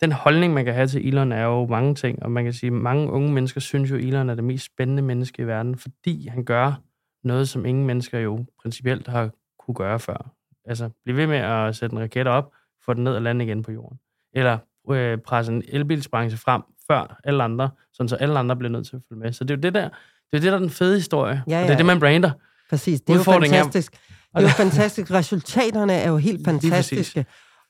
den 0.00 0.12
holdning, 0.12 0.54
man 0.54 0.64
kan 0.64 0.74
have 0.74 0.86
til 0.86 1.08
Elon, 1.08 1.32
er 1.32 1.44
jo 1.44 1.66
mange 1.66 1.94
ting, 1.94 2.22
og 2.22 2.30
man 2.30 2.44
kan 2.44 2.52
sige, 2.52 2.68
at 2.68 2.72
mange 2.72 3.10
unge 3.10 3.32
mennesker 3.32 3.60
synes 3.60 3.90
jo, 3.90 3.96
at 3.96 4.02
Elon 4.02 4.30
er 4.30 4.34
det 4.34 4.44
mest 4.44 4.66
spændende 4.66 5.02
menneske 5.02 5.42
i 5.42 5.46
verden, 5.46 5.78
fordi 5.78 6.28
han 6.28 6.44
gør 6.44 6.82
noget, 7.24 7.48
som 7.48 7.66
ingen 7.66 7.86
mennesker 7.86 8.18
jo 8.18 8.46
principielt 8.62 9.08
har 9.08 9.30
kunne 9.58 9.74
gøre 9.74 9.98
før. 9.98 10.30
Altså, 10.64 10.90
blive 11.04 11.16
ved 11.16 11.26
med 11.26 11.36
at 11.36 11.76
sætte 11.76 11.94
en 11.94 12.00
raket 12.00 12.26
op, 12.26 12.52
få 12.84 12.94
den 12.94 13.04
ned 13.04 13.14
og 13.14 13.22
lande 13.22 13.44
igen 13.44 13.62
på 13.62 13.72
jorden. 13.72 13.98
Eller 14.32 14.58
øh, 14.90 15.18
presse 15.18 15.52
en 15.52 15.62
elbilsbranche 15.68 16.38
frem 16.38 16.62
før 16.86 17.20
alle 17.24 17.42
andre, 17.42 17.70
sådan 17.92 18.08
så 18.08 18.16
alle 18.16 18.38
andre 18.38 18.56
bliver 18.56 18.70
nødt 18.70 18.86
til 18.86 18.96
at 18.96 19.02
følge 19.08 19.20
med. 19.20 19.32
Så 19.32 19.44
det 19.44 19.50
er 19.50 19.56
jo 19.56 19.60
det 19.60 19.74
der, 19.74 19.88
det 20.30 20.36
er 20.36 20.40
det, 20.40 20.42
der 20.42 20.54
er 20.54 20.58
den 20.58 20.70
fede 20.70 20.94
historie, 20.94 21.42
ja, 21.48 21.52
ja. 21.52 21.62
og 21.62 21.68
det 21.68 21.72
er 21.72 21.76
det, 21.76 21.86
man 21.86 22.00
brander. 22.00 22.30
Præcis, 22.70 23.00
det 23.00 23.12
er 23.12 23.16
jo 23.16 23.22
fantastisk. 23.22 23.92
Det 23.92 23.98
er 24.34 24.42
jo 24.42 24.48
fantastisk. 24.48 25.10
Resultaterne 25.10 25.92
er 25.92 26.08
jo 26.08 26.16
helt 26.16 26.44
fantastiske. 26.50 27.26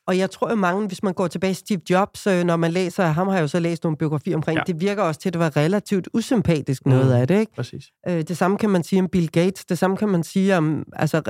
Og 0.08 0.18
jeg 0.18 0.30
tror 0.30 0.50
jo 0.50 0.56
mange, 0.56 0.86
hvis 0.86 1.02
man 1.02 1.14
går 1.14 1.26
tilbage 1.26 1.54
til 1.54 1.60
Steve 1.66 1.80
Jobs, 1.90 2.26
øh, 2.26 2.44
når 2.44 2.56
man 2.56 2.72
læser, 2.72 3.06
ham 3.06 3.26
har 3.26 3.34
jeg 3.34 3.42
jo 3.42 3.48
så 3.48 3.60
læst 3.60 3.84
nogle 3.84 3.96
biografier 3.96 4.36
omkring, 4.36 4.58
ja. 4.58 4.62
det 4.66 4.80
virker 4.80 5.02
også 5.02 5.20
til, 5.20 5.28
at 5.28 5.32
det 5.32 5.40
var 5.40 5.56
relativt 5.56 6.08
usympatisk 6.14 6.86
noget 6.86 7.06
mm, 7.06 7.12
af 7.12 7.28
det, 7.28 7.40
ikke? 7.40 7.52
Præcis. 7.54 7.84
Øh, 8.08 8.22
det 8.22 8.36
samme 8.36 8.58
kan 8.58 8.70
man 8.70 8.84
sige 8.84 9.02
om 9.02 9.08
Bill 9.08 9.30
Gates, 9.30 9.64
det 9.64 9.78
samme 9.78 9.96
kan 9.96 10.08
man 10.08 10.22
sige 10.22 10.56
om, 10.56 10.84
altså, 10.92 11.22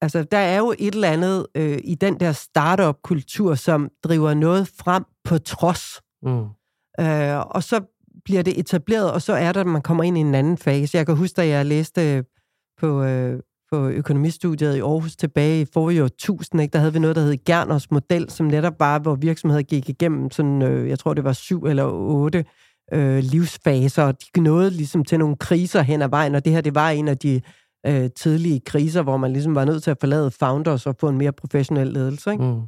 altså 0.00 0.22
der 0.22 0.38
er 0.38 0.58
jo 0.58 0.74
et 0.78 0.94
eller 0.94 1.08
andet 1.08 1.46
øh, 1.54 1.78
i 1.84 1.94
den 1.94 2.20
der 2.20 2.32
startup-kultur, 2.32 3.54
som 3.54 3.88
driver 4.04 4.34
noget 4.34 4.68
frem 4.78 5.04
på 5.24 5.38
trods. 5.38 6.00
Mm. 6.22 6.44
Øh, 7.00 7.40
og 7.40 7.62
så 7.62 7.80
bliver 8.24 8.42
det 8.42 8.58
etableret, 8.58 9.12
og 9.12 9.22
så 9.22 9.32
er 9.32 9.52
der, 9.52 9.60
at 9.60 9.66
man 9.66 9.82
kommer 9.82 10.04
ind 10.04 10.18
i 10.18 10.20
en 10.20 10.34
anden 10.34 10.58
fase. 10.58 10.96
Jeg 10.96 11.06
kan 11.06 11.16
huske, 11.16 11.36
da 11.36 11.46
jeg 11.46 11.66
læste 11.66 12.24
på, 12.80 13.02
øh, 13.02 13.40
på 13.72 13.88
økonomistudiet 13.88 14.76
i 14.76 14.80
Aarhus 14.80 15.16
tilbage 15.16 15.60
i 15.60 15.66
forrige 15.72 16.04
1000, 16.04 16.62
ikke? 16.62 16.72
der 16.72 16.78
havde 16.78 16.92
vi 16.92 16.98
noget, 16.98 17.16
der 17.16 17.22
hed 17.22 17.44
Gerners 17.44 17.90
model, 17.90 18.30
som 18.30 18.46
netop 18.46 18.78
bare, 18.78 18.98
hvor 18.98 19.14
virksomheder 19.14 19.62
gik 19.62 19.88
igennem 19.88 20.30
sådan, 20.30 20.62
øh, 20.62 20.88
jeg 20.88 20.98
tror 20.98 21.14
det 21.14 21.24
var 21.24 21.32
syv 21.32 21.64
eller 21.64 21.84
otte 21.92 22.44
øh, 22.92 23.18
livsfaser, 23.18 24.02
og 24.02 24.14
de 24.36 24.40
nåede 24.40 24.70
ligesom 24.70 25.04
til 25.04 25.18
nogle 25.18 25.36
kriser 25.36 25.82
hen 25.82 26.02
ad 26.02 26.08
vejen, 26.08 26.34
og 26.34 26.44
det 26.44 26.52
her, 26.52 26.60
det 26.60 26.74
var 26.74 26.90
en 26.90 27.08
af 27.08 27.18
de 27.18 27.40
øh, 27.86 28.10
tidlige 28.16 28.60
kriser, 28.60 29.02
hvor 29.02 29.16
man 29.16 29.32
ligesom 29.32 29.54
var 29.54 29.64
nødt 29.64 29.82
til 29.82 29.90
at 29.90 29.96
forlade 30.00 30.30
founders 30.30 30.86
og 30.86 30.96
få 31.00 31.08
en 31.08 31.18
mere 31.18 31.32
professionel 31.32 31.86
ledelse. 31.86 32.32
Ikke? 32.32 32.44
Mm. 32.44 32.62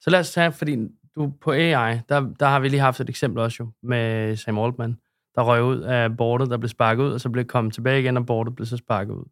Så 0.00 0.10
lad 0.10 0.20
os 0.20 0.32
tage, 0.32 0.52
fordi 0.52 0.76
du 1.16 1.32
på 1.40 1.52
AI, 1.52 1.98
der, 2.08 2.32
der 2.40 2.46
har 2.46 2.60
vi 2.60 2.68
lige 2.68 2.80
haft 2.80 3.00
et 3.00 3.08
eksempel 3.08 3.42
også 3.42 3.56
jo, 3.60 3.70
med 3.82 4.36
Sam 4.36 4.58
Altman, 4.58 4.96
der 5.34 5.42
røg 5.42 5.62
ud 5.62 5.80
af 5.80 6.16
bordet, 6.16 6.50
der 6.50 6.56
blev 6.56 6.68
sparket 6.68 7.02
ud, 7.04 7.12
og 7.12 7.20
så 7.20 7.30
blev 7.30 7.44
kommet 7.44 7.74
tilbage 7.74 8.00
igen, 8.00 8.16
og 8.16 8.26
bordet 8.26 8.54
blev 8.54 8.66
så 8.66 8.76
sparket 8.76 9.14
ud. 9.14 9.24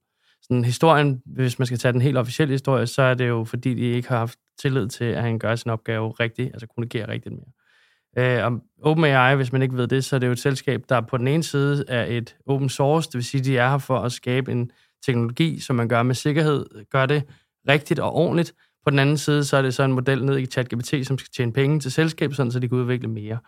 Sådan 0.52 0.64
historien, 0.64 1.22
hvis 1.26 1.58
man 1.58 1.66
skal 1.66 1.78
tage 1.78 1.92
den 1.92 2.00
helt 2.00 2.16
officielle 2.16 2.52
historie, 2.52 2.86
så 2.86 3.02
er 3.02 3.14
det 3.14 3.28
jo, 3.28 3.44
fordi 3.44 3.74
de 3.74 3.80
ikke 3.80 4.08
har 4.08 4.18
haft 4.18 4.38
tillid 4.58 4.88
til, 4.88 5.04
at 5.04 5.22
han 5.22 5.38
gør 5.38 5.54
sin 5.54 5.70
opgave 5.70 6.10
rigtigt, 6.10 6.50
altså 6.52 6.66
kommunikerer 6.66 7.08
rigtigt 7.08 7.34
mere. 7.34 8.38
Øh, 8.38 8.46
om 8.46 8.62
OpenAI, 8.82 9.36
hvis 9.36 9.52
man 9.52 9.62
ikke 9.62 9.76
ved 9.76 9.86
det, 9.86 10.04
så 10.04 10.16
er 10.16 10.20
det 10.20 10.26
jo 10.26 10.32
et 10.32 10.38
selskab, 10.38 10.82
der 10.88 11.00
på 11.00 11.16
den 11.16 11.28
ene 11.28 11.42
side 11.42 11.84
er 11.88 12.04
et 12.04 12.36
open 12.46 12.68
source, 12.68 13.08
det 13.08 13.14
vil 13.14 13.24
sige, 13.24 13.44
de 13.44 13.58
er 13.58 13.70
her 13.70 13.78
for 13.78 13.98
at 13.98 14.12
skabe 14.12 14.52
en 14.52 14.70
teknologi, 15.06 15.60
som 15.60 15.76
man 15.76 15.88
gør 15.88 16.02
med 16.02 16.14
sikkerhed, 16.14 16.66
gør 16.90 17.06
det 17.06 17.22
rigtigt 17.68 18.00
og 18.00 18.12
ordentligt. 18.12 18.54
På 18.84 18.90
den 18.90 18.98
anden 18.98 19.18
side, 19.18 19.44
så 19.44 19.56
er 19.56 19.62
det 19.62 19.74
så 19.74 19.82
en 19.82 19.92
model 19.92 20.24
ned 20.24 20.38
i 20.38 20.46
ChatGPT, 20.46 21.06
som 21.06 21.18
skal 21.18 21.30
tjene 21.36 21.52
penge 21.52 21.80
til 21.80 21.92
selskabet, 21.92 22.36
sådan, 22.36 22.52
så 22.52 22.58
de 22.58 22.68
kan 22.68 22.78
udvikle 22.78 23.08
mere. 23.08 23.38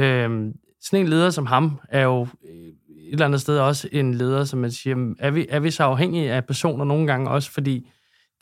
Øh, 0.00 0.52
sådan 0.80 1.00
en 1.04 1.08
leder 1.08 1.30
som 1.30 1.46
ham 1.46 1.80
er 1.88 2.02
jo 2.02 2.20
øh, 2.22 2.72
et 3.08 3.12
eller 3.12 3.26
andet 3.26 3.40
sted 3.40 3.58
også 3.58 3.88
en 3.92 4.14
leder, 4.14 4.44
som 4.44 4.58
man 4.58 4.70
siger, 4.70 5.14
er 5.18 5.30
vi, 5.30 5.46
er 5.48 5.60
vi 5.60 5.70
så 5.70 5.82
afhængige 5.82 6.32
af 6.32 6.44
personer 6.44 6.84
nogle 6.84 7.06
gange 7.06 7.30
også, 7.30 7.50
fordi 7.50 7.90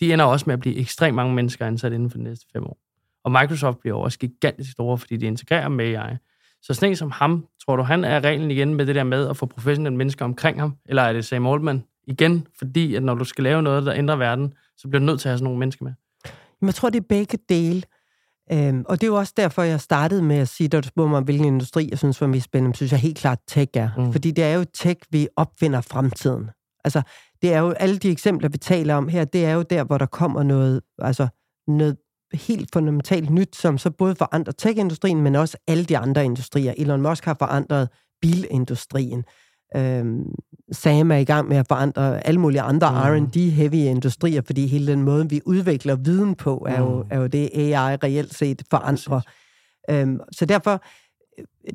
de 0.00 0.12
ender 0.12 0.24
også 0.24 0.44
med 0.46 0.54
at 0.54 0.60
blive 0.60 0.76
ekstremt 0.76 1.16
mange 1.16 1.34
mennesker 1.34 1.66
ansat 1.66 1.92
inden 1.92 2.10
for 2.10 2.18
de 2.18 2.24
næste 2.24 2.46
fem 2.52 2.64
år. 2.64 2.78
Og 3.24 3.32
Microsoft 3.32 3.78
bliver 3.78 3.96
også 3.96 4.18
gigantisk 4.18 4.72
store, 4.72 4.98
fordi 4.98 5.16
de 5.16 5.26
integrerer 5.26 5.68
med 5.68 5.84
AI. 5.84 6.16
Så 6.62 6.74
sådan 6.74 6.88
en 6.88 6.96
som 6.96 7.10
ham, 7.10 7.46
tror 7.64 7.76
du, 7.76 7.82
han 7.82 8.04
er 8.04 8.20
reglen 8.20 8.50
igen 8.50 8.74
med 8.74 8.86
det 8.86 8.94
der 8.94 9.04
med 9.04 9.28
at 9.28 9.36
få 9.36 9.46
professionelle 9.46 9.96
mennesker 9.96 10.24
omkring 10.24 10.60
ham? 10.60 10.76
Eller 10.86 11.02
er 11.02 11.12
det 11.12 11.24
Sam 11.24 11.46
Altman 11.46 11.84
igen? 12.06 12.46
Fordi 12.58 12.94
at 12.94 13.02
når 13.02 13.14
du 13.14 13.24
skal 13.24 13.44
lave 13.44 13.62
noget, 13.62 13.86
der 13.86 13.94
ændrer 13.94 14.16
verden, 14.16 14.54
så 14.76 14.88
bliver 14.88 15.00
du 15.00 15.06
nødt 15.06 15.20
til 15.20 15.28
at 15.28 15.30
have 15.30 15.38
sådan 15.38 15.44
nogle 15.44 15.58
mennesker 15.58 15.84
med. 15.84 15.92
Jeg 16.62 16.74
tror, 16.74 16.90
det 16.90 17.00
er 17.00 17.06
begge 17.08 17.38
dele. 17.48 17.82
Øhm, 18.52 18.84
og 18.88 19.00
det 19.00 19.06
er 19.06 19.10
jo 19.10 19.16
også 19.16 19.32
derfor, 19.36 19.62
jeg 19.62 19.80
startede 19.80 20.22
med 20.22 20.36
at 20.36 20.48
sige, 20.48 20.68
da 20.68 20.80
du 20.80 20.88
spurgte 20.88 21.10
mig, 21.10 21.22
hvilken 21.22 21.46
industri 21.46 21.88
jeg 21.90 21.98
synes 21.98 22.20
var 22.20 22.26
mest 22.26 22.44
spændende, 22.44 22.76
synes 22.76 22.92
jeg 22.92 23.00
helt 23.00 23.18
klart, 23.18 23.38
tech 23.48 23.70
er. 23.74 23.88
Mm. 23.98 24.12
Fordi 24.12 24.30
det 24.30 24.44
er 24.44 24.54
jo 24.54 24.64
tech, 24.74 25.00
vi 25.10 25.28
opfinder 25.36 25.80
fremtiden. 25.80 26.50
Altså, 26.84 27.02
det 27.42 27.54
er 27.54 27.58
jo 27.58 27.70
alle 27.70 27.98
de 27.98 28.10
eksempler, 28.10 28.48
vi 28.48 28.58
taler 28.58 28.94
om 28.94 29.08
her, 29.08 29.24
det 29.24 29.44
er 29.44 29.52
jo 29.52 29.62
der, 29.62 29.84
hvor 29.84 29.98
der 29.98 30.06
kommer 30.06 30.42
noget, 30.42 30.80
altså 30.98 31.28
noget 31.68 31.96
helt 32.32 32.70
fundamentalt 32.72 33.30
nyt, 33.30 33.56
som 33.56 33.78
så 33.78 33.90
både 33.90 34.14
forandrer 34.14 34.52
tech-industrien, 34.52 35.22
men 35.22 35.34
også 35.34 35.56
alle 35.68 35.84
de 35.84 35.98
andre 35.98 36.24
industrier. 36.24 36.74
Elon 36.76 37.02
Musk 37.02 37.24
har 37.24 37.36
forandret 37.38 37.88
bilindustrien. 38.20 39.24
Øhm, 39.76 40.34
Sam 40.72 41.10
er 41.10 41.16
i 41.16 41.24
gang 41.24 41.48
med 41.48 41.56
at 41.56 41.66
forandre 41.68 42.26
alle 42.26 42.40
mulige 42.40 42.60
andre 42.60 42.90
mm. 42.90 42.96
R&D-heavy 42.96 43.74
industrier, 43.74 44.42
fordi 44.46 44.66
hele 44.66 44.92
den 44.92 45.02
måde, 45.02 45.30
vi 45.30 45.40
udvikler 45.46 45.94
viden 45.94 46.34
på, 46.34 46.66
er, 46.68 46.78
jo, 46.78 47.02
mm. 47.02 47.08
er 47.10 47.20
jo 47.20 47.26
det, 47.26 47.50
AI 47.54 47.96
reelt 47.96 48.34
set 48.34 48.62
forandrer. 48.70 49.20
Øhm, 49.90 50.20
så 50.32 50.46
derfor, 50.46 50.82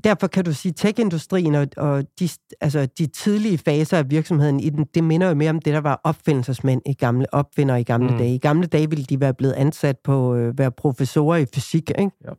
derfor 0.04 0.28
kan 0.28 0.46
du 0.46 0.54
sige, 0.54 0.72
tech-industrien 0.72 1.56
og, 1.56 1.68
og 1.78 2.04
de, 2.20 2.30
altså 2.62 2.86
de 2.86 3.08
tidlige 3.08 3.58
faser 3.58 3.98
af 3.98 4.10
virksomheden 4.10 4.60
i 4.60 4.70
den, 4.70 4.86
det 4.94 5.04
minder 5.04 5.28
jo 5.28 5.34
mere 5.34 5.50
om 5.50 5.60
det, 5.60 5.74
der 5.74 5.82
var 5.82 6.02
opfindelsesmænd 6.04 6.82
i 6.86 6.94
gamle, 6.94 7.34
opfinder 7.34 7.76
i 7.76 7.84
gamle 7.84 8.12
mm. 8.12 8.18
dage. 8.18 8.36
I 8.36 8.38
gamle 8.38 8.68
dage 8.68 8.90
ville 8.90 9.06
de 9.06 9.20
være 9.20 9.34
blevet 9.34 9.54
ansat 9.54 9.98
på 10.04 10.36
øh, 10.36 10.58
være 10.58 10.72
professorer 10.72 11.38
i 11.38 11.46
fysik, 11.54 11.90
ikke? 11.90 12.12
Ja 12.26 12.32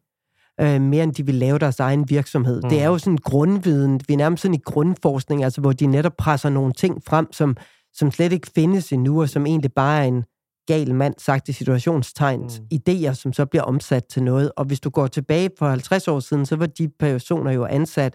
øh, 0.60 0.80
mere 0.80 1.04
end 1.04 1.14
de 1.14 1.26
vil 1.26 1.34
lave 1.34 1.58
deres 1.58 1.80
egen 1.80 2.10
virksomhed. 2.10 2.62
Mm. 2.62 2.68
Det 2.68 2.82
er 2.82 2.86
jo 2.86 2.98
sådan 2.98 3.16
grundviden, 3.16 4.00
vi 4.08 4.12
er 4.12 4.18
nærmest 4.18 4.42
sådan 4.42 4.54
i 4.54 4.62
grundforskning, 4.64 5.44
altså 5.44 5.60
hvor 5.60 5.72
de 5.72 5.86
netop 5.86 6.12
presser 6.18 6.48
nogle 6.48 6.72
ting 6.72 7.02
frem, 7.06 7.32
som, 7.32 7.56
som 7.92 8.10
slet 8.10 8.32
ikke 8.32 8.50
findes 8.54 8.92
endnu, 8.92 9.22
og 9.22 9.28
som 9.28 9.46
egentlig 9.46 9.72
bare 9.72 10.00
er 10.00 10.04
en 10.04 10.24
gal 10.66 10.94
mand, 10.94 11.14
sagt 11.18 11.48
i 11.48 11.52
situationstegn, 11.52 12.40
mm. 12.40 12.48
idéer, 12.74 13.12
som 13.12 13.32
så 13.32 13.46
bliver 13.46 13.62
omsat 13.62 14.04
til 14.04 14.22
noget. 14.22 14.52
Og 14.56 14.64
hvis 14.64 14.80
du 14.80 14.90
går 14.90 15.06
tilbage 15.06 15.50
for 15.58 15.68
50 15.68 16.08
år 16.08 16.20
siden, 16.20 16.46
så 16.46 16.56
var 16.56 16.66
de 16.66 16.88
personer 16.88 17.50
jo 17.52 17.64
ansat 17.64 18.14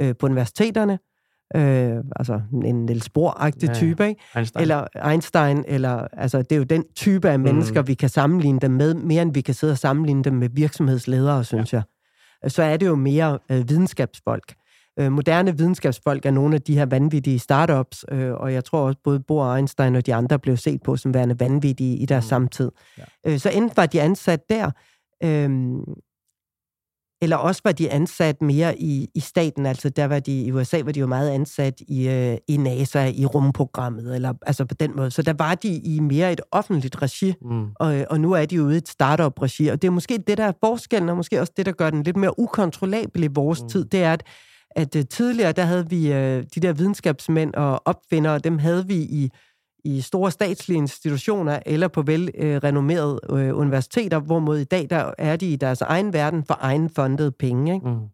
øh, 0.00 0.14
på 0.18 0.26
universiteterne, 0.26 0.98
øh, 1.54 2.04
altså 2.16 2.40
en 2.64 2.86
Niels 2.86 3.08
Bohr-agtig 3.08 3.66
ja, 3.66 3.74
type, 3.74 4.08
ikke? 4.08 4.20
Einstein. 4.36 4.62
eller 4.62 5.08
Einstein, 5.10 5.64
eller 5.68 6.08
altså 6.12 6.38
det 6.42 6.52
er 6.52 6.56
jo 6.56 6.62
den 6.62 6.84
type 6.94 7.30
af 7.30 7.38
mennesker, 7.38 7.80
mm. 7.80 7.88
vi 7.88 7.94
kan 7.94 8.08
sammenligne 8.08 8.60
dem 8.60 8.70
med, 8.70 8.94
mere 8.94 9.22
end 9.22 9.34
vi 9.34 9.40
kan 9.40 9.54
sidde 9.54 9.70
og 9.70 9.78
sammenligne 9.78 10.24
dem 10.24 10.34
med 10.34 10.48
virksomhedsledere, 10.52 11.44
synes 11.44 11.72
ja. 11.72 11.82
jeg. 12.42 12.50
Så 12.50 12.62
er 12.62 12.76
det 12.76 12.86
jo 12.86 12.94
mere 12.94 13.38
øh, 13.50 13.68
videnskabsfolk. 13.68 14.54
Øh, 14.98 15.12
moderne 15.12 15.58
videnskabsfolk 15.58 16.26
er 16.26 16.30
nogle 16.30 16.54
af 16.54 16.62
de 16.62 16.74
her 16.74 16.86
vanvittige 16.86 17.38
startups, 17.38 18.04
øh, 18.10 18.32
og 18.32 18.52
jeg 18.52 18.64
tror 18.64 18.80
også 18.80 18.98
både 19.04 19.20
Bohr 19.20 19.44
og 19.44 19.56
Einstein 19.56 19.96
og 19.96 20.06
de 20.06 20.14
andre 20.14 20.38
blev 20.38 20.56
set 20.56 20.82
på 20.82 20.96
som 20.96 21.14
værende 21.14 21.40
vanvittige 21.40 21.96
i 21.96 22.06
deres 22.06 22.24
mm. 22.24 22.28
samtid. 22.28 22.70
Ja. 22.98 23.04
Øh, 23.26 23.38
så 23.38 23.50
enten 23.50 23.76
var 23.76 23.86
de 23.86 24.00
ansat 24.00 24.48
der, 24.48 24.70
øh, 25.24 25.50
eller 27.22 27.36
også 27.36 27.60
var 27.64 27.72
de 27.72 27.90
ansat 27.90 28.42
mere 28.42 28.78
i, 28.78 29.08
i 29.14 29.20
staten, 29.20 29.66
altså 29.66 29.88
der 29.88 30.04
var 30.04 30.20
de, 30.20 30.42
i 30.42 30.52
USA 30.52 30.82
var 30.84 30.92
de 30.92 31.00
jo 31.00 31.06
meget 31.06 31.30
ansat 31.30 31.80
i, 31.88 32.08
øh, 32.08 32.36
i 32.48 32.56
NASA, 32.56 33.06
i 33.06 33.26
rumprogrammet, 33.26 34.14
eller 34.14 34.34
altså 34.46 34.64
på 34.64 34.74
den 34.74 34.96
måde. 34.96 35.10
Så 35.10 35.22
der 35.22 35.32
var 35.38 35.54
de 35.54 35.68
i 35.68 36.00
mere 36.00 36.32
et 36.32 36.40
offentligt 36.52 37.02
regi, 37.02 37.34
mm. 37.42 37.66
og, 37.74 38.06
og 38.10 38.20
nu 38.20 38.32
er 38.32 38.46
de 38.46 38.62
ude 38.62 38.74
i 38.74 38.78
et 38.78 38.88
startup-regi. 38.88 39.68
Og 39.68 39.82
det 39.82 39.88
er 39.88 39.92
måske 39.92 40.18
det, 40.26 40.38
der 40.38 40.44
er 40.44 40.52
forskellen, 40.64 41.08
og 41.08 41.16
måske 41.16 41.40
også 41.40 41.52
det, 41.56 41.66
der 41.66 41.72
gør 41.72 41.90
den 41.90 42.02
lidt 42.02 42.16
mere 42.16 42.38
ukontrollabel 42.38 43.24
i 43.24 43.28
vores 43.34 43.62
mm. 43.62 43.68
tid, 43.68 43.84
det 43.84 44.02
er, 44.02 44.12
at, 44.12 44.22
at 44.76 44.96
uh, 44.96 45.02
tidligere, 45.10 45.52
der 45.52 45.64
havde 45.64 45.90
vi 45.90 46.10
uh, 46.10 46.16
de 46.54 46.60
der 46.62 46.72
videnskabsmænd 46.72 47.54
og 47.54 47.82
opfindere, 47.84 48.38
dem 48.38 48.58
havde 48.58 48.86
vi 48.86 48.94
i 48.94 49.30
i 49.86 50.00
store 50.00 50.30
statslige 50.30 50.78
institutioner 50.78 51.58
eller 51.66 51.88
på 51.88 52.02
velrenommerede 52.02 53.20
øh, 53.30 53.48
øh, 53.48 53.56
universiteter, 53.56 54.18
hvorimod 54.18 54.58
i 54.58 54.64
dag 54.64 54.90
der 54.90 55.14
er 55.18 55.36
de 55.36 55.52
i 55.52 55.56
deres 55.56 55.80
egen 55.80 56.12
verden 56.12 56.44
for 56.44 56.58
egen 56.60 56.90
fundet 56.90 57.36
penge. 57.36 57.74
Ikke? 57.74 57.88
Mm. 57.88 58.08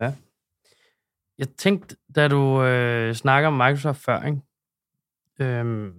Ja. 0.00 0.12
Jeg 1.38 1.48
tænkte, 1.48 1.96
da 2.16 2.28
du 2.28 2.62
øh, 2.62 3.14
snakker 3.14 3.48
om 3.48 3.54
Microsoft 3.54 4.00
før, 4.04 4.22
ikke? 4.22 4.40
Øhm, 5.40 5.92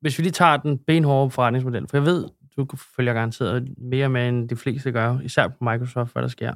hvis 0.00 0.18
vi 0.18 0.22
lige 0.22 0.32
tager 0.32 0.56
den 0.56 0.78
benhårde 0.78 1.30
forretningsmodel, 1.30 1.88
for 1.88 1.96
jeg 1.96 2.04
ved, 2.04 2.28
du 2.56 2.66
følger 2.96 3.12
garanteret 3.12 3.74
mere 3.78 4.08
med, 4.08 4.28
end 4.28 4.48
de 4.48 4.56
fleste 4.56 4.92
gør, 4.92 5.18
især 5.20 5.48
på 5.48 5.64
Microsoft, 5.64 6.12
hvad 6.12 6.22
der 6.22 6.28
sker. 6.28 6.54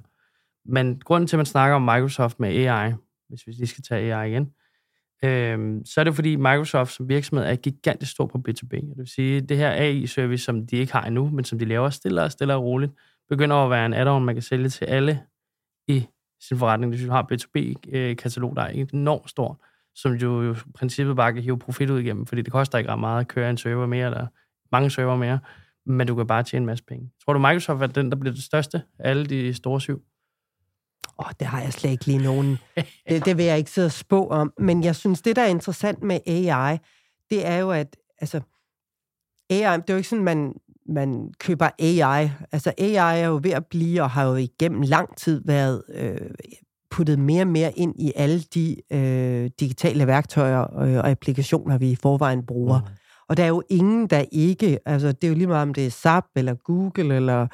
Men 0.65 1.01
grunden 1.01 1.27
til, 1.27 1.37
at 1.37 1.39
man 1.39 1.47
snakker 1.47 1.77
om 1.77 1.83
Microsoft 1.83 2.41
med 2.41 2.49
AI, 2.49 2.93
hvis 3.29 3.47
vi 3.47 3.53
lige 3.53 3.67
skal 3.67 3.85
tage 3.85 4.15
AI 4.15 4.31
igen, 4.31 4.55
øh, 5.25 5.81
så 5.85 6.01
er 6.01 6.05
det 6.05 6.15
fordi 6.15 6.37
Microsoft 6.37 6.93
som 6.93 7.09
virksomhed 7.09 7.47
er 7.47 7.57
gigantisk 7.57 8.13
stor 8.13 8.27
på 8.27 8.39
B2B. 8.49 8.71
Det 8.71 8.93
vil 8.97 9.07
sige, 9.07 9.41
det 9.41 9.57
her 9.57 9.71
AI-service, 9.71 10.45
som 10.45 10.67
de 10.67 10.77
ikke 10.77 10.93
har 10.93 11.03
endnu, 11.03 11.31
men 11.31 11.45
som 11.45 11.59
de 11.59 11.65
laver 11.65 11.91
stille 11.91 12.23
og 12.23 12.33
stille 12.33 12.55
og 12.55 12.63
roligt, 12.63 12.93
begynder 13.29 13.57
at 13.57 13.71
være 13.71 13.87
en 13.87 13.95
add-on, 13.95 14.25
man 14.25 14.35
kan 14.35 14.43
sælge 14.43 14.69
til 14.69 14.85
alle 14.85 15.21
i 15.89 16.07
sin 16.41 16.59
forretning. 16.59 16.93
Hvis 16.93 17.05
du 17.05 17.11
har 17.11 17.23
B2B-katalog, 17.33 18.51
øh, 18.51 18.57
der 18.57 18.63
er 18.63 18.87
enormt 18.93 19.31
stor, 19.31 19.61
som 19.95 20.19
du 20.19 20.43
jo 20.43 20.53
i 20.53 20.57
princippet 20.75 21.17
bare 21.17 21.33
kan 21.33 21.43
hive 21.43 21.59
profit 21.59 21.91
ud 21.91 22.01
igennem, 22.01 22.27
fordi 22.27 22.43
det 22.43 22.53
koster 22.53 22.79
ikke 22.79 22.91
ret 22.91 22.99
meget 22.99 23.21
at 23.21 23.29
køre 23.29 23.51
en 23.51 23.57
server 23.57 23.87
mere, 23.87 24.07
eller 24.07 24.27
mange 24.73 24.91
server 24.91 25.17
mere, 25.17 25.39
men 25.87 26.07
du 26.07 26.15
kan 26.15 26.27
bare 26.27 26.43
tjene 26.43 26.63
en 26.63 26.67
masse 26.67 26.85
penge. 26.85 27.11
Tror 27.25 27.33
du, 27.33 27.39
Microsoft 27.39 27.83
er 27.83 27.87
den, 27.87 28.11
der 28.11 28.17
bliver 28.17 28.35
det 28.35 28.43
største 28.43 28.83
af 28.99 29.11
alle 29.11 29.27
de 29.27 29.55
store 29.55 29.81
syv? 29.81 30.03
Åh, 31.19 31.31
det 31.41 31.47
har 31.47 31.61
jeg 31.61 31.73
slet 31.73 31.91
ikke 31.91 32.07
lige 32.07 32.23
nogen. 32.23 32.59
Det, 33.09 33.25
det 33.25 33.37
vil 33.37 33.45
jeg 33.45 33.59
ikke 33.59 33.71
sidde 33.71 33.87
og 33.87 33.93
spå 33.93 34.29
om. 34.29 34.53
Men 34.59 34.85
jeg 34.85 34.97
synes, 34.97 35.23
det, 35.23 35.37
der 35.37 35.43
er 35.43 35.47
interessant 35.47 36.03
med 36.03 36.19
AI, 36.27 36.79
det 37.31 37.47
er 37.47 37.57
jo, 37.57 37.71
at 37.71 37.97
altså, 38.21 38.41
AI, 39.51 39.77
det 39.77 39.91
er 39.91 39.95
jo 39.95 39.97
ikke 39.97 40.09
sådan, 40.09 40.25
man, 40.25 40.53
man 40.89 41.33
køber 41.39 41.69
AI. 41.79 42.31
Altså, 42.53 42.73
AI 42.79 43.21
er 43.21 43.27
jo 43.27 43.41
ved 43.43 43.51
at 43.51 43.67
blive, 43.67 44.03
og 44.03 44.11
har 44.11 44.25
jo 44.25 44.35
igennem 44.35 44.83
lang 44.83 45.17
tid 45.17 45.43
været 45.45 45.83
øh, 45.95 46.31
puttet 46.91 47.19
mere 47.19 47.43
og 47.43 47.49
mere 47.49 47.79
ind 47.79 47.95
i 47.99 48.13
alle 48.17 48.41
de 48.41 48.77
øh, 48.93 49.51
digitale 49.61 50.07
værktøjer 50.07 50.81
øh, 50.81 50.97
og 50.97 51.11
applikationer, 51.11 51.79
vi 51.79 51.91
i 51.91 51.97
forvejen 51.97 52.47
bruger. 52.47 52.79
Mm. 52.81 52.87
Og 53.29 53.37
der 53.37 53.45
er 53.45 53.49
jo 53.49 53.63
ingen, 53.71 54.07
der 54.07 54.25
ikke, 54.33 54.79
altså 54.87 55.13
det 55.13 55.25
er 55.25 55.29
jo 55.29 55.35
lige 55.35 55.47
meget 55.47 55.63
om 55.63 55.75
det 55.75 55.87
er 55.87 55.91
SAP, 55.91 56.25
eller 56.37 56.55
Google, 56.55 57.17
eller 57.17 57.47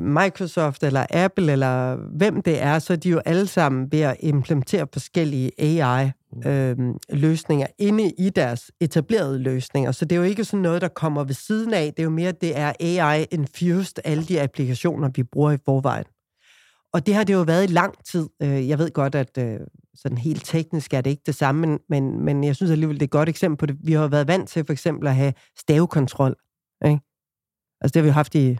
Microsoft 0.00 0.82
eller 0.82 1.06
Apple 1.10 1.52
eller 1.52 1.96
hvem 2.16 2.42
det 2.42 2.62
er, 2.62 2.78
så 2.78 2.92
er 2.92 2.96
de 2.96 3.08
jo 3.08 3.18
alle 3.18 3.46
sammen 3.46 3.92
ved 3.92 4.00
at 4.00 4.16
implementere 4.20 4.86
forskellige 4.92 5.50
AI-løsninger 5.58 7.66
mm. 7.66 7.84
øh, 7.84 7.88
inde 7.88 8.10
i 8.10 8.30
deres 8.30 8.70
etablerede 8.80 9.38
løsninger. 9.38 9.92
Så 9.92 10.04
det 10.04 10.16
er 10.16 10.20
jo 10.20 10.26
ikke 10.26 10.44
sådan 10.44 10.62
noget, 10.62 10.82
der 10.82 10.88
kommer 10.88 11.24
ved 11.24 11.34
siden 11.34 11.74
af. 11.74 11.92
Det 11.96 11.98
er 11.98 12.04
jo 12.04 12.10
mere, 12.10 12.32
det 12.32 12.58
er 12.58 12.72
AI-infused, 12.80 13.98
alle 14.04 14.24
de 14.24 14.42
applikationer, 14.42 15.10
vi 15.14 15.22
bruger 15.22 15.50
i 15.50 15.58
forvejen. 15.64 16.04
Og 16.92 17.06
det 17.06 17.14
har 17.14 17.24
det 17.24 17.32
jo 17.32 17.42
været 17.42 17.64
i 17.64 17.72
lang 17.72 18.04
tid. 18.04 18.28
Øh, 18.42 18.68
jeg 18.68 18.78
ved 18.78 18.90
godt, 18.90 19.14
at 19.14 19.38
øh, 19.38 19.60
sådan 19.94 20.18
helt 20.18 20.44
teknisk 20.44 20.94
er 20.94 21.00
det 21.00 21.10
ikke 21.10 21.22
det 21.26 21.34
samme, 21.34 21.66
men, 21.66 21.78
men, 21.88 22.24
men 22.24 22.44
jeg 22.44 22.56
synes 22.56 22.70
alligevel, 22.70 22.96
det 22.96 23.02
er 23.02 23.06
et 23.06 23.10
godt 23.10 23.28
eksempel 23.28 23.56
på 23.56 23.66
det. 23.66 23.76
Vi 23.80 23.92
har 23.92 24.08
været 24.08 24.28
vant 24.28 24.48
til 24.48 24.64
for 24.66 24.72
eksempel 24.72 25.08
at 25.08 25.14
have 25.14 25.32
stavekontrol. 25.58 26.36
Ikke? 26.84 27.00
Altså 27.80 27.92
det 27.94 27.96
har 27.96 28.02
vi 28.02 28.10
haft 28.10 28.34
i 28.34 28.58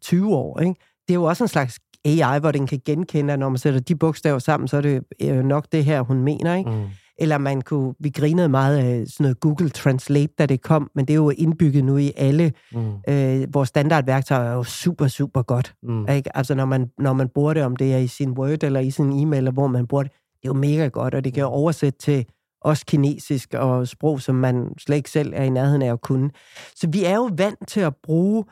20 0.00 0.34
år. 0.34 0.60
Ikke? 0.60 0.74
Det 1.08 1.14
er 1.14 1.14
jo 1.14 1.24
også 1.24 1.44
en 1.44 1.48
slags 1.48 1.78
AI, 2.04 2.38
hvor 2.40 2.50
den 2.50 2.66
kan 2.66 2.80
genkende, 2.84 3.32
at 3.32 3.38
når 3.38 3.48
man 3.48 3.58
sætter 3.58 3.80
de 3.80 3.96
bogstaver 3.96 4.38
sammen, 4.38 4.68
så 4.68 4.76
er 4.76 4.80
det 4.80 5.04
nok 5.44 5.66
det 5.72 5.84
her, 5.84 6.00
hun 6.00 6.20
mener. 6.20 6.54
Ikke? 6.54 6.70
Mm. 6.70 6.84
Eller 7.18 7.38
man 7.38 7.62
kunne, 7.62 7.94
vi 8.00 8.10
grinede 8.10 8.48
meget 8.48 8.78
af 8.78 9.06
sådan 9.06 9.24
noget 9.24 9.40
Google 9.40 9.70
Translate, 9.70 10.32
da 10.38 10.46
det 10.46 10.62
kom, 10.62 10.90
men 10.94 11.04
det 11.04 11.12
er 11.12 11.16
jo 11.16 11.30
indbygget 11.30 11.84
nu 11.84 11.96
i 11.96 12.12
alle. 12.16 12.52
Mm. 12.72 12.92
Øh, 13.08 13.54
vores 13.54 13.68
standardværktøj 13.68 14.46
er 14.46 14.52
jo 14.52 14.62
super, 14.62 15.08
super 15.08 15.42
godt. 15.42 15.74
Mm. 15.82 16.08
Ikke? 16.08 16.36
Altså 16.36 16.54
når 16.54 16.64
man, 16.64 16.90
når 16.98 17.12
man 17.12 17.28
bruger 17.28 17.54
det, 17.54 17.62
om 17.62 17.76
det 17.76 17.94
er 17.94 17.98
i 17.98 18.06
sin 18.06 18.30
Word 18.30 18.62
eller 18.62 18.80
i 18.80 18.90
sin 18.90 19.12
e-mail, 19.12 19.38
eller 19.38 19.52
hvor 19.52 19.66
man 19.66 19.86
bruger 19.86 20.02
det, 20.02 20.12
det 20.12 20.48
er 20.48 20.48
jo 20.48 20.60
mega 20.60 20.88
godt, 20.88 21.14
og 21.14 21.24
det 21.24 21.34
kan 21.34 21.40
jo 21.40 21.48
oversætte 21.48 21.98
til 21.98 22.26
også 22.60 22.86
kinesisk 22.86 23.54
og 23.54 23.88
sprog, 23.88 24.20
som 24.20 24.34
man 24.34 24.68
slet 24.78 24.96
ikke 24.96 25.10
selv 25.10 25.32
er 25.36 25.42
i 25.42 25.50
nærheden 25.50 25.82
af 25.82 25.92
at 25.92 26.00
kunne. 26.00 26.30
Så 26.74 26.88
vi 26.92 27.04
er 27.04 27.14
jo 27.14 27.30
vant 27.36 27.68
til 27.68 27.80
at 27.80 27.96
bruge 28.02 28.44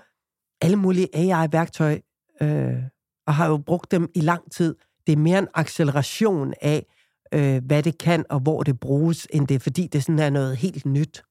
alle 0.65 0.77
mulige 0.77 1.09
AI-værktøj, 1.15 2.01
øh, 2.43 2.83
og 3.27 3.35
har 3.35 3.49
jo 3.49 3.57
brugt 3.57 3.91
dem 3.91 4.11
i 4.15 4.21
lang 4.21 4.53
tid. 4.53 4.75
Det 5.07 5.13
er 5.13 5.17
mere 5.17 5.39
en 5.39 5.49
acceleration 5.55 6.55
af, 6.63 6.87
øh, 7.35 7.65
hvad 7.67 7.83
det 7.83 7.99
kan 7.99 8.25
og 8.31 8.41
hvor 8.41 8.63
det 8.63 8.81
bruges, 8.81 9.27
end 9.33 9.49
det 9.49 9.55
er, 9.55 9.59
fordi 9.59 9.87
det 9.87 10.03
sådan 10.03 10.19
er 10.19 10.31
noget 10.31 10.57
helt 10.57 10.87
nyt. 10.87 11.23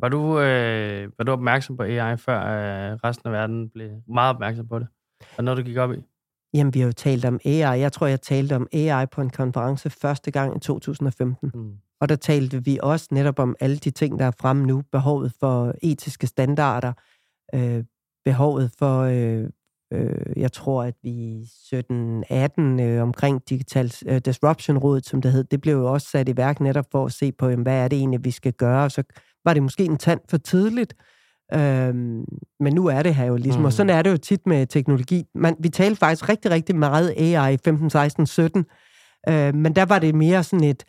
Var 0.00 0.08
du, 0.08 0.40
øh, 0.40 1.10
var 1.18 1.24
du 1.24 1.32
opmærksom 1.32 1.76
på 1.76 1.82
AI, 1.82 2.16
før 2.16 2.38
øh, 2.38 2.98
resten 3.04 3.28
af 3.28 3.32
verden 3.32 3.70
blev 3.70 3.90
meget 4.08 4.34
opmærksom 4.34 4.68
på 4.68 4.78
det? 4.78 4.86
Og 5.38 5.44
noget, 5.44 5.58
du 5.58 5.62
gik 5.62 5.76
op 5.76 5.92
i? 5.92 5.96
Jamen, 6.54 6.74
vi 6.74 6.80
har 6.80 6.86
jo 6.86 6.92
talt 6.92 7.24
om 7.24 7.40
AI. 7.44 7.80
Jeg 7.80 7.92
tror, 7.92 8.06
jeg 8.06 8.20
talte 8.20 8.56
om 8.56 8.68
AI 8.72 9.06
på 9.06 9.20
en 9.20 9.30
konference 9.30 9.90
første 9.90 10.30
gang 10.30 10.56
i 10.56 10.60
2015. 10.60 11.50
Mm. 11.54 11.72
Og 12.00 12.08
der 12.08 12.16
talte 12.16 12.64
vi 12.64 12.78
også 12.82 13.08
netop 13.10 13.38
om 13.38 13.56
alle 13.60 13.76
de 13.76 13.90
ting, 13.90 14.18
der 14.18 14.24
er 14.24 14.30
fremme 14.30 14.66
nu. 14.66 14.82
Behovet 14.92 15.32
for 15.40 15.74
etiske 15.82 16.26
standarder, 16.26 16.92
øh, 17.54 17.84
behovet 18.26 18.70
for, 18.78 19.00
øh, 19.00 19.44
øh, 19.92 20.32
jeg 20.36 20.52
tror, 20.52 20.84
at 20.84 20.94
vi 21.02 21.42
17-18 21.44 22.82
øh, 22.82 23.02
omkring 23.02 23.42
Digital 23.48 23.92
øh, 24.06 24.20
Disruption 24.24 24.78
Rådet, 24.78 25.06
som 25.06 25.22
det 25.22 25.32
hed, 25.32 25.44
det 25.44 25.60
blev 25.60 25.74
jo 25.74 25.92
også 25.92 26.06
sat 26.10 26.28
i 26.28 26.36
værk 26.36 26.60
netop 26.60 26.86
for 26.92 27.06
at 27.06 27.12
se 27.12 27.32
på, 27.32 27.48
jamen, 27.48 27.62
hvad 27.62 27.84
er 27.84 27.88
det 27.88 27.98
egentlig, 27.98 28.24
vi 28.24 28.30
skal 28.30 28.52
gøre. 28.52 28.90
Så 28.90 29.02
var 29.44 29.54
det 29.54 29.62
måske 29.62 29.84
en 29.84 29.96
tand 29.96 30.20
for 30.30 30.36
tidligt, 30.36 30.94
Øhm, 31.54 32.24
men 32.60 32.74
nu 32.74 32.86
er 32.86 33.02
det 33.02 33.14
her 33.14 33.24
jo 33.24 33.36
ligesom, 33.36 33.60
mm. 33.60 33.64
og 33.64 33.72
sådan 33.72 33.90
er 33.90 34.02
det 34.02 34.10
jo 34.10 34.16
tit 34.16 34.46
med 34.46 34.66
teknologi. 34.66 35.24
Man, 35.34 35.56
vi 35.60 35.68
talte 35.68 35.98
faktisk 35.98 36.28
rigtig, 36.28 36.50
rigtig 36.50 36.76
meget 36.76 37.14
AI 37.16 37.56
15, 37.64 37.90
16, 37.90 38.26
17, 38.26 38.64
øh, 39.28 39.54
men 39.54 39.74
der 39.76 39.84
var 39.84 39.98
det 39.98 40.14
mere 40.14 40.42
sådan 40.42 40.64
et, 40.64 40.84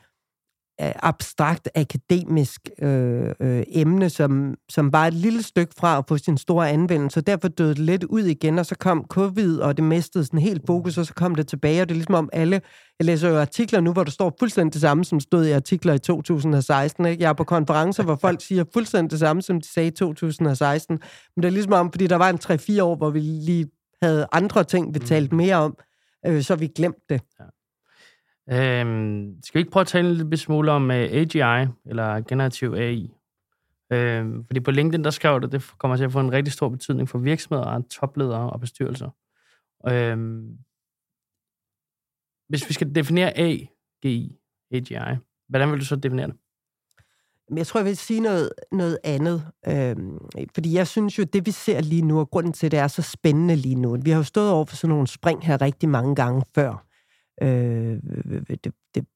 Øh, 0.82 0.92
abstrakt 0.96 1.70
akademisk 1.76 2.70
øh, 2.82 3.32
øh, 3.40 3.64
emne, 3.68 4.10
som, 4.10 4.56
som 4.70 4.94
var 4.94 5.08
et 5.08 5.14
lille 5.14 5.44
stykke 5.44 5.74
fra 5.78 5.98
at 5.98 6.04
få 6.08 6.18
sin 6.18 6.38
store 6.38 6.70
anvendelse. 6.70 7.22
Derfor 7.22 7.48
døde 7.48 7.70
det 7.70 7.80
lidt 7.80 8.04
ud 8.04 8.24
igen, 8.24 8.60
og 8.60 8.66
så 8.66 8.76
kom 8.76 9.06
covid, 9.10 9.60
og 9.60 9.78
det 9.78 9.84
mistede 9.86 10.26
sådan 10.26 10.40
helt 10.40 10.62
fokus, 10.68 10.98
og 10.98 11.06
så 11.06 11.14
kom 11.14 11.36
det 11.36 11.48
tilbage, 11.48 11.82
og 11.82 11.90
det 11.90 11.94
er 11.94 11.98
ligesom 11.98 12.16
om 12.16 12.30
alle... 12.34 12.62
Jeg 13.00 13.06
læser 13.06 13.30
jo 13.30 13.40
artikler 13.40 13.80
nu, 13.80 13.94
hvor 13.94 14.04
der 14.04 14.12
står 14.12 14.36
fuldstændig 14.40 14.74
det 14.74 14.82
samme, 14.82 15.06
som 15.06 15.20
stod 15.20 15.46
i 15.46 15.52
artikler 15.52 15.94
i 15.94 16.00
2016. 16.00 17.06
Ikke? 17.06 17.24
Jeg 17.24 17.30
er 17.30 17.34
på 17.34 17.44
konferencer, 17.44 18.04
hvor 18.04 18.16
folk 18.16 18.42
siger 18.42 18.64
fuldstændig 18.74 19.12
det 19.12 19.20
samme, 19.20 19.42
som 19.42 19.62
de 19.62 19.74
sagde 19.74 19.88
i 19.88 19.92
2016. 19.92 21.00
Men 21.36 21.44
det 21.44 21.48
er 21.48 21.52
ligesom 21.52 21.74
om, 21.74 21.92
fordi 21.92 22.08
der 22.08 22.16
var 22.16 22.30
en 22.30 22.40
3-4 22.80 22.82
år, 22.82 22.96
hvor 22.96 23.10
vi 23.10 23.20
lige 23.20 23.68
havde 24.02 24.28
andre 24.32 24.64
ting, 24.64 24.94
vi 24.94 25.00
talte 25.00 25.36
mere 25.36 25.56
om, 25.56 25.78
øh, 26.26 26.44
så 26.44 26.56
vi 26.56 26.68
glemte 26.68 27.02
det. 27.10 27.22
Ja. 27.40 27.46
Øhm, 28.50 29.36
skal 29.44 29.60
vi 29.60 29.60
ikke 29.60 29.72
prøve 29.72 29.82
at 29.82 29.88
tale 29.88 30.10
en 30.10 30.16
lille 30.16 30.38
smule 30.38 30.72
om 30.72 30.84
uh, 30.84 30.96
øh, 30.96 31.02
AGI, 31.02 31.72
eller 31.86 32.22
generativ 32.22 32.74
AI? 32.74 33.14
Øhm, 33.92 34.46
fordi 34.46 34.60
på 34.60 34.72
LinkedIn, 34.72 35.04
der 35.04 35.10
skrev 35.10 35.42
du, 35.42 35.48
det 35.48 35.72
kommer 35.78 35.98
til 35.98 36.04
at 36.04 36.12
få 36.12 36.20
en 36.20 36.32
rigtig 36.32 36.54
stor 36.54 36.70
betydning 36.70 37.10
for 37.10 37.18
virksomheder, 37.18 37.82
topledere 37.82 38.50
og 38.50 38.60
bestyrelser. 38.60 39.10
Øhm, 39.90 40.58
hvis 42.50 42.70
vi 42.70 42.74
skal 42.74 42.96
definere 42.96 43.38
AGI, 43.38 44.36
AGI, 44.72 45.18
hvordan 45.50 45.72
vil 45.72 45.80
du 45.80 45.86
så 45.86 45.96
definere 45.96 46.28
det? 46.28 46.36
Jeg 47.56 47.68
tror, 47.68 47.80
jeg 47.80 47.86
vil 47.86 47.98
sige 47.98 48.20
noget, 48.20 48.50
noget 48.72 48.98
andet. 49.04 49.52
Øhm, 49.68 50.18
fordi 50.54 50.74
jeg 50.74 50.88
synes 50.88 51.20
jo, 51.20 51.24
det 51.24 51.46
vi 51.46 51.52
ser 51.52 51.82
lige 51.82 52.02
nu, 52.02 52.20
og 52.20 52.30
grunden 52.30 52.54
til, 52.54 52.66
at 52.66 52.72
det 52.72 52.80
er 52.80 52.88
så 52.88 53.02
spændende 53.02 53.56
lige 53.56 53.76
nu, 53.76 53.98
vi 54.02 54.10
har 54.10 54.18
jo 54.18 54.24
stået 54.24 54.52
over 54.52 54.66
for 54.66 54.76
sådan 54.76 54.90
nogle 54.90 55.08
spring 55.08 55.46
her 55.46 55.62
rigtig 55.62 55.90
mange 55.90 56.16
gange 56.16 56.44
før. 56.56 56.87
Øh, 57.42 57.98
det, 58.64 58.74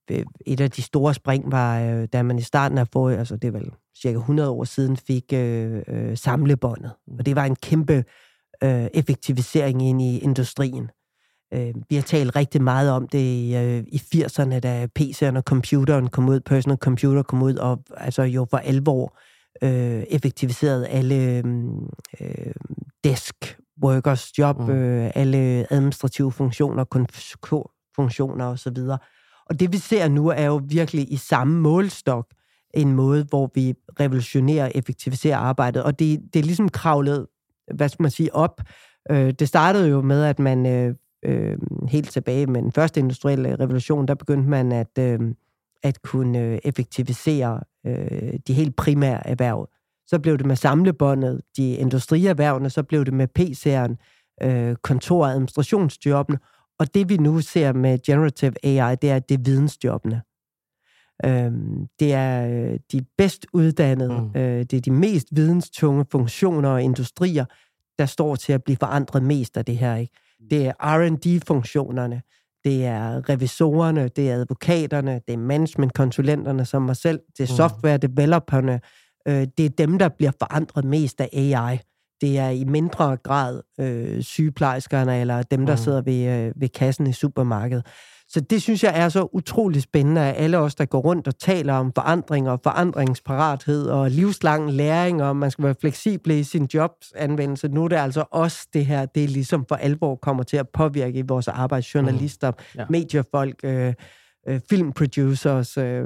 det, 0.10 0.26
et 0.46 0.62
af 0.62 0.72
de 0.72 0.82
store 0.82 1.14
spring 1.14 1.52
var, 1.52 1.82
øh, 1.82 2.08
da 2.14 2.24
man 2.24 2.38
i 2.38 2.42
starten 2.42 2.78
af 2.78 2.88
forrige, 2.88 3.18
altså 3.18 3.36
det 3.36 3.48
er 3.48 3.52
vel 3.52 3.72
cirka 4.02 4.18
100 4.18 4.50
år 4.50 4.64
siden, 4.64 4.98
fik 4.98 5.34
øh, 5.34 5.82
øh, 5.88 6.18
samlebåndet. 6.18 6.92
Og 7.20 7.26
det 7.26 7.36
var 7.36 7.46
en 7.46 7.56
kæmpe 7.56 8.04
øh, 8.64 8.88
effektivisering 8.94 9.82
ind 9.82 10.02
i 10.02 10.20
industrien. 10.20 10.90
Øh, 11.54 11.74
vi 11.90 11.96
har 11.96 12.04
talt 12.04 12.36
rigtig 12.36 12.62
meget 12.62 12.92
om 12.92 13.08
det 13.08 13.56
øh, 13.58 13.84
i 13.88 14.02
80'erne, 14.16 14.60
da 14.60 14.88
PC'erne 15.00 15.38
og 15.38 15.44
computeren 15.44 16.08
kom 16.08 16.30
ud, 16.30 16.40
personal 16.40 16.78
computer 16.78 17.24
kom 17.24 17.42
ud, 17.42 17.56
og 17.56 17.84
altså 17.98 18.24
jo 18.24 18.48
for 18.50 18.58
alvor 18.58 19.18
øh, 19.64 20.04
effektiviserede 20.10 20.88
alle 20.88 21.44
øh, 22.22 22.54
desk 23.04 23.58
workers 23.84 24.38
job, 24.38 24.60
mm. 24.60 24.70
øh, 24.70 25.12
alle 25.16 25.68
administrative 25.70 26.32
funktioner, 26.32 26.84
funktioner 27.96 28.46
osv. 28.46 28.78
Og 29.46 29.60
det 29.60 29.72
vi 29.72 29.78
ser 29.78 30.08
nu 30.08 30.28
er 30.28 30.46
jo 30.46 30.62
virkelig 30.68 31.14
i 31.14 31.18
samme 31.18 31.62
målstok 31.62 32.28
en 32.74 32.94
måde, 32.94 33.26
hvor 33.30 33.52
vi 33.56 33.74
revolutionerer 34.00 34.66
og 34.66 34.72
effektiviserer 34.76 35.38
arbejdet. 35.38 35.84
Og 35.84 36.00
det, 36.00 36.22
det 36.34 36.40
er 36.40 36.44
ligesom 36.44 36.70
kravlet, 36.70 37.28
hvad 37.74 37.90
skal 37.90 38.04
man 38.04 38.12
sige, 38.12 38.36
op. 38.36 38.62
Øh, 39.12 39.32
det 39.32 39.48
startede 39.48 39.90
jo 39.90 40.02
med, 40.02 40.24
at 40.24 40.40
man 40.40 40.66
øh, 40.66 40.96
øh, 41.26 41.58
helt 41.88 42.10
tilbage 42.10 42.46
med 42.48 42.62
den 42.62 42.72
første 42.72 43.00
industrielle 43.00 43.56
revolution, 43.60 44.08
der 44.08 44.16
begyndte 44.16 44.50
man 44.50 44.72
at, 44.72 44.98
øh, 45.00 45.20
at 45.84 46.02
kunne 46.02 46.40
øh, 46.40 46.60
effektivisere 46.64 47.60
øh, 47.86 48.34
de 48.48 48.54
helt 48.54 48.76
primære 48.76 49.28
erhverv. 49.28 49.70
Så 50.08 50.20
blev 50.20 50.38
det 50.38 50.46
med 50.46 50.56
samlebåndet, 50.56 51.42
de 51.58 51.76
industrierhvervene, 51.76 52.70
så 52.70 52.84
blev 52.84 53.06
det 53.06 53.14
med 53.14 53.28
PC'eren, 53.40 53.96
øh, 54.48 54.76
kontor- 54.76 55.24
og 55.24 55.32
administrationsjobbene, 55.32 56.40
og 56.82 56.94
det 56.94 57.10
vi 57.10 57.18
nu 57.18 57.42
ser 57.42 57.74
med 57.74 58.00
generative 58.06 58.54
AI, 58.64 58.96
det 58.96 59.10
er, 59.12 59.16
at 59.16 59.30
det 59.30 59.36
er 59.36 59.44
vidensjobbene. 59.44 60.22
Øhm, 61.26 61.88
det 62.00 62.14
er 62.14 62.48
øh, 62.48 62.80
de 62.92 63.06
bedst 63.18 63.46
uddannede, 63.54 64.30
mm. 64.34 64.40
øh, 64.40 64.60
det 64.60 64.74
er 64.74 64.82
de 64.82 64.92
mest 64.92 65.28
videnstunge 65.32 66.06
funktioner 66.12 66.70
og 66.70 66.84
industrier, 66.84 67.46
der 68.00 68.06
står 68.06 68.36
til 68.36 68.54
at 68.54 68.64
blive 68.64 68.78
forandret 68.78 69.24
mest 69.24 69.58
af 69.58 69.66
det 69.66 69.78
her. 69.78 69.96
Ikke? 69.96 70.14
Det 70.50 70.68
er 70.68 70.74
R&D-funktionerne, 70.80 72.22
det 72.64 72.86
er 72.86 73.30
revisorerne, 73.30 74.08
det 74.08 74.30
er 74.30 74.36
advokaterne, 74.36 75.22
det 75.28 75.34
er 75.34 75.38
managementkonsulenterne 75.38 76.66
som 76.66 76.82
mig 76.82 76.96
selv, 76.96 77.20
det 77.38 77.50
er 77.50 77.54
mm. 77.54 77.58
software-developerne, 77.58 78.80
øh, 79.28 79.48
det 79.58 79.66
er 79.66 79.70
dem, 79.70 79.98
der 79.98 80.10
bliver 80.10 80.32
forandret 80.40 80.86
mest 80.86 81.22
af 81.22 81.30
AI. 81.34 81.80
Det 82.22 82.40
er 82.40 82.50
i 82.50 82.64
mindre 82.64 83.18
grad 83.18 83.62
øh, 83.80 84.22
sygeplejerskerne 84.22 85.22
eller 85.22 85.44
dem, 85.44 85.66
der 85.66 85.74
mm. 85.74 85.78
sidder 85.78 86.02
ved, 86.02 86.28
øh, 86.28 86.54
ved 86.56 86.70
kassen 86.70 87.08
i 87.08 87.14
supermarkedet. 87.14 87.86
Så 88.32 88.40
det 88.40 88.62
synes 88.62 88.84
jeg 88.84 89.00
er 89.00 89.10
så 89.10 89.28
utrolig 89.34 89.82
spændende, 89.82 90.22
at 90.22 90.44
alle 90.44 90.58
os, 90.58 90.76
der 90.76 90.86
går 90.86 91.00
rundt 91.00 91.28
og 91.28 91.40
taler 91.40 91.74
om 91.74 91.92
forandring 91.96 92.50
og 92.50 92.60
forandringsparathed 92.64 93.88
og 93.88 94.12
livslang 94.12 94.72
læring, 94.72 95.24
og 95.24 95.36
man 95.36 95.52
skal 95.52 95.66
være 95.66 95.76
fleksibel 95.82 96.32
i 96.32 96.44
sin 96.44 96.70
jobsanvendelse. 96.74 97.68
Nu 97.68 97.84
er 97.84 97.88
det 97.88 97.96
altså 97.96 98.24
også 98.32 98.68
det 98.74 98.86
her, 98.86 99.06
det 99.06 99.30
ligesom 99.30 99.66
for 99.68 99.76
alvor 99.76 100.16
kommer 100.16 100.44
til 100.44 100.58
at 100.58 100.70
påvirke 100.70 101.28
vores 101.28 101.48
arbejdsjournalister, 101.48 102.52
mm. 102.52 102.58
ja. 102.80 102.86
mediefolk, 102.90 103.60
øh, 103.64 103.94
øh, 104.48 104.60
filmproducers. 104.70 105.78
Øh, 105.78 106.04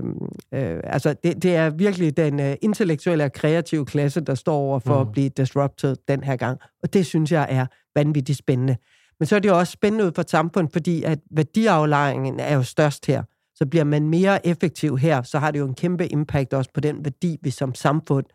øh, 0.53 0.79
altså, 0.83 1.15
det, 1.23 1.43
det 1.43 1.55
er 1.55 1.69
virkelig 1.69 2.17
den 2.17 2.39
øh, 2.39 2.55
intellektuelle 2.61 3.23
og 3.23 3.33
kreative 3.33 3.86
klasse, 3.86 4.21
der 4.21 4.36
står 4.36 4.55
over 4.55 4.79
for 4.79 4.95
mm. 4.95 5.07
at 5.07 5.11
blive 5.11 5.29
disrupted 5.29 5.95
den 6.07 6.23
her 6.23 6.36
gang. 6.36 6.59
Og 6.83 6.93
det 6.93 7.05
synes 7.05 7.31
jeg 7.31 7.47
er 7.49 7.65
vanvittigt 7.95 8.38
spændende. 8.38 8.77
Men 9.19 9.25
så 9.25 9.36
er 9.36 9.39
det 9.39 9.49
jo 9.49 9.57
også 9.57 9.71
spændende 9.73 10.05
ud 10.05 10.11
for 10.15 10.21
et 10.21 10.29
samfund, 10.29 10.69
fordi 10.73 11.03
at 11.03 11.19
værdiaflejringen 11.31 12.39
er 12.39 12.55
jo 12.55 12.63
størst 12.63 13.05
her. 13.05 13.23
Så 13.55 13.65
bliver 13.65 13.83
man 13.83 14.09
mere 14.09 14.47
effektiv 14.47 14.97
her, 14.97 15.21
så 15.21 15.39
har 15.39 15.51
det 15.51 15.59
jo 15.59 15.67
en 15.67 15.75
kæmpe 15.75 16.07
impact 16.07 16.53
også 16.53 16.71
på 16.73 16.79
den 16.79 17.05
værdi, 17.05 17.38
vi 17.41 17.49
som 17.49 17.75
samfund 17.75 18.25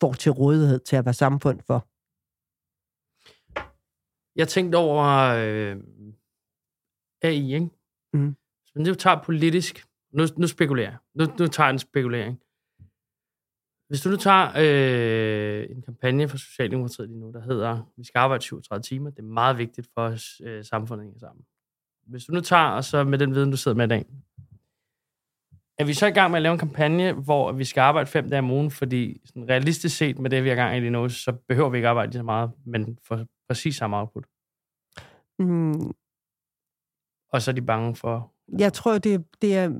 får 0.00 0.12
til 0.12 0.32
rådighed 0.32 0.78
til 0.78 0.96
at 0.96 1.04
være 1.04 1.14
samfund 1.14 1.60
for. 1.66 1.88
Jeg 4.36 4.48
tænkte 4.48 4.76
over 4.76 5.04
øh, 5.36 5.76
AI, 7.22 7.54
ikke? 7.54 7.68
Mm. 8.12 8.36
Men 8.78 8.86
det 8.86 8.98
tager 8.98 9.22
politisk, 9.22 9.86
nu, 10.12 10.22
nu 10.36 10.46
spekulerer 10.46 10.90
jeg. 10.90 10.98
Nu, 11.14 11.24
nu 11.38 11.46
tager 11.46 11.66
jeg 11.66 11.72
en 11.72 11.78
spekulering. 11.78 12.40
Hvis 13.88 14.00
du 14.00 14.08
nu 14.08 14.16
tager 14.16 14.52
øh, 14.56 15.70
en 15.70 15.82
kampagne 15.82 16.28
for 16.28 16.36
Socialdemokratiet 16.36 17.08
lige 17.08 17.20
nu, 17.20 17.32
der 17.32 17.40
hedder, 17.40 17.92
vi 17.96 18.04
skal 18.04 18.18
arbejde 18.18 18.42
37 18.42 18.82
timer, 18.82 19.10
det 19.10 19.18
er 19.18 19.22
meget 19.22 19.58
vigtigt 19.58 19.88
for 19.94 20.02
os, 20.02 20.40
øh, 20.44 20.64
samfundet 20.64 21.04
hænger 21.04 21.18
sammen. 21.18 21.44
Hvis 22.06 22.24
du 22.24 22.32
nu 22.32 22.40
tager, 22.40 22.68
og 22.68 22.84
så 22.84 23.04
med 23.04 23.18
den 23.18 23.34
viden, 23.34 23.50
du 23.50 23.56
sidder 23.56 23.76
med 23.76 23.84
i 23.84 23.88
dag, 23.88 24.04
er 25.78 25.84
vi 25.84 25.94
så 25.94 26.06
i 26.06 26.10
gang 26.10 26.30
med 26.30 26.38
at 26.38 26.42
lave 26.42 26.52
en 26.52 26.58
kampagne, 26.58 27.12
hvor 27.12 27.52
vi 27.52 27.64
skal 27.64 27.80
arbejde 27.80 28.06
fem 28.06 28.30
dage 28.30 28.38
om 28.38 28.50
ugen, 28.50 28.70
fordi 28.70 29.20
sådan 29.24 29.48
realistisk 29.48 29.96
set 29.96 30.18
med 30.18 30.30
det, 30.30 30.44
vi 30.44 30.48
er 30.48 30.52
i 30.52 30.56
gang 30.56 30.76
i 30.76 30.80
lige 30.80 30.90
nu, 30.90 31.08
så 31.08 31.32
behøver 31.32 31.68
vi 31.70 31.78
ikke 31.78 31.88
arbejde 31.88 32.10
lige 32.10 32.18
så 32.18 32.22
meget, 32.22 32.50
men 32.66 32.98
for 33.02 33.26
præcis 33.48 33.76
samme 33.76 33.96
output? 33.96 34.26
Mm. 35.38 35.92
Og 37.32 37.42
så 37.42 37.50
er 37.50 37.54
de 37.54 37.62
bange 37.62 37.96
for 37.96 38.37
jeg 38.58 38.72
tror, 38.72 38.98
det, 38.98 39.24
det 39.42 39.56
er, 39.56 39.70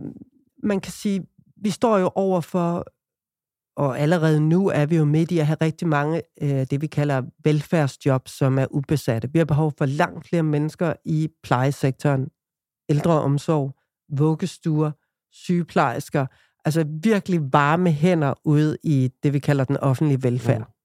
man 0.62 0.80
kan 0.80 0.92
sige, 0.92 1.26
vi 1.56 1.70
står 1.70 1.98
jo 1.98 2.10
over 2.14 2.40
for, 2.40 2.84
og 3.76 3.98
allerede 3.98 4.40
nu 4.40 4.68
er 4.68 4.86
vi 4.86 4.96
jo 4.96 5.04
midt 5.04 5.30
i 5.30 5.38
at 5.38 5.46
have 5.46 5.56
rigtig 5.60 5.88
mange, 5.88 6.22
øh, 6.42 6.66
det 6.70 6.80
vi 6.80 6.86
kalder 6.86 7.22
velfærdsjob, 7.44 8.28
som 8.28 8.58
er 8.58 8.66
ubesatte. 8.70 9.32
Vi 9.32 9.38
har 9.38 9.46
behov 9.46 9.72
for 9.78 9.86
langt 9.86 10.28
flere 10.28 10.42
mennesker 10.42 10.92
i 11.04 11.28
plejesektoren, 11.42 12.28
ældreomsorg, 12.88 13.74
vuggestuer, 14.18 14.90
sygeplejersker, 15.32 16.26
altså 16.64 16.84
virkelig 17.02 17.52
varme 17.52 17.92
hænder 17.92 18.34
ude 18.44 18.76
i 18.82 19.10
det, 19.22 19.32
vi 19.32 19.38
kalder 19.38 19.64
den 19.64 19.76
offentlige 19.76 20.22
velfærd. 20.22 20.77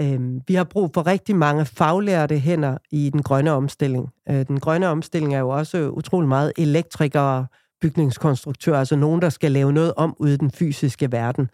Øhm, 0.00 0.40
vi 0.48 0.54
har 0.54 0.64
brug 0.64 0.90
for 0.94 1.06
rigtig 1.06 1.36
mange 1.36 1.64
faglærte 1.64 2.38
hænder 2.38 2.78
i 2.90 3.10
den 3.10 3.22
grønne 3.22 3.50
omstilling. 3.50 4.08
Øh, 4.28 4.46
den 4.46 4.60
grønne 4.60 4.88
omstilling 4.88 5.34
er 5.34 5.38
jo 5.38 5.48
også 5.48 5.90
utrolig 5.90 6.28
meget 6.28 6.52
elektrikere, 6.58 7.46
bygningskonstruktører, 7.80 8.78
altså 8.78 8.96
nogen, 8.96 9.22
der 9.22 9.28
skal 9.28 9.52
lave 9.52 9.72
noget 9.72 9.94
om 9.96 10.16
ude 10.18 10.34
i 10.34 10.36
den 10.36 10.50
fysiske 10.50 11.12
verden. 11.12 11.50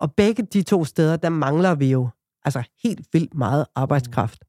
Og 0.00 0.12
begge 0.16 0.42
de 0.42 0.62
to 0.62 0.84
steder, 0.84 1.16
der 1.16 1.28
mangler 1.28 1.74
vi 1.74 1.90
jo 1.90 2.08
altså 2.44 2.62
helt 2.82 3.06
vildt 3.12 3.34
meget 3.34 3.66
arbejdskraft. 3.74 4.44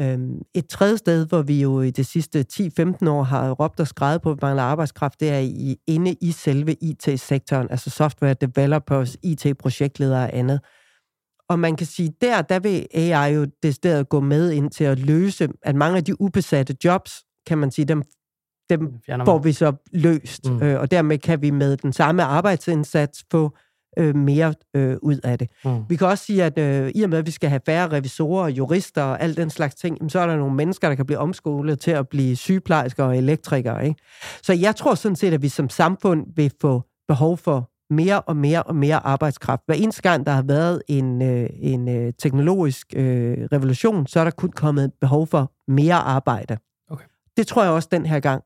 Øhm, 0.00 0.42
et 0.54 0.68
tredje 0.68 0.96
sted, 0.96 1.26
hvor 1.26 1.42
vi 1.42 1.62
jo 1.62 1.80
i 1.80 1.90
de 1.90 2.04
sidste 2.04 2.44
10-15 2.52 3.08
år 3.08 3.22
har 3.22 3.50
råbt 3.50 3.80
og 3.80 3.86
skrevet 3.86 4.22
på, 4.22 4.30
at 4.30 4.36
vi 4.36 4.38
mangler 4.42 4.62
arbejdskraft, 4.62 5.20
det 5.20 5.30
er 5.30 5.38
i, 5.38 5.76
inde 5.86 6.12
i 6.20 6.32
selve 6.32 6.74
IT-sektoren, 6.74 7.70
altså 7.70 7.90
software 7.90 8.34
developers, 8.34 9.16
IT-projektledere 9.22 10.24
og 10.24 10.36
andet. 10.36 10.60
Og 11.50 11.58
man 11.58 11.76
kan 11.76 11.86
sige, 11.86 12.12
der, 12.20 12.42
der 12.42 12.58
vil 12.58 12.86
AI 12.94 13.34
jo 13.34 13.46
det 13.62 14.08
gå 14.08 14.20
med 14.20 14.50
ind 14.50 14.70
til 14.70 14.84
at 14.84 14.98
løse, 14.98 15.48
at 15.62 15.74
mange 15.76 15.96
af 15.96 16.04
de 16.04 16.20
ubesatte 16.20 16.76
jobs, 16.84 17.24
kan 17.46 17.58
man 17.58 17.70
sige, 17.70 17.84
dem, 17.84 18.02
dem 18.70 18.92
får 19.24 19.38
vi 19.38 19.52
så 19.52 19.72
løst. 19.92 20.50
Mm. 20.50 20.62
Øh, 20.62 20.80
og 20.80 20.90
dermed 20.90 21.18
kan 21.18 21.42
vi 21.42 21.50
med 21.50 21.76
den 21.76 21.92
samme 21.92 22.22
arbejdsindsats 22.22 23.24
få 23.30 23.56
øh, 23.98 24.16
mere 24.16 24.54
øh, 24.76 24.96
ud 25.02 25.18
af 25.24 25.38
det. 25.38 25.50
Mm. 25.64 25.84
Vi 25.88 25.96
kan 25.96 26.06
også 26.06 26.24
sige, 26.24 26.44
at 26.44 26.58
øh, 26.58 26.92
i 26.94 27.02
og 27.02 27.10
med, 27.10 27.18
at 27.18 27.26
vi 27.26 27.30
skal 27.30 27.48
have 27.50 27.60
færre 27.66 27.88
revisorer, 27.88 28.48
jurister 28.48 29.02
og 29.02 29.22
alt 29.22 29.36
den 29.36 29.50
slags 29.50 29.74
ting, 29.74 30.10
så 30.10 30.20
er 30.20 30.26
der 30.26 30.36
nogle 30.36 30.54
mennesker, 30.54 30.88
der 30.88 30.94
kan 30.94 31.06
blive 31.06 31.18
omskolet 31.18 31.80
til 31.80 31.90
at 31.90 32.08
blive 32.08 32.36
sygeplejersker 32.36 33.04
og 33.04 33.16
elektrikere. 33.16 33.86
Ikke? 33.86 34.00
Så 34.42 34.52
jeg 34.52 34.76
tror 34.76 34.94
sådan 34.94 35.16
set, 35.16 35.34
at 35.34 35.42
vi 35.42 35.48
som 35.48 35.68
samfund 35.68 36.26
vil 36.36 36.52
få 36.60 36.82
behov 37.08 37.36
for 37.36 37.70
mere 37.90 38.20
og 38.20 38.36
mere 38.36 38.62
og 38.62 38.76
mere 38.76 39.06
arbejdskraft. 39.06 39.62
Hver 39.66 39.74
eneste 39.74 40.02
gang, 40.02 40.26
der 40.26 40.32
har 40.32 40.42
været 40.42 40.82
en, 40.88 41.22
øh, 41.22 41.50
en 41.52 41.88
øh, 41.88 42.12
teknologisk 42.18 42.86
øh, 42.96 43.48
revolution, 43.52 44.06
så 44.06 44.20
er 44.20 44.24
der 44.24 44.30
kun 44.30 44.50
kommet 44.50 44.92
behov 45.00 45.26
for 45.26 45.52
mere 45.68 45.94
arbejde. 45.94 46.56
Okay. 46.90 47.04
Det 47.36 47.46
tror 47.46 47.62
jeg 47.62 47.72
også 47.72 47.88
den 47.92 48.06
her 48.06 48.20
gang. 48.20 48.42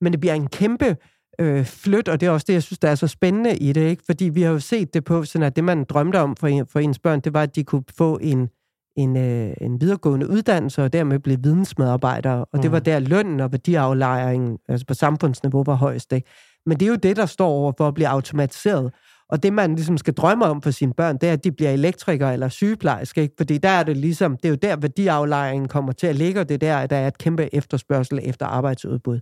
Men 0.00 0.12
det 0.12 0.20
bliver 0.20 0.34
en 0.34 0.46
kæmpe 0.46 0.96
øh, 1.38 1.64
flyt, 1.64 2.08
og 2.08 2.20
det 2.20 2.26
er 2.26 2.30
også 2.30 2.44
det, 2.48 2.54
jeg 2.54 2.62
synes, 2.62 2.78
der 2.78 2.88
er 2.88 2.94
så 2.94 3.06
spændende 3.06 3.56
i 3.56 3.72
det, 3.72 3.80
ikke? 3.80 4.02
fordi 4.06 4.24
vi 4.24 4.42
har 4.42 4.50
jo 4.50 4.58
set 4.58 4.94
det 4.94 5.04
på, 5.04 5.24
sådan 5.24 5.46
at 5.46 5.56
det, 5.56 5.64
man 5.64 5.84
drømte 5.84 6.20
om 6.20 6.36
for, 6.36 6.46
en, 6.46 6.66
for 6.66 6.78
ens 6.78 6.98
børn, 6.98 7.20
det 7.20 7.34
var, 7.34 7.42
at 7.42 7.56
de 7.56 7.64
kunne 7.64 7.84
få 7.96 8.18
en, 8.22 8.48
en, 8.96 9.16
øh, 9.16 9.54
en 9.60 9.80
videregående 9.80 10.28
uddannelse, 10.28 10.82
og 10.84 10.92
dermed 10.92 11.18
blive 11.18 11.42
vidensmedarbejdere, 11.42 12.44
og 12.44 12.48
mm. 12.54 12.62
det 12.62 12.72
var 12.72 12.78
mm. 12.78 12.84
der 12.84 12.98
lønnen 12.98 13.40
og 13.40 13.52
værdiaflejringen 13.52 14.58
altså 14.68 14.86
på 14.86 14.94
samfundsniveau 14.94 15.64
var 15.64 15.74
højst. 15.74 16.12
Ikke? 16.12 16.28
Men 16.66 16.80
det 16.80 16.86
er 16.86 16.90
jo 16.90 16.96
det, 16.96 17.16
der 17.16 17.26
står 17.26 17.48
over 17.48 17.72
for 17.78 17.88
at 17.88 17.94
blive 17.94 18.08
automatiseret. 18.08 18.92
Og 19.28 19.42
det, 19.42 19.52
man 19.52 19.74
ligesom 19.74 19.98
skal 19.98 20.14
drømme 20.14 20.44
om 20.44 20.62
for 20.62 20.70
sine 20.70 20.94
børn, 20.94 21.18
det 21.18 21.28
er, 21.28 21.32
at 21.32 21.44
de 21.44 21.52
bliver 21.52 21.70
elektrikere 21.70 22.32
eller 22.32 22.48
sygeplejerske, 22.48 23.22
ikke? 23.22 23.34
fordi 23.38 23.58
der 23.58 23.68
er 23.68 23.82
det 23.82 23.96
ligesom, 23.96 24.36
det 24.36 24.44
er 24.44 24.48
jo 24.48 24.54
der, 24.54 24.76
værdiaflejringen 24.76 25.68
kommer 25.68 25.92
til 25.92 26.06
at 26.06 26.16
ligge, 26.16 26.40
og 26.40 26.48
det 26.48 26.54
er 26.54 26.58
der, 26.58 26.76
at 26.76 26.90
der 26.90 26.96
er 26.96 27.06
et 27.06 27.18
kæmpe 27.18 27.54
efterspørgsel 27.54 28.18
efter 28.22 28.46
arbejdsudbud. 28.46 29.20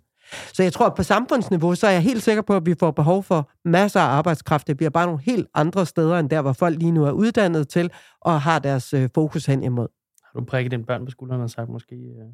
Så 0.53 0.63
jeg 0.63 0.73
tror, 0.73 0.87
at 0.87 0.95
på 0.95 1.03
samfundsniveau, 1.03 1.75
så 1.75 1.87
er 1.87 1.91
jeg 1.91 2.03
helt 2.03 2.23
sikker 2.23 2.43
på, 2.43 2.57
at 2.57 2.67
vi 2.67 2.75
får 2.81 2.91
behov 2.91 3.23
for 3.23 3.51
masser 3.65 4.01
af 4.01 4.05
arbejdskraft. 4.05 4.67
Det 4.67 4.77
bliver 4.77 4.91
bare 4.91 5.07
nogle 5.07 5.21
helt 5.21 5.47
andre 5.55 5.87
steder, 5.87 6.19
end 6.19 6.31
der, 6.31 6.43
hvor 6.43 6.53
folk 6.53 6.79
lige 6.79 6.93
nu 6.93 7.05
er 7.05 7.11
uddannet 7.11 7.69
til, 7.69 7.91
og 8.21 8.41
har 8.41 8.59
deres 8.59 8.95
øh, 8.95 9.09
fokus 9.15 9.47
hen 9.47 9.63
imod. 9.63 9.89
Har 10.25 10.41
du 10.41 10.47
prikket 10.47 10.71
dine 10.71 10.85
børn 10.85 11.05
på 11.05 11.11
skulderen 11.11 11.43
og 11.43 11.51
sagt 11.51 11.69
måske 11.69 11.95
øh, 11.95 12.27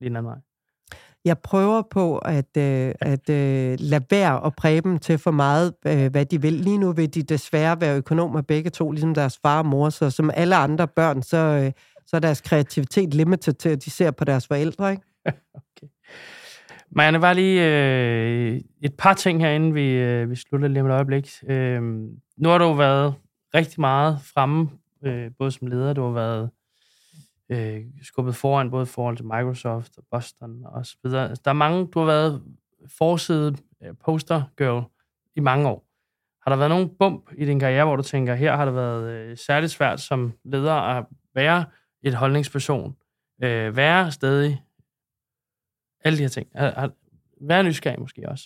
lige 0.00 0.10
en 0.10 0.16
anden 0.16 0.30
vej? 0.30 0.38
Jeg 1.24 1.38
prøver 1.38 1.82
på 1.90 2.18
at, 2.18 2.56
øh, 2.56 2.94
at 3.00 3.30
øh, 3.30 3.76
lade 3.80 4.04
være 4.10 4.46
at 4.46 4.56
præge 4.56 4.80
dem 4.80 4.98
til 4.98 5.18
for 5.18 5.30
meget, 5.30 5.74
øh, 5.86 6.10
hvad 6.10 6.24
de 6.24 6.42
vil. 6.42 6.52
Lige 6.52 6.78
nu 6.78 6.92
vil 6.92 7.14
de 7.14 7.22
desværre 7.22 7.80
være 7.80 7.96
økonomer 7.96 8.42
begge 8.42 8.70
to, 8.70 8.90
ligesom 8.90 9.14
deres 9.14 9.38
far 9.42 9.58
og 9.58 9.66
mor, 9.66 9.90
så 9.90 10.10
som 10.10 10.30
alle 10.34 10.56
andre 10.56 10.88
børn, 10.88 11.22
så, 11.22 11.36
øh, 11.36 11.72
så 12.06 12.16
er 12.16 12.20
deres 12.20 12.40
kreativitet 12.40 13.14
limited 13.14 13.52
til, 13.52 13.68
at 13.68 13.84
de 13.84 13.90
ser 13.90 14.10
på 14.10 14.24
deres 14.24 14.46
forældre. 14.46 14.90
Ikke? 14.90 15.02
okay. 15.54 15.86
Marianne, 16.90 17.20
var 17.20 17.32
lige 17.32 17.66
øh, 17.66 18.60
et 18.82 18.94
par 18.98 19.14
ting 19.14 19.40
herinde, 19.40 19.72
vi, 19.72 19.90
øh, 19.90 20.30
vi 20.30 20.36
slutter 20.36 20.68
lige 20.68 20.80
om 20.80 20.86
et 20.86 20.92
øjeblik. 20.92 21.30
Øh, 21.48 21.82
nu 22.36 22.48
har 22.48 22.58
du 22.58 22.72
været 22.72 23.14
rigtig 23.54 23.80
meget 23.80 24.18
fremme, 24.34 24.68
øh, 25.04 25.30
både 25.38 25.50
som 25.50 25.66
leder, 25.66 25.92
du 25.92 26.02
har 26.02 26.12
været 26.12 26.50
øh, 27.52 27.84
skubbet 28.02 28.34
foran, 28.34 28.70
både 28.70 28.82
i 28.82 28.86
forhold 28.86 29.16
til 29.16 29.26
Microsoft 29.26 29.98
og 29.98 30.04
Boston 30.10 30.64
og 30.64 30.86
så 30.86 30.96
videre. 31.04 31.28
Altså, 31.28 31.42
der 31.44 31.50
er 31.50 31.54
mange, 31.54 31.86
du 31.86 31.98
har 31.98 32.06
været 32.06 32.42
forside 32.86 33.56
øh, 33.82 33.94
poster 34.04 34.42
girl 34.56 34.84
i 35.36 35.40
mange 35.40 35.68
år. 35.68 35.86
Har 36.42 36.50
der 36.50 36.56
været 36.56 36.70
nogen 36.70 36.96
bump 36.98 37.30
i 37.36 37.44
din 37.44 37.60
karriere, 37.60 37.84
hvor 37.84 37.96
du 37.96 38.02
tænker, 38.02 38.34
her 38.34 38.56
har 38.56 38.64
det 38.64 38.74
været 38.74 39.10
øh, 39.10 39.36
særligt 39.36 39.72
svært 39.72 40.00
som 40.00 40.32
leder 40.44 40.74
at 40.74 41.06
være 41.34 41.64
et 42.02 42.14
holdningsperson, 42.14 42.96
øh, 43.42 43.76
være 43.76 44.12
stadig 44.12 44.62
alle 46.04 46.18
de 46.18 46.22
her 46.22 46.28
ting. 46.28 46.48
Er, 46.54 46.66
er, 46.66 46.88
være 47.40 47.64
nysgerrig 47.64 48.00
måske 48.00 48.28
også. 48.28 48.44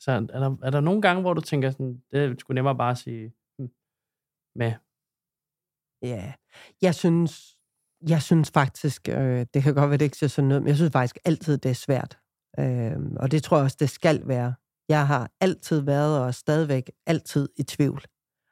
Så 0.00 0.10
altså, 0.10 0.36
er 0.36 0.38
der, 0.38 0.56
er 0.62 0.70
der 0.70 0.80
nogle 0.80 1.02
gange, 1.02 1.22
hvor 1.22 1.34
du 1.34 1.40
tænker, 1.40 1.70
sådan, 1.70 2.02
det 2.12 2.40
skulle 2.40 2.54
nemmere 2.54 2.76
bare 2.76 2.90
at 2.90 2.98
sige 2.98 3.32
hmm, 3.58 3.70
med? 4.54 4.72
Ja, 6.02 6.32
jeg 6.82 6.94
synes, 6.94 7.53
jeg 8.08 8.22
synes 8.22 8.50
faktisk, 8.54 9.08
øh, 9.08 9.46
det 9.54 9.62
kan 9.62 9.74
godt 9.74 9.90
være, 9.90 9.98
det 9.98 10.04
ikke 10.04 10.16
ser 10.16 10.26
sådan 10.26 10.48
noget, 10.48 10.62
men 10.62 10.68
jeg 10.68 10.76
synes 10.76 10.92
faktisk 10.92 11.18
altid, 11.24 11.58
det 11.58 11.70
er 11.70 11.74
svært. 11.74 12.18
Øh, 12.58 12.92
og 13.16 13.30
det 13.30 13.42
tror 13.42 13.56
jeg 13.56 13.64
også, 13.64 13.76
det 13.80 13.90
skal 13.90 14.22
være. 14.24 14.54
Jeg 14.88 15.06
har 15.06 15.30
altid 15.40 15.80
været 15.80 16.20
og 16.20 16.34
stadigvæk 16.34 16.90
altid 17.06 17.48
i 17.56 17.62
tvivl. 17.62 18.02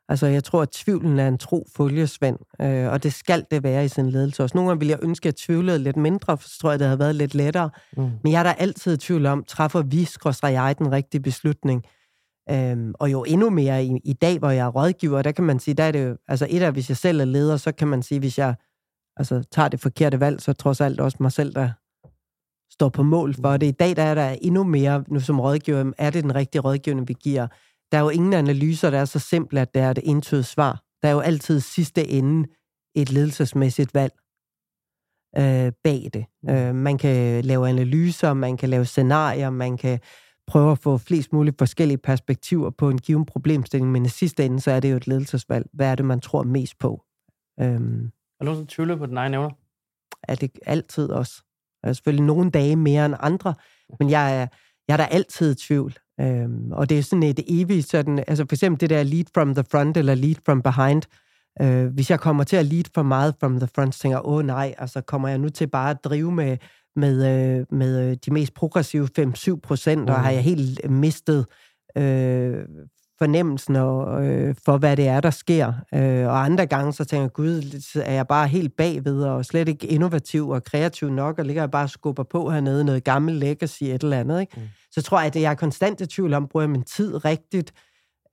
Altså, 0.09 0.27
jeg 0.27 0.45
tror, 0.45 0.63
at 0.63 0.71
tvivlen 0.71 1.19
er 1.19 1.29
en 1.29 1.39
tro 1.39 1.67
følgesvend, 1.77 2.39
øh, 2.61 2.93
og 2.93 3.03
det 3.03 3.13
skal 3.13 3.45
det 3.51 3.63
være 3.63 3.85
i 3.85 3.89
sin 3.89 4.11
ledelse 4.11 4.43
også. 4.43 4.57
Nogle 4.57 4.69
gange 4.69 4.81
vil 4.81 4.89
jeg 4.89 4.99
ønske, 5.03 5.23
at 5.23 5.27
jeg 5.27 5.37
tvivlede 5.37 5.79
lidt 5.79 5.97
mindre, 5.97 6.39
for 6.39 6.49
så 6.49 6.59
tror 6.59 6.71
jeg, 6.71 6.79
det 6.79 6.87
havde 6.87 6.99
været 6.99 7.15
lidt 7.15 7.35
lettere. 7.35 7.71
Mm. 7.97 8.11
Men 8.23 8.33
jeg 8.33 8.39
er 8.39 8.43
da 8.43 8.55
altid 8.59 8.95
i 8.95 8.97
tvivl 8.97 9.27
om, 9.27 9.45
træffer 9.45 9.83
vi, 9.83 10.05
skråstrej 10.05 10.53
jeg, 10.53 10.79
den 10.79 10.93
rigtige 10.93 11.21
beslutning? 11.21 11.83
Øhm, 12.51 12.95
og 12.95 13.13
jo 13.13 13.25
endnu 13.25 13.51
mere 13.51 13.85
i, 13.85 14.01
i 14.05 14.13
dag, 14.13 14.39
hvor 14.39 14.51
jeg 14.51 14.67
er 14.67 14.71
rådgiver, 14.71 15.23
der 15.23 15.33
kan 15.33 15.45
man 15.45 15.59
sige, 15.59 15.75
der 15.75 15.85
er 15.85 15.93
det 15.93 16.09
jo, 16.09 16.17
altså 16.29 16.47
et 16.51 16.63
af, 16.63 16.73
hvis 16.73 16.89
jeg 16.89 16.97
selv 16.97 17.21
er 17.21 17.25
leder, 17.25 17.57
så 17.57 17.73
kan 17.73 17.89
man 17.89 18.03
sige, 18.03 18.19
hvis 18.19 18.39
jeg 18.39 18.55
altså, 19.17 19.43
tager 19.51 19.69
det 19.69 19.81
forkerte 19.81 20.21
valg, 20.21 20.41
så 20.41 20.53
trods 20.53 20.81
alt 20.81 21.01
også 21.01 21.17
mig 21.21 21.33
selv, 21.33 21.55
der 21.55 21.71
står 22.73 22.89
på 22.89 23.03
mål 23.03 23.35
for 23.35 23.57
det. 23.57 23.67
I 23.67 23.71
dag 23.71 23.97
der 23.97 24.03
er 24.03 24.15
der 24.15 24.29
endnu 24.29 24.65
mere, 24.65 25.05
nu 25.09 25.21
som 25.21 25.41
rådgiver, 25.41 25.93
er 25.99 26.11
det 26.11 26.25
den 26.25 26.35
rigtige 26.35 26.63
rådgivning, 26.63 27.09
vi 27.09 27.15
giver? 27.21 27.47
Der 27.93 27.99
er 27.99 28.03
jo 28.03 28.09
ingen 28.09 28.33
analyser, 28.33 28.91
der 28.91 28.99
er 28.99 29.05
så 29.05 29.19
simple, 29.19 29.61
at 29.61 29.75
det 29.75 29.83
er 29.83 29.91
et 29.91 29.99
entydigt 30.03 30.47
svar. 30.47 30.83
Der 31.03 31.09
er 31.09 31.13
jo 31.13 31.21
altid 31.21 31.61
sidste 31.61 32.09
ende 32.09 32.49
et 32.95 33.13
ledelsesmæssigt 33.13 33.95
valg 33.95 34.13
øh, 35.39 35.73
bag 35.85 36.11
det. 36.13 36.25
Øh, 36.51 36.75
man 36.75 36.99
kan 36.99 37.45
lave 37.45 37.69
analyser, 37.69 38.35
man 38.35 38.57
kan 38.57 38.69
lave 38.69 38.85
scenarier, 38.85 39.51
man 39.51 39.77
kan 39.77 40.01
prøve 40.47 40.73
at 40.73 40.79
få 40.79 40.99
flest 40.99 41.33
mulige 41.33 41.55
forskellige 41.59 41.99
perspektiver 41.99 42.71
på 42.71 42.91
en 42.91 42.99
given 42.99 43.25
problemstilling, 43.27 43.93
men 43.93 44.07
i 44.07 44.09
sidste 44.09 44.45
ende, 44.45 44.61
så 44.61 44.71
er 44.71 44.81
det 44.81 44.91
jo 44.91 44.97
et 44.97 45.07
ledelsesvalg. 45.07 45.67
Hvad 45.73 45.87
er 45.91 45.95
det, 45.95 46.05
man 46.05 46.21
tror 46.21 46.43
mest 46.43 46.79
på? 46.79 47.03
Øhm, 47.61 48.11
er 48.51 48.55
du 48.55 48.65
tvivler 48.65 48.97
på 48.97 49.07
den 49.07 49.17
egen 49.17 49.35
evner? 49.35 49.51
Er 50.23 50.35
det 50.35 50.51
altid 50.67 51.11
også. 51.11 51.43
Der 51.83 51.89
er 51.89 51.93
selvfølgelig 51.93 52.27
nogle 52.27 52.51
dage 52.51 52.77
mere 52.77 53.07
end 53.07 53.15
andre, 53.21 53.55
men 53.99 54.11
jeg 54.11 54.41
er, 54.43 54.47
jeg 54.89 54.93
er 54.93 54.97
da 54.97 55.05
altid 55.05 55.53
i 55.53 55.55
tvivl. 55.55 55.95
Øhm, 56.21 56.73
og 56.73 56.89
det 56.89 56.99
er 56.99 57.03
sådan 57.03 57.23
et 57.23 57.41
evigt 57.47 57.91
sådan, 57.91 58.19
altså 58.19 58.45
for 58.49 58.55
eksempel 58.55 58.81
det 58.81 58.91
der 58.91 59.03
lead 59.03 59.25
from 59.35 59.55
the 59.55 59.65
front 59.71 59.97
eller 59.97 60.15
lead 60.15 60.35
from 60.45 60.63
behind. 60.63 61.03
Øh, 61.61 61.87
hvis 61.87 62.11
jeg 62.11 62.21
kommer 62.21 62.45
til 62.45 62.57
at 62.57 62.67
lead 62.67 62.85
for 62.95 63.03
meget 63.03 63.35
from 63.41 63.59
the 63.59 63.69
front, 63.75 63.95
så 63.95 64.01
tænker 64.01 64.19
jeg, 64.19 64.25
åh 64.25 64.45
nej, 64.45 64.75
altså 64.79 65.01
kommer 65.01 65.29
jeg 65.29 65.39
nu 65.39 65.49
til 65.49 65.67
bare 65.67 65.91
at 65.91 66.05
drive 66.05 66.33
med, 66.33 66.57
med, 66.97 67.15
øh, 67.59 67.67
med 67.71 68.11
øh, 68.11 68.17
de 68.27 68.31
mest 68.31 68.55
progressive 68.55 69.09
5-7 69.19 69.61
procent, 69.61 70.03
mm. 70.03 70.09
og 70.09 70.21
har 70.21 70.31
jeg 70.31 70.45
helt 70.45 70.91
mistet 70.91 71.47
øh, 71.97 72.65
fornemmelsen 73.23 73.77
og, 73.77 74.25
øh, 74.25 74.55
for, 74.65 74.79
hvad 74.79 74.97
det 74.97 75.09
er, 75.09 75.21
der 75.21 75.31
sker. 75.31 75.73
Øh, 75.95 76.27
og 76.27 76.45
andre 76.45 76.67
gange, 76.67 76.93
så 76.93 77.05
tænker 77.05 77.23
jeg, 77.23 77.33
gud, 77.33 77.83
er 78.05 78.13
jeg 78.13 78.27
bare 78.27 78.49
helt 78.49 78.77
bagved, 78.77 79.23
og 79.23 79.45
slet 79.45 79.69
ikke 79.69 79.87
innovativ 79.87 80.49
og 80.49 80.65
kreativ 80.65 81.11
nok, 81.11 81.39
og 81.39 81.45
ligger 81.45 81.63
jeg 81.63 81.71
bare 81.71 81.85
og 81.85 81.91
skubber 81.91 82.23
på 82.23 82.51
hernede, 82.51 82.85
noget 82.85 83.05
gammel 83.05 83.35
legacy, 83.35 83.83
et 83.83 84.03
eller 84.03 84.21
andet. 84.21 84.41
Ikke? 84.41 84.53
Mm. 84.57 84.63
Så 84.91 85.03
tror 85.03 85.19
jeg, 85.19 85.27
at 85.27 85.43
jeg 85.43 85.51
er 85.51 85.55
konstant 85.55 86.01
i 86.01 86.07
tvivl 86.07 86.35
om, 86.35 86.49
bruger 86.49 86.63
jeg 86.63 86.71
min 86.71 86.83
tid 86.83 87.25
rigtigt? 87.25 87.73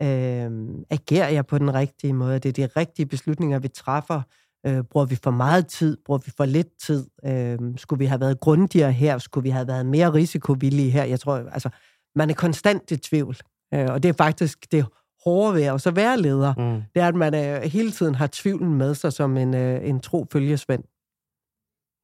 Øh, 0.02 0.52
agerer 0.90 1.30
jeg 1.30 1.46
på 1.46 1.58
den 1.58 1.74
rigtige 1.74 2.14
måde? 2.14 2.40
Det 2.40 2.60
er 2.60 2.68
de 2.68 2.80
rigtige 2.80 3.06
beslutninger, 3.06 3.60
vi 3.60 3.68
træffer. 3.68 4.22
Øh, 4.66 4.84
bruger 4.84 5.06
vi 5.06 5.16
for 5.24 5.32
meget 5.32 5.68
tid? 5.68 5.98
Bruger 6.06 6.20
vi 6.26 6.32
for 6.38 6.46
lidt 6.46 6.80
tid? 6.86 7.06
Øh, 7.26 7.58
skulle 7.78 8.00
vi 8.00 8.06
have 8.06 8.22
været 8.22 8.40
grundigere 8.40 8.92
her? 8.92 9.18
Skulle 9.18 9.44
vi 9.44 9.50
have 9.50 9.68
været 9.68 9.86
mere 9.86 10.14
risikovillige 10.14 10.90
her? 10.90 11.04
Jeg 11.04 11.20
tror, 11.20 11.36
altså, 11.52 11.70
man 12.16 12.30
er 12.30 12.34
konstant 12.34 12.92
i 12.92 12.98
tvivl. 12.98 13.38
Øh, 13.74 13.88
og 13.90 14.04
det 14.04 14.10
er 14.10 14.14
faktisk 14.14 14.72
det 14.72 14.86
hårde 15.26 15.56
ved 15.56 15.64
at 15.64 15.82
så 15.82 15.92
være 15.92 16.22
leder. 16.22 16.54
Mm. 16.54 16.84
Det 16.96 17.02
er, 17.02 17.08
at 17.08 17.16
man 17.16 17.36
øh, 17.36 17.62
hele 17.62 17.92
tiden 17.92 18.16
har 18.16 18.30
tvivlen 18.32 18.74
med 18.74 18.96
sig 18.96 19.14
som 19.14 19.38
en, 19.38 19.54
øh, 19.54 19.90
en 19.90 20.00
tro 20.00 20.28
følgesvend. 20.32 20.84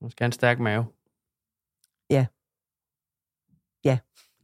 Man 0.02 0.12
skal 0.12 0.24
have 0.24 0.28
en 0.28 0.32
stærk 0.32 0.60
mave. 0.60 0.86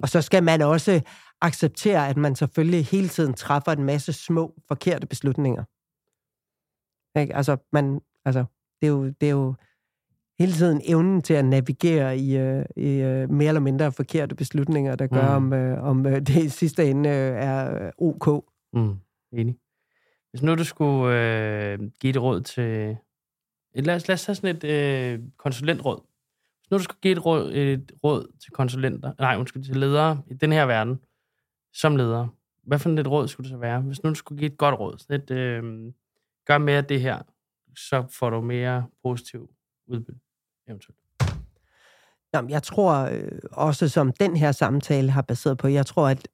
Og 0.02 0.10
så 0.10 0.22
skal 0.22 0.44
man 0.44 0.62
også 0.62 1.02
acceptere, 1.42 2.10
at 2.10 2.18
man 2.18 2.36
selvfølgelig 2.36 2.86
hele 2.86 3.10
tiden 3.10 3.34
træffer 3.34 3.72
en 3.72 3.84
masse 3.84 4.14
små, 4.14 4.62
forkerte 4.68 5.08
beslutninger. 5.08 5.64
Ikke? 7.20 7.36
Altså, 7.36 7.58
man, 7.72 8.02
altså 8.26 8.46
det, 8.82 8.88
er 8.88 8.92
jo, 8.92 9.06
det 9.06 9.28
er 9.28 9.32
jo 9.32 9.56
hele 10.42 10.52
tiden 10.54 10.82
evnen 10.86 11.22
til 11.22 11.34
at 11.34 11.46
navigere 11.46 12.18
i, 12.18 12.38
øh, 12.38 12.66
i 12.78 12.90
øh, 12.90 13.30
mere 13.30 13.48
eller 13.48 13.62
mindre 13.62 13.92
forkerte 13.92 14.36
beslutninger, 14.36 14.96
der 14.96 15.08
gør, 15.08 15.38
Mm. 15.40 15.54
om, 15.54 15.54
øh, 15.54 15.84
om 15.84 16.06
øh, 16.06 16.20
det 16.28 16.44
i 16.44 16.50
sidste 16.50 16.90
ende 16.90 17.10
øh, 17.10 17.16
er 17.16 17.86
øh, 17.86 17.92
ok. 17.98 18.46
Mm. 18.74 18.96
Enig. 19.34 19.58
Hvis 20.32 20.42
nu 20.42 20.56
du 20.56 20.64
skulle 20.64 21.16
øh, 21.74 21.80
give 22.00 22.10
et 22.10 22.22
råd 22.22 22.42
til... 22.42 22.98
Et, 23.76 23.86
lad, 23.86 23.96
os, 23.96 24.08
lad 24.08 24.14
os 24.14 24.26
tage 24.26 24.36
sådan 24.36 24.56
et 24.56 24.64
øh, 24.64 25.20
konsulentråd. 25.38 26.02
Hvis 26.60 26.72
nu 26.72 26.78
du 26.78 26.84
skulle 26.84 27.00
give 27.02 27.12
et 27.12 27.26
råd, 27.26 27.52
et 27.54 27.92
råd 28.04 28.32
til 28.44 28.52
konsulenter, 28.52 29.14
nej, 29.20 29.36
undskyld, 29.38 29.64
til 29.64 29.78
ledere 29.78 30.22
i 30.28 30.34
den 30.34 30.52
her 30.52 30.66
verden, 30.66 31.00
som 31.74 31.96
ledere, 31.96 32.30
hvad 32.64 32.80
for 32.80 32.90
et 32.90 33.08
råd 33.08 33.28
skulle 33.28 33.46
det 33.46 33.52
så 33.52 33.58
være? 33.58 33.82
Hvis 33.82 34.04
nu 34.04 34.10
du 34.10 34.16
skulle 34.16 34.40
give 34.40 34.52
et 34.52 34.58
godt 34.58 34.80
råd, 34.80 34.98
sådan 34.98 35.22
et, 35.22 35.32
øh, 35.32 35.64
gør 36.46 36.58
mere 36.58 36.78
af 36.78 36.86
det 36.86 37.02
her, 37.02 37.22
så 37.78 38.06
får 38.20 38.30
du 38.30 38.42
mere 38.42 38.86
positiv 39.04 39.50
udbytte, 39.88 40.20
eventuelt. 40.72 40.98
Jamen, 42.34 42.50
jeg 42.50 42.64
tror 42.64 42.94
øh, 42.94 43.40
også, 43.52 43.90
som 43.90 44.12
den 44.12 44.36
her 44.36 44.52
samtale 44.52 45.12
har 45.12 45.22
baseret 45.22 45.58
på, 45.58 45.68
jeg 45.68 45.86
tror, 45.86 46.08
at 46.08 46.28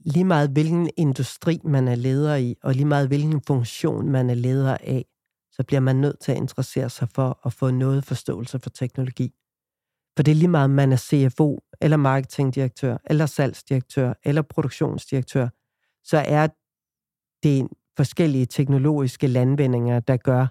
lige 0.00 0.24
meget 0.24 0.50
hvilken 0.50 0.90
industri 0.96 1.60
man 1.64 1.88
er 1.88 1.94
leder 1.94 2.36
i, 2.36 2.56
og 2.62 2.74
lige 2.74 2.84
meget 2.84 3.08
hvilken 3.08 3.40
funktion 3.46 4.08
man 4.08 4.30
er 4.30 4.34
leder 4.34 4.76
af, 4.80 5.04
så 5.52 5.62
bliver 5.62 5.80
man 5.80 5.96
nødt 5.96 6.20
til 6.20 6.32
at 6.32 6.38
interessere 6.38 6.90
sig 6.90 7.08
for 7.08 7.40
at 7.46 7.52
få 7.52 7.70
noget 7.70 8.04
forståelse 8.04 8.58
for 8.58 8.70
teknologi. 8.70 9.34
For 10.16 10.22
det 10.22 10.32
er 10.32 10.36
lige 10.36 10.48
meget, 10.48 10.64
om 10.64 10.70
man 10.70 10.92
er 10.92 10.96
CFO, 10.96 11.62
eller 11.80 11.96
marketingdirektør, 11.96 12.96
eller 13.04 13.26
salgsdirektør, 13.26 14.14
eller 14.24 14.42
produktionsdirektør, 14.42 15.48
så 16.04 16.24
er 16.26 16.48
det 17.42 17.68
forskellige 17.96 18.46
teknologiske 18.46 19.26
landvindinger, 19.26 20.00
der 20.00 20.16
gør, 20.16 20.46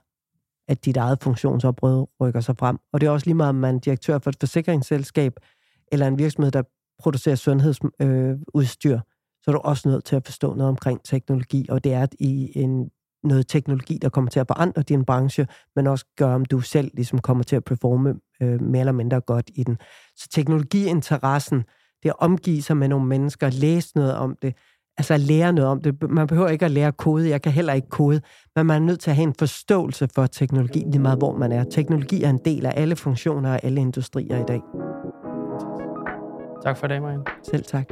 at 0.67 0.85
dit 0.85 0.97
eget 0.97 1.23
funktionsområde 1.23 2.07
rykker 2.21 2.41
sig 2.41 2.57
frem. 2.57 2.77
Og 2.93 3.01
det 3.01 3.07
er 3.07 3.11
også 3.11 3.25
lige 3.25 3.35
meget, 3.35 3.49
om 3.49 3.55
man 3.55 3.75
er 3.75 3.79
direktør 3.79 4.19
for 4.19 4.29
et 4.29 4.37
forsikringsselskab, 4.39 5.33
eller 5.91 6.07
en 6.07 6.17
virksomhed, 6.17 6.51
der 6.51 6.63
producerer 6.99 7.35
sundhedsudstyr, 7.35 8.95
øh, 8.95 9.01
så 9.43 9.51
er 9.51 9.51
du 9.51 9.59
også 9.59 9.89
nødt 9.89 10.05
til 10.05 10.15
at 10.15 10.25
forstå 10.25 10.53
noget 10.53 10.69
omkring 10.69 11.03
teknologi, 11.03 11.65
og 11.69 11.83
det 11.83 11.93
er 11.93 12.07
i 12.19 12.51
en, 12.55 12.89
noget 13.23 13.47
teknologi, 13.47 13.97
der 14.01 14.09
kommer 14.09 14.31
til 14.31 14.39
at 14.39 14.47
forandre 14.47 14.81
din 14.81 15.05
branche, 15.05 15.47
men 15.75 15.87
også 15.87 16.05
gøre, 16.17 16.35
om 16.35 16.45
du 16.45 16.61
selv 16.61 16.91
ligesom 16.93 17.19
kommer 17.19 17.43
til 17.43 17.55
at 17.55 17.63
performe 17.63 18.15
øh, 18.41 18.61
mere 18.61 18.79
eller 18.79 18.91
mindre 18.91 19.21
godt 19.21 19.49
i 19.55 19.63
den. 19.63 19.77
Så 20.15 20.27
teknologiinteressen, 20.31 21.63
det 22.03 22.09
at 22.09 22.15
omgive 22.19 22.61
sig 22.61 22.77
med 22.77 22.87
nogle 22.87 23.05
mennesker, 23.05 23.49
læse 23.49 23.91
noget 23.95 24.15
om 24.15 24.35
det, 24.41 24.55
altså 24.97 25.17
lære 25.17 25.53
noget 25.53 25.71
om 25.71 25.81
det. 25.81 26.09
Man 26.09 26.27
behøver 26.27 26.49
ikke 26.49 26.65
at 26.65 26.71
lære 26.71 26.91
kode, 26.91 27.29
jeg 27.29 27.41
kan 27.41 27.51
heller 27.51 27.73
ikke 27.73 27.89
kode, 27.89 28.21
men 28.55 28.65
man 28.65 28.81
er 28.81 28.85
nødt 28.85 28.99
til 28.99 29.09
at 29.09 29.15
have 29.15 29.27
en 29.27 29.35
forståelse 29.39 30.07
for 30.15 30.25
teknologi, 30.25 30.79
lige 30.79 31.01
meget 31.01 31.17
hvor 31.17 31.37
man 31.37 31.51
er. 31.51 31.63
Teknologi 31.63 32.23
er 32.23 32.29
en 32.29 32.39
del 32.45 32.65
af 32.65 32.73
alle 32.75 32.95
funktioner 32.95 33.51
og 33.53 33.59
alle 33.63 33.81
industrier 33.81 34.41
i 34.41 34.45
dag. 34.47 34.61
Tak 36.63 36.77
for 36.77 36.85
i 36.85 36.89
dag, 36.89 37.01
Marianne. 37.01 37.23
Selv 37.43 37.63
tak. 37.63 37.85